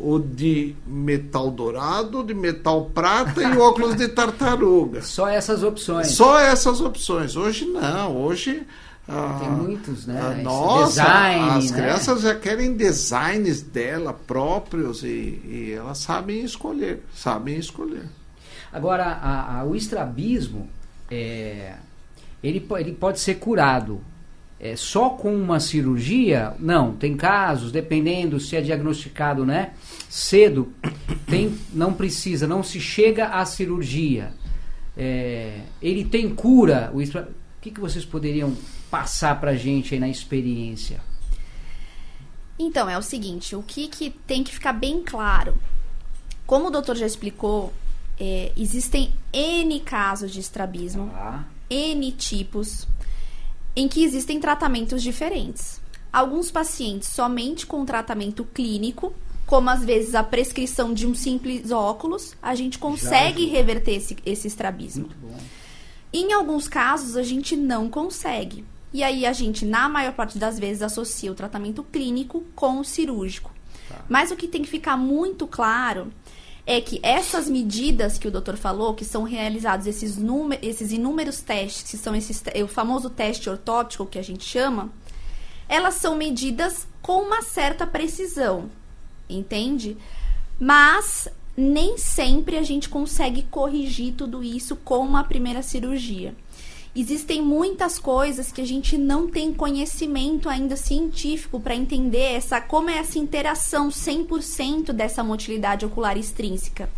[0.00, 5.02] O de metal dourado, o de metal prata e o óculos de tartaruga.
[5.02, 6.08] Só essas opções.
[6.12, 7.34] Só essas opções.
[7.34, 8.16] Hoje não.
[8.16, 8.62] Hoje
[9.08, 10.20] ah, Tem muitos, né?
[10.22, 11.76] ah, nossa, design, as né?
[11.80, 18.04] crianças já querem designs dela próprios e, e elas sabem escolher, sabem escolher.
[18.72, 20.68] Agora, a- a- o estrabismo,
[21.10, 21.74] é,
[22.42, 24.00] ele, ele pode ser curado
[24.60, 26.54] é, só com uma cirurgia?
[26.58, 29.72] Não, tem casos, dependendo se é diagnosticado né,
[30.08, 30.72] cedo,
[31.26, 34.32] tem, não precisa, não se chega à cirurgia.
[34.96, 36.90] É, ele tem cura?
[36.92, 37.26] O, o
[37.60, 38.56] que, que vocês poderiam
[38.90, 41.00] passar pra gente aí na experiência?
[42.58, 45.56] Então, é o seguinte, o que, que tem que ficar bem claro.
[46.44, 47.72] Como o doutor já explicou,
[48.18, 51.44] é, existem N casos de estrabismo, Tá?
[51.70, 52.88] N tipos,
[53.74, 55.80] em que existem tratamentos diferentes.
[56.12, 59.12] Alguns pacientes somente com tratamento clínico,
[59.46, 64.48] como às vezes a prescrição de um simples óculos, a gente consegue reverter esse, esse
[64.48, 65.08] estrabismo.
[66.12, 68.64] Em alguns casos, a gente não consegue.
[68.92, 72.84] E aí, a gente, na maior parte das vezes, associa o tratamento clínico com o
[72.84, 73.50] cirúrgico.
[74.08, 76.12] Mas o que tem que ficar muito claro
[76.68, 80.18] é que essas medidas que o doutor falou, que são realizados esses,
[80.60, 84.92] esses inúmeros testes, que são esses, o famoso teste ortóptico que a gente chama,
[85.66, 88.68] elas são medidas com uma certa precisão,
[89.30, 89.96] entende?
[90.60, 91.26] Mas
[91.56, 96.34] nem sempre a gente consegue corrigir tudo isso com uma primeira cirurgia.
[96.96, 102.90] Existem muitas coisas que a gente não tem conhecimento ainda científico para entender essa como
[102.90, 106.88] é essa interação 100% dessa motilidade ocular extrínseca.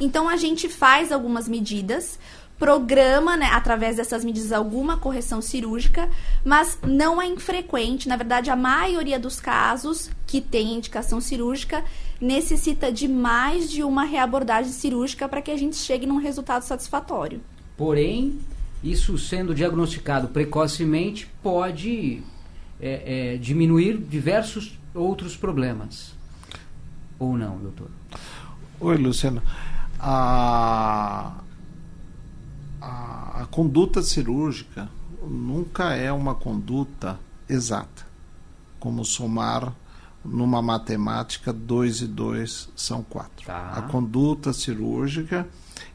[0.00, 2.18] Então a gente faz algumas medidas,
[2.58, 6.08] programa, né, através dessas medidas alguma correção cirúrgica,
[6.44, 11.84] mas não é infrequente, na verdade a maioria dos casos que tem indicação cirúrgica
[12.20, 17.40] necessita de mais de uma reabordagem cirúrgica para que a gente chegue num resultado satisfatório.
[17.76, 18.38] Porém,
[18.84, 22.22] isso sendo diagnosticado precocemente pode
[22.78, 26.12] é, é, diminuir diversos outros problemas.
[27.18, 27.88] Ou não, doutor?
[28.78, 29.42] Oi, Luciano.
[29.98, 31.32] A,
[32.80, 34.90] a, a conduta cirúrgica
[35.26, 38.04] nunca é uma conduta exata.
[38.78, 39.72] Como somar
[40.22, 43.46] numa matemática 2 e 2 são 4.
[43.46, 43.72] Tá.
[43.76, 45.48] A conduta cirúrgica,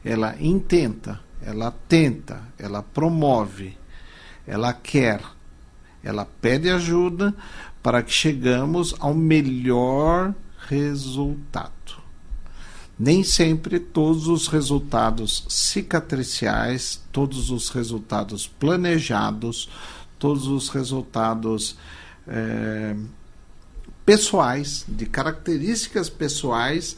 [0.04, 3.76] ela intenta, ela tenta, ela promove,
[4.46, 5.22] ela quer,
[6.02, 7.34] ela pede ajuda
[7.82, 10.34] para que chegamos ao melhor
[10.68, 11.72] resultado.
[12.98, 19.70] Nem sempre todos os resultados cicatriciais, todos os resultados planejados,
[20.18, 21.78] todos os resultados
[22.28, 22.94] eh,
[24.04, 26.96] pessoais, de características pessoais,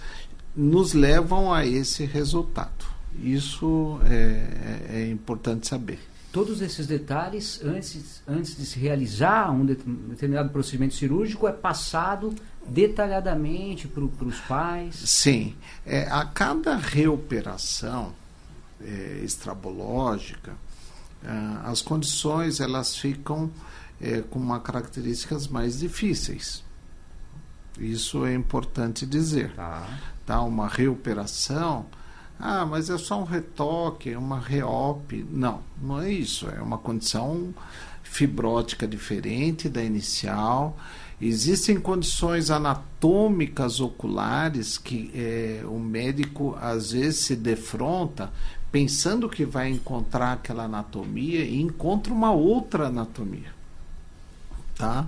[0.56, 2.91] nos levam a esse resultado.
[3.20, 6.00] Isso é, é importante saber.
[6.32, 12.34] Todos esses detalhes, antes, antes de se realizar um det- determinado procedimento cirúrgico, é passado
[12.66, 14.94] detalhadamente para os pais.
[14.94, 18.14] Sim, é, a cada reoperação
[18.80, 20.54] é, extrabológica,
[21.24, 23.50] ah, as condições elas ficam
[24.00, 26.64] é, com uma características mais difíceis.
[27.78, 29.52] Isso é importante dizer.
[29.54, 29.86] Tá.
[30.26, 30.42] Tá?
[30.42, 31.86] Uma reoperação,
[32.44, 35.24] ah, mas é só um retoque, é uma reop.
[35.30, 36.48] Não, não é isso.
[36.50, 37.54] É uma condição
[38.02, 40.76] fibrótica diferente da inicial.
[41.20, 48.32] Existem condições anatômicas oculares que eh, o médico às vezes se defronta
[48.72, 53.52] pensando que vai encontrar aquela anatomia e encontra uma outra anatomia.
[54.76, 55.06] Tá?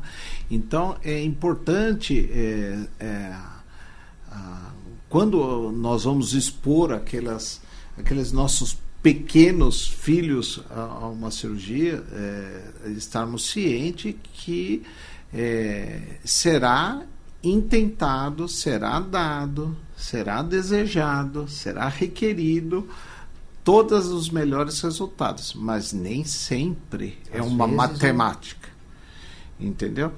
[0.49, 3.35] Então é importante é, é,
[4.31, 4.71] a-
[5.15, 7.61] quando nós vamos expor aquelas,
[7.97, 14.83] aqueles nossos pequenos filhos a, uma cirurgia, é, estarmos cientes que
[15.33, 17.01] é, será
[17.45, 22.89] intentado, será dado, será desejado, será requerido
[23.63, 28.69] todos os melhores resultados, mas nem sempre é Às uma vezes, matemática.
[29.61, 30.11] Entendeu?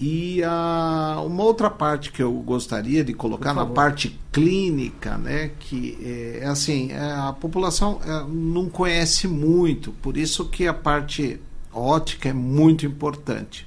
[0.00, 5.96] E a, uma outra parte que eu gostaria de colocar na parte clínica, né, que
[6.02, 11.40] é, é assim, é, a população é, não conhece muito, por isso que a parte
[11.72, 13.66] ótica é muito importante.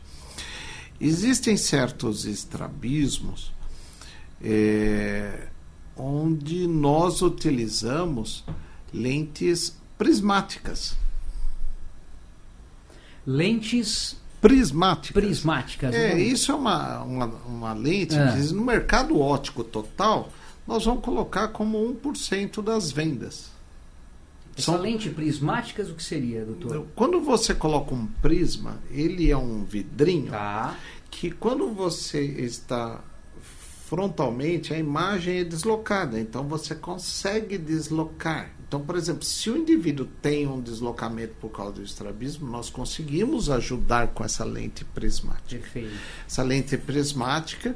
[0.99, 3.54] Existem certos estrabismos
[4.41, 5.48] é,
[5.95, 8.44] onde nós utilizamos
[8.94, 10.98] lentes prismáticas.
[13.26, 15.11] Lentes Prismáticas.
[15.23, 15.95] prismáticas.
[15.95, 16.22] É, né?
[16.22, 18.31] isso é uma, uma, uma lente É.
[18.34, 20.31] que no mercado óptico total
[20.68, 23.49] nós vamos colocar como 1% das vendas.
[24.55, 26.85] Essa São- lente prismáticas, o que seria, doutor?
[26.95, 30.76] Quando você coloca um prisma, ele é um vidrinho Tá.
[31.11, 32.99] que quando você está
[33.85, 38.51] frontalmente, a imagem é deslocada, então você consegue deslocar.
[38.68, 43.49] Então, por exemplo, se o indivíduo tem um deslocamento por causa do estrabismo, nós conseguimos
[43.49, 45.61] ajudar com essa lente prismática.
[45.61, 45.94] Perfeito.
[46.27, 47.76] Essa lente prismática,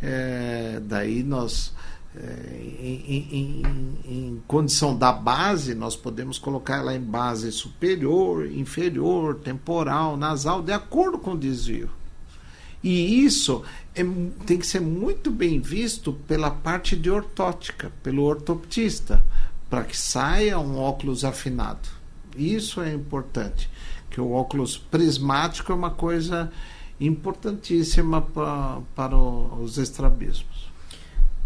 [0.00, 1.72] é, daí nós,
[2.14, 3.62] é, em, em-
[4.06, 10.70] em- condição da base, nós podemos colocar ela em base superior, inferior, temporal, nasal, de
[10.72, 11.90] acordo com o desvio.
[12.82, 14.04] E isso é
[14.46, 19.24] tem que ser muito bem visto pela parte de ortótica, pelo ortoptista,
[19.68, 21.88] para que saia um óculos afinado.
[22.36, 23.68] Isso é importante,
[24.10, 26.50] que o óculos prismático é uma coisa
[27.00, 30.68] importantíssima pa, para os estrabismos.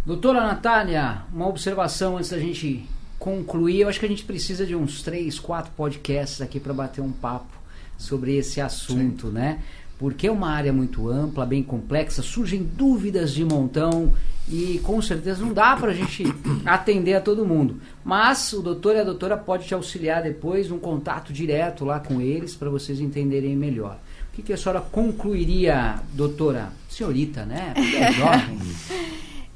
[0.05, 2.89] Doutora Natália, uma observação antes da gente
[3.19, 3.81] concluir.
[3.81, 7.13] Eu acho que a gente precisa de uns três, quatro podcasts aqui para bater um
[7.13, 7.63] papo
[7.97, 9.63] sobre esse assunto, né?
[10.03, 14.13] Porque é uma área muito ampla, bem complexa, surgem dúvidas de montão
[14.49, 16.25] e com certeza não dá para a gente
[16.67, 17.81] atender a todo mundo.
[18.05, 22.21] Mas o doutor e a doutora pode te auxiliar depois, um contato direto lá com
[22.21, 23.97] eles para vocês entenderem melhor.
[24.33, 26.73] O que, que a senhora concluiria, doutora?
[26.89, 27.73] Senhorita, né?
[27.73, 28.59] Porque é jovem.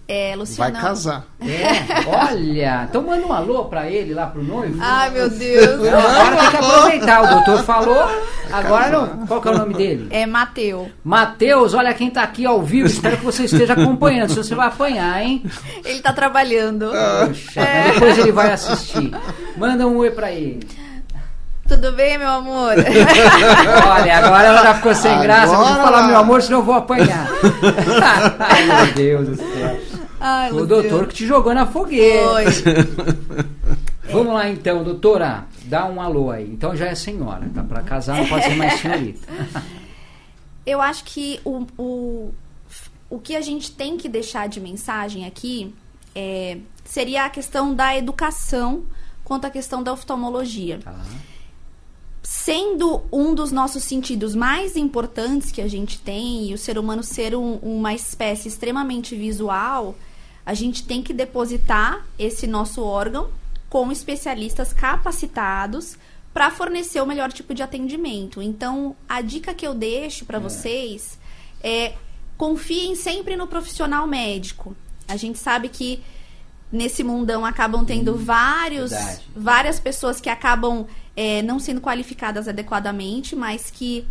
[0.08, 0.80] É, Vai Luciana.
[0.80, 1.24] casar.
[1.40, 4.78] É, olha, então manda um alô pra ele lá pro noivo.
[4.80, 5.80] Ai, meu Deus.
[5.80, 8.08] Não, agora tem que aproveitar, o doutor falou,
[8.52, 9.26] agora não.
[9.26, 10.06] Qual que é o nome dele?
[10.10, 10.88] É Mateu.
[11.02, 14.68] Matheus, olha quem tá aqui ao vivo, espero que você esteja acompanhando, senão você vai
[14.68, 15.42] apanhar, hein?
[15.84, 16.92] Ele tá trabalhando.
[17.26, 19.10] Poxa, mas depois ele vai assistir.
[19.56, 20.60] Manda um oi pra ele.
[21.68, 22.74] Tudo bem, meu amor?
[23.90, 26.64] Olha, agora ela já ficou sem graça, eu vou Agora falar meu amor, senão eu
[26.64, 27.26] vou apanhar.
[28.38, 29.76] Ai, meu Deus do céu.
[30.28, 32.28] Ai, Foi o doutor que te jogou na fogueira.
[32.28, 32.44] Foi.
[34.12, 36.48] Vamos lá então, doutora, dá um alô aí.
[36.50, 37.62] Então já é senhora, tá?
[37.62, 39.26] Pra casar não pode ser mais senhorita.
[40.64, 42.34] Eu acho que o, o,
[43.08, 45.72] o que a gente tem que deixar de mensagem aqui
[46.14, 48.82] é, seria a questão da educação
[49.24, 50.80] quanto à questão da oftalmologia.
[50.82, 50.94] Tá.
[52.22, 57.02] Sendo um dos nossos sentidos mais importantes que a gente tem, e o ser humano
[57.04, 59.94] ser um- uma espécie extremamente visual,
[60.47, 63.28] a gente tem que depositar esse nosso órgão
[63.68, 65.98] com especialistas capacitados
[66.32, 68.40] para fornecer o melhor tipo de atendimento.
[68.40, 71.18] Então, a dica que eu deixo para vocês
[71.62, 71.94] é
[72.36, 74.77] confiem sempre no profissional médico.
[75.09, 76.01] A gente sabe que
[76.70, 79.23] nesse mundão acabam tendo vários, verdade.
[79.35, 80.86] várias pessoas que acabam
[81.16, 84.06] é, não sendo qualificadas adequadamente, mas que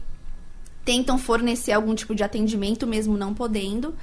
[0.83, 3.95] tentam fornecer algum tipo de atendimento, mesmo não podendo.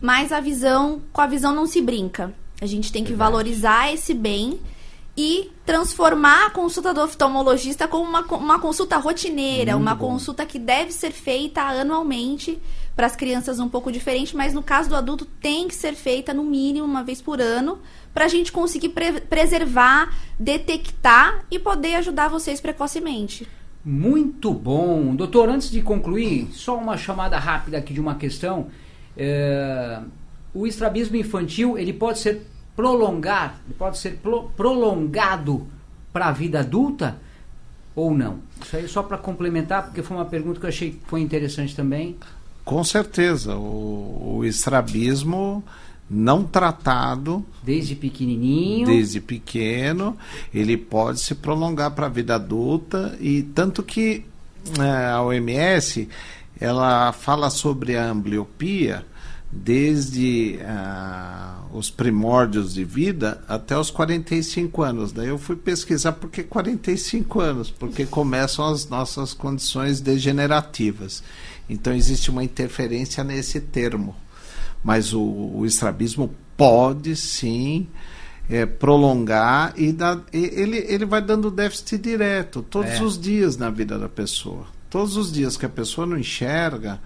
[0.00, 2.32] Mas a visão, com a visão não se brinca.
[2.60, 3.30] A gente tem que Verdade.
[3.30, 4.58] valorizar esse bem
[5.16, 10.08] e transformar a consulta do oftalmologista como uma, uma consulta rotineira, Muito uma bom.
[10.12, 12.58] consulta que deve ser feita anualmente
[12.96, 16.32] para as crianças um pouco diferente, mas no caso do adulto tem que ser feita
[16.32, 17.78] no mínimo uma vez por ano
[18.14, 23.46] para a gente conseguir pre- preservar, detectar e poder ajudar vocês precocemente.
[23.84, 25.14] Muito bom.
[25.14, 28.68] Doutor, antes de concluir, só uma chamada rápida aqui de uma questão.
[29.22, 30.00] É,
[30.54, 35.66] o estrabismo infantil, ele pode ser prolongar, ele pode ser pro- prolongado
[36.10, 37.18] para a vida adulta
[37.94, 38.38] ou não?
[38.62, 41.76] Isso aí só para complementar, porque foi uma pergunta que eu achei que foi interessante
[41.76, 42.16] também.
[42.64, 45.62] Com certeza, o, o estrabismo
[46.08, 48.86] não tratado Desde pequenininho.
[48.86, 50.16] desde pequeno,
[50.52, 54.24] ele pode se prolongar para a vida adulta e tanto que
[54.78, 56.08] eh, a OMS
[56.60, 59.04] ela fala sobre a ambliopia
[59.52, 65.12] desde ah, os primórdios de vida até os 45 anos.
[65.12, 71.22] Daí eu fui pesquisar por que 45 anos, porque começam as nossas condições degenerativas.
[71.68, 74.14] Então existe uma interferência nesse termo.
[74.82, 77.88] Mas o, o estrabismo pode sim
[78.48, 83.02] é, prolongar e dá, ele, ele vai dando déficit direto todos É.
[83.02, 84.66] os dias na vida da pessoa.
[84.88, 87.00] Todos os dias que a pessoa não enxerga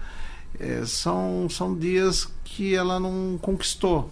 [0.59, 4.09] é, são, são dias que ela não conquistou.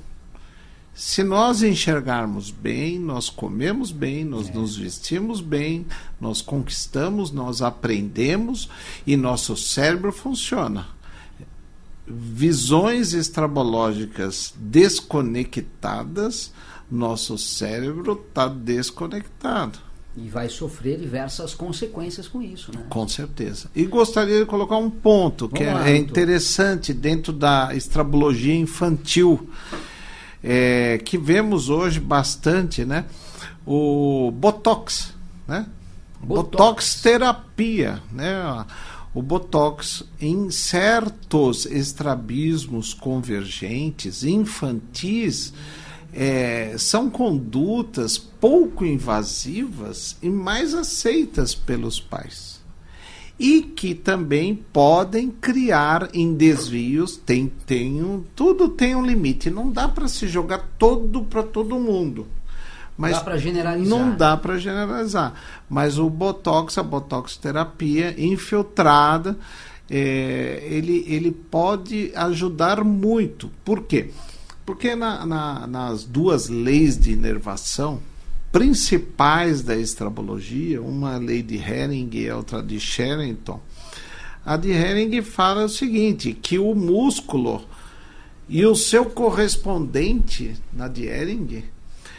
[0.93, 5.88] Se nós enxergarmos bem, nós comemos bem, nós nos vestimos bem,
[6.22, 8.69] nós conquistamos, nós aprendemos
[9.07, 10.88] e nosso cérebro funciona.
[12.05, 16.51] Visões extrabológicas desconectadas,
[16.91, 19.80] nosso cérebro está desconectado.
[20.15, 22.84] E vai sofrer diversas consequências com isso, né?
[22.88, 23.68] Com certeza.
[23.76, 26.11] E gostaria de colocar um ponto que Vamos lá, é, é doutor.
[26.11, 29.49] interessante dentro da estrabologia infantil,
[30.44, 33.06] é, que vemos hoje bastante, né?
[33.65, 35.14] O Botox,
[35.48, 35.65] né?
[36.22, 36.52] Botox.
[36.52, 38.65] Botox, terapia, né?
[39.15, 45.53] O Botox em certos estrabismos convergentes infantis
[46.14, 52.61] é, são condutas pouco invasivas e mais aceitas pelos pais.
[53.40, 59.49] E que também podem criar em desvios tem tem um, tudo tem um limite.
[59.49, 62.27] Não dá para se jogar todo para todo mundo.
[62.95, 63.90] Mas dá para generalizar.
[63.90, 65.34] não dá para generalizar.
[65.68, 69.35] Mas o botox a botox terapia infiltrada
[69.90, 73.49] é, ele ele pode ajudar muito.
[73.65, 74.03] Por quê?
[74.03, 74.32] porque
[74.98, 78.02] na- na- nas duas leis de inervação
[78.52, 83.60] principais da estrabologia, uma lei de Hering e outra de Sherrington,
[84.45, 87.64] a de Hering fala o seguinte, que o músculo
[88.48, 91.64] e o seu correspondente na de Hering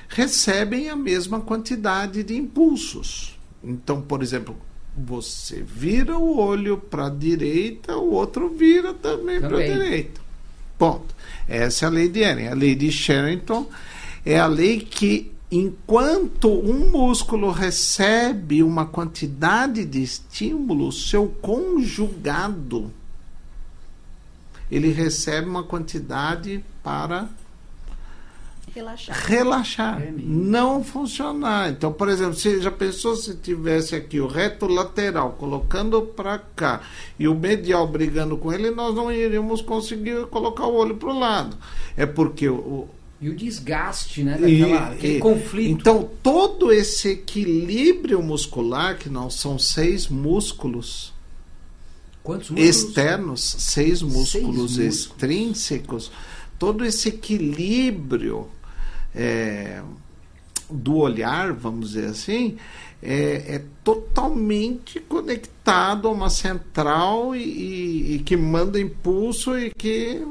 [0.08, 3.38] recebem a mesma quantidade de impulsos.
[3.62, 4.56] Então, por exemplo,
[4.96, 9.72] você vira o olho para a direita, o outro vira também para a Também.
[9.72, 10.20] direita.
[10.78, 11.14] Ponto.
[11.48, 12.48] Essa é a lei de Hering.
[12.48, 13.68] A lei de Sherrington
[14.24, 22.92] é a lei que, enquanto um músculo recebe uma quantidade de estímulo, seu conjugado
[24.70, 27.28] ele recebe uma quantidade para
[28.74, 29.16] Relaxar.
[29.26, 31.70] relaxar, É não funcionar.
[31.70, 36.80] Então, por exemplo, você já pensou se tivesse aqui o reto lateral colocando para cá
[37.18, 41.18] e o medial brigando com ele, nós não iríamos conseguir colocar o olho para o
[41.18, 41.56] lado.
[41.96, 42.88] É porque o,
[43.20, 44.36] E o desgaste, né?
[44.40, 45.70] e- Daquela, aquele e- conflito.
[45.70, 51.12] Então, todo esse equilíbrio muscular, que não são seis músculos,
[52.24, 52.76] Quantos músculos?
[52.76, 54.78] externos, seis músculos músculos.
[54.78, 56.10] extrínsecos,
[56.58, 58.48] todo esse equilíbrio
[59.14, 59.82] é,
[60.70, 62.56] do olhar, vamos dizer assim,
[63.02, 70.26] é, é totalmente conectado a uma central e, e- que manda impulso e que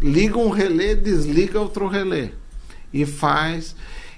[0.00, 2.30] liga um relé, desliga outro relé
[2.92, 3.74] e faz.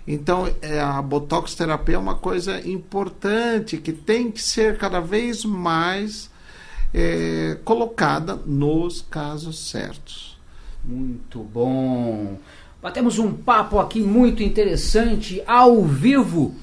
[0.07, 5.45] Então, é, a botox terapia é uma coisa importante que tem que ser cada vez
[5.45, 6.31] mais
[6.95, 10.39] é, colocada nos casos certos.
[10.85, 12.39] Muito bom.
[12.87, 16.55] Batemos um papo aqui muito interessante, ao vivo.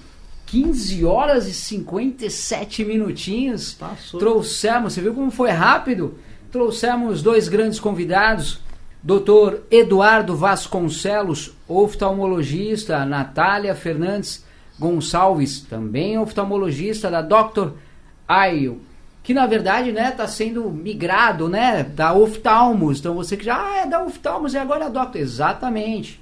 [0.46, 3.74] 15 horas e 57 minutinhos.
[3.74, 4.22] Passou.
[4.22, 6.18] Trouxemos, você viu como foi rápido?
[6.50, 8.62] Trouxemos dois grandes convidados.
[9.04, 9.64] Dr.
[9.70, 14.46] Eduardo Vasconcelos, oftalmologista, Natália Fernandes
[14.80, 17.72] Gonçalves, também oftalmologista da Dr.
[18.26, 18.80] Ayo,
[19.24, 23.00] que na verdade né, está sendo migrado né, da oftalmos.
[23.00, 25.18] Então você que já ah, é da oftalmos e agora é.
[25.18, 26.22] Exatamente.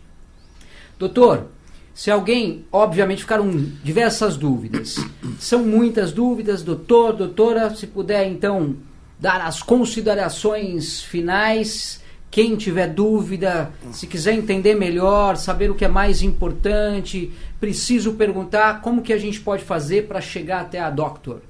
[0.99, 1.48] Doutor,
[1.95, 3.49] se alguém, obviamente ficaram
[3.84, 4.98] diversas dúvidas.
[5.40, 8.76] São muitas dúvidas, doutor, doutora, se puder então
[9.19, 11.99] dar as considerações finais.
[12.30, 17.30] Quem tiver dúvida, se quiser entender melhor, saber o que é mais importante,
[17.60, 21.41] preciso perguntar como que a gente pode fazer para chegar até a Doctor.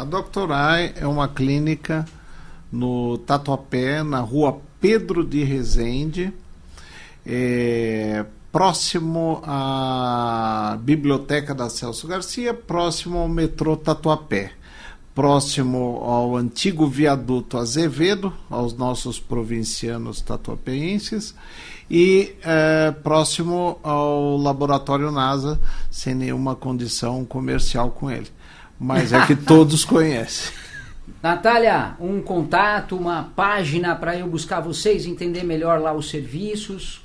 [0.00, 0.50] A Dr.
[0.96, 2.06] É uma clínica
[2.72, 6.32] no Tatuapé, na rua Pedro de Resende,
[7.26, 14.52] é, próximo à Biblioteca da Celso Garcia, próximo ao metrô Tatuapé,
[15.14, 21.34] próximo ao antigo viaduto Azevedo, aos nossos provincianos tatuapeenses,
[21.90, 25.60] e é, próximo ao laboratório NASA,
[25.90, 28.39] sem nenhuma condição comercial com ele.
[28.80, 30.54] Mas é que todos conhecem.
[31.22, 37.02] Natália, um contato, uma página para eu buscar vocês, entender melhor lá os serviços.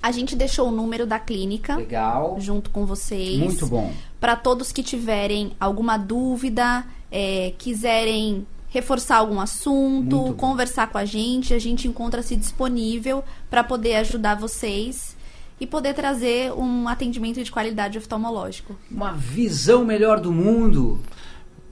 [0.00, 2.36] A gente deixou o número da clínica Legal.
[2.38, 3.38] junto com vocês.
[3.38, 3.92] Muito bom.
[4.20, 11.52] Para todos que tiverem alguma dúvida, é, quiserem reforçar algum assunto, conversar com a gente,
[11.52, 15.15] a gente encontra-se disponível para poder ajudar vocês
[15.60, 18.76] e poder trazer um atendimento de qualidade oftalmológico.
[18.90, 21.00] Uma visão melhor do mundo.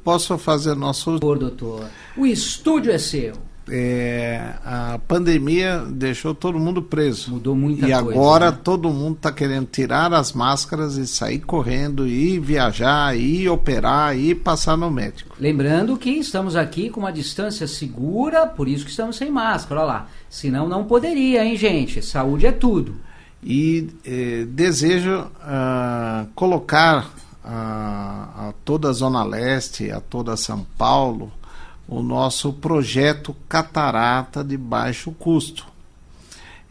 [0.03, 1.19] Posso fazer nosso.
[1.19, 3.35] Por doutor, o estúdio é seu.
[3.67, 7.31] É, a pandemia deixou todo mundo preso.
[7.31, 8.11] Mudou muita e coisa.
[8.11, 8.59] E agora né?
[8.63, 14.35] todo mundo está querendo tirar as máscaras e sair correndo, e viajar, e operar, e
[14.35, 15.35] passar no médico.
[15.41, 19.81] Lembrando que estamos aqui com uma distância segura, por isso que estamos sem máscara.
[19.81, 20.09] Olha lá.
[20.29, 22.03] Senão não poderia, hein, gente?
[22.03, 22.97] Saúde é tudo.
[23.45, 27.11] E eh, desejo uh, colocar
[27.45, 31.31] a, a toda a Zona Leste, a toda São Paulo,
[31.87, 35.67] o nosso projeto Catarata de baixo custo.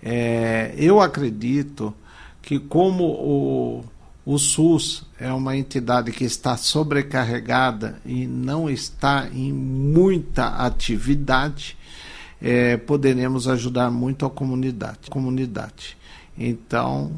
[0.02, 1.94] É, eu acredito
[2.42, 3.86] que como o,
[4.26, 11.78] o SUS é uma entidade que está sobrecarregada e não está em muita atividade,
[12.42, 15.10] é, poderemos ajudar muito a comunidade.
[15.10, 15.96] comunidade.
[16.38, 17.12] Então,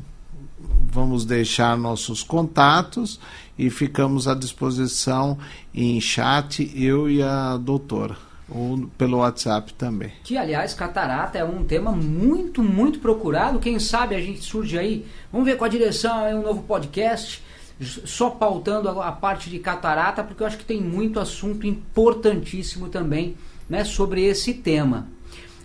[0.91, 3.19] vamos deixar nossos contatos
[3.57, 5.37] e ficamos à disposição
[5.73, 8.17] em chat, eu e a doutora.
[8.47, 10.11] Ou pelo WhatsApp também.
[10.23, 13.57] Que, aliás, catarata é um tema muito, muito procurado.
[13.57, 15.05] Quem sabe a gente surge aí.
[15.31, 17.41] Vamos ver com a direção aí um novo podcast,
[17.81, 22.87] só pautando a, a parte de catarata, porque eu acho que tem muito assunto importantíssimo
[22.87, 23.35] também
[23.67, 25.07] né, sobre esse tema.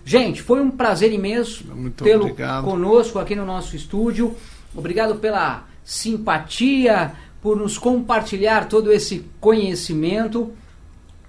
[0.03, 1.63] Gente, foi um prazer imenso
[1.97, 4.35] tê-lo conosco aqui no nosso estúdio.
[4.75, 10.51] Obrigado pela simpatia, por nos compartilhar todo esse conhecimento.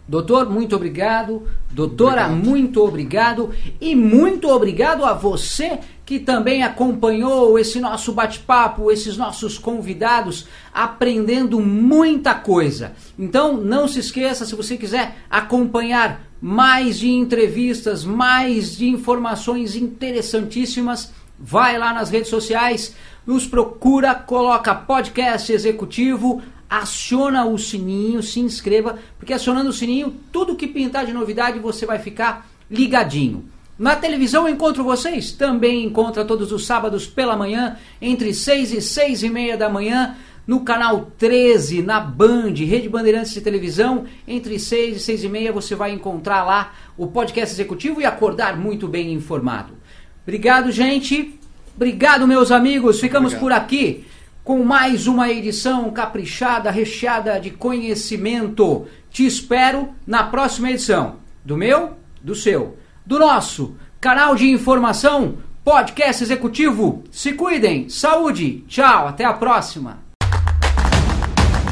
[0.07, 1.47] Doutor, muito obrigado.
[1.71, 2.47] Doutora, obrigado.
[2.47, 3.51] muito obrigado.
[3.81, 11.61] E muito obrigado a você que também acompanhou esse nosso bate-papo, esses nossos convidados, aprendendo
[11.61, 12.93] muita coisa.
[13.19, 21.13] Então, não se esqueça, se você quiser acompanhar mais de entrevistas, mais de informações interessantíssimas,
[21.39, 28.99] vai lá nas redes sociais, nos procura, coloca podcast executivo, aciona o sininho, se inscreva,
[29.17, 33.45] porque acionando o sininho, tudo que pintar de novidade você vai ficar ligadinho.
[33.79, 38.83] Na televisão eu encontro vocês, também encontra todos os sábados pela manhã, entre 6 e
[38.83, 40.17] 6 e meia da manhã,
[40.47, 45.53] no canal 13, na Band, Rede Bandeirantes de Televisão, entre 6 e 6 e meia
[45.53, 49.75] você vai encontrar lá o podcast executivo e acordar muito bem informado.
[50.23, 51.39] Obrigado, gente.
[51.75, 53.01] Obrigado, meus amigos.
[53.01, 53.41] Ficamos Obrigado.
[53.41, 54.05] por aqui
[54.45, 58.87] com mais uma edição caprichada, recheada de conhecimento.
[59.11, 61.17] Te espero na próxima edição.
[61.45, 67.05] Do meu, do seu, do nosso canal de informação, podcast executivo.
[67.11, 70.02] Se cuidem, saúde, tchau, até a próxima.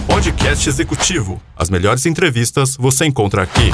[0.06, 1.40] Podcast Executivo.
[1.56, 3.70] As melhores entrevistas você encontra aqui.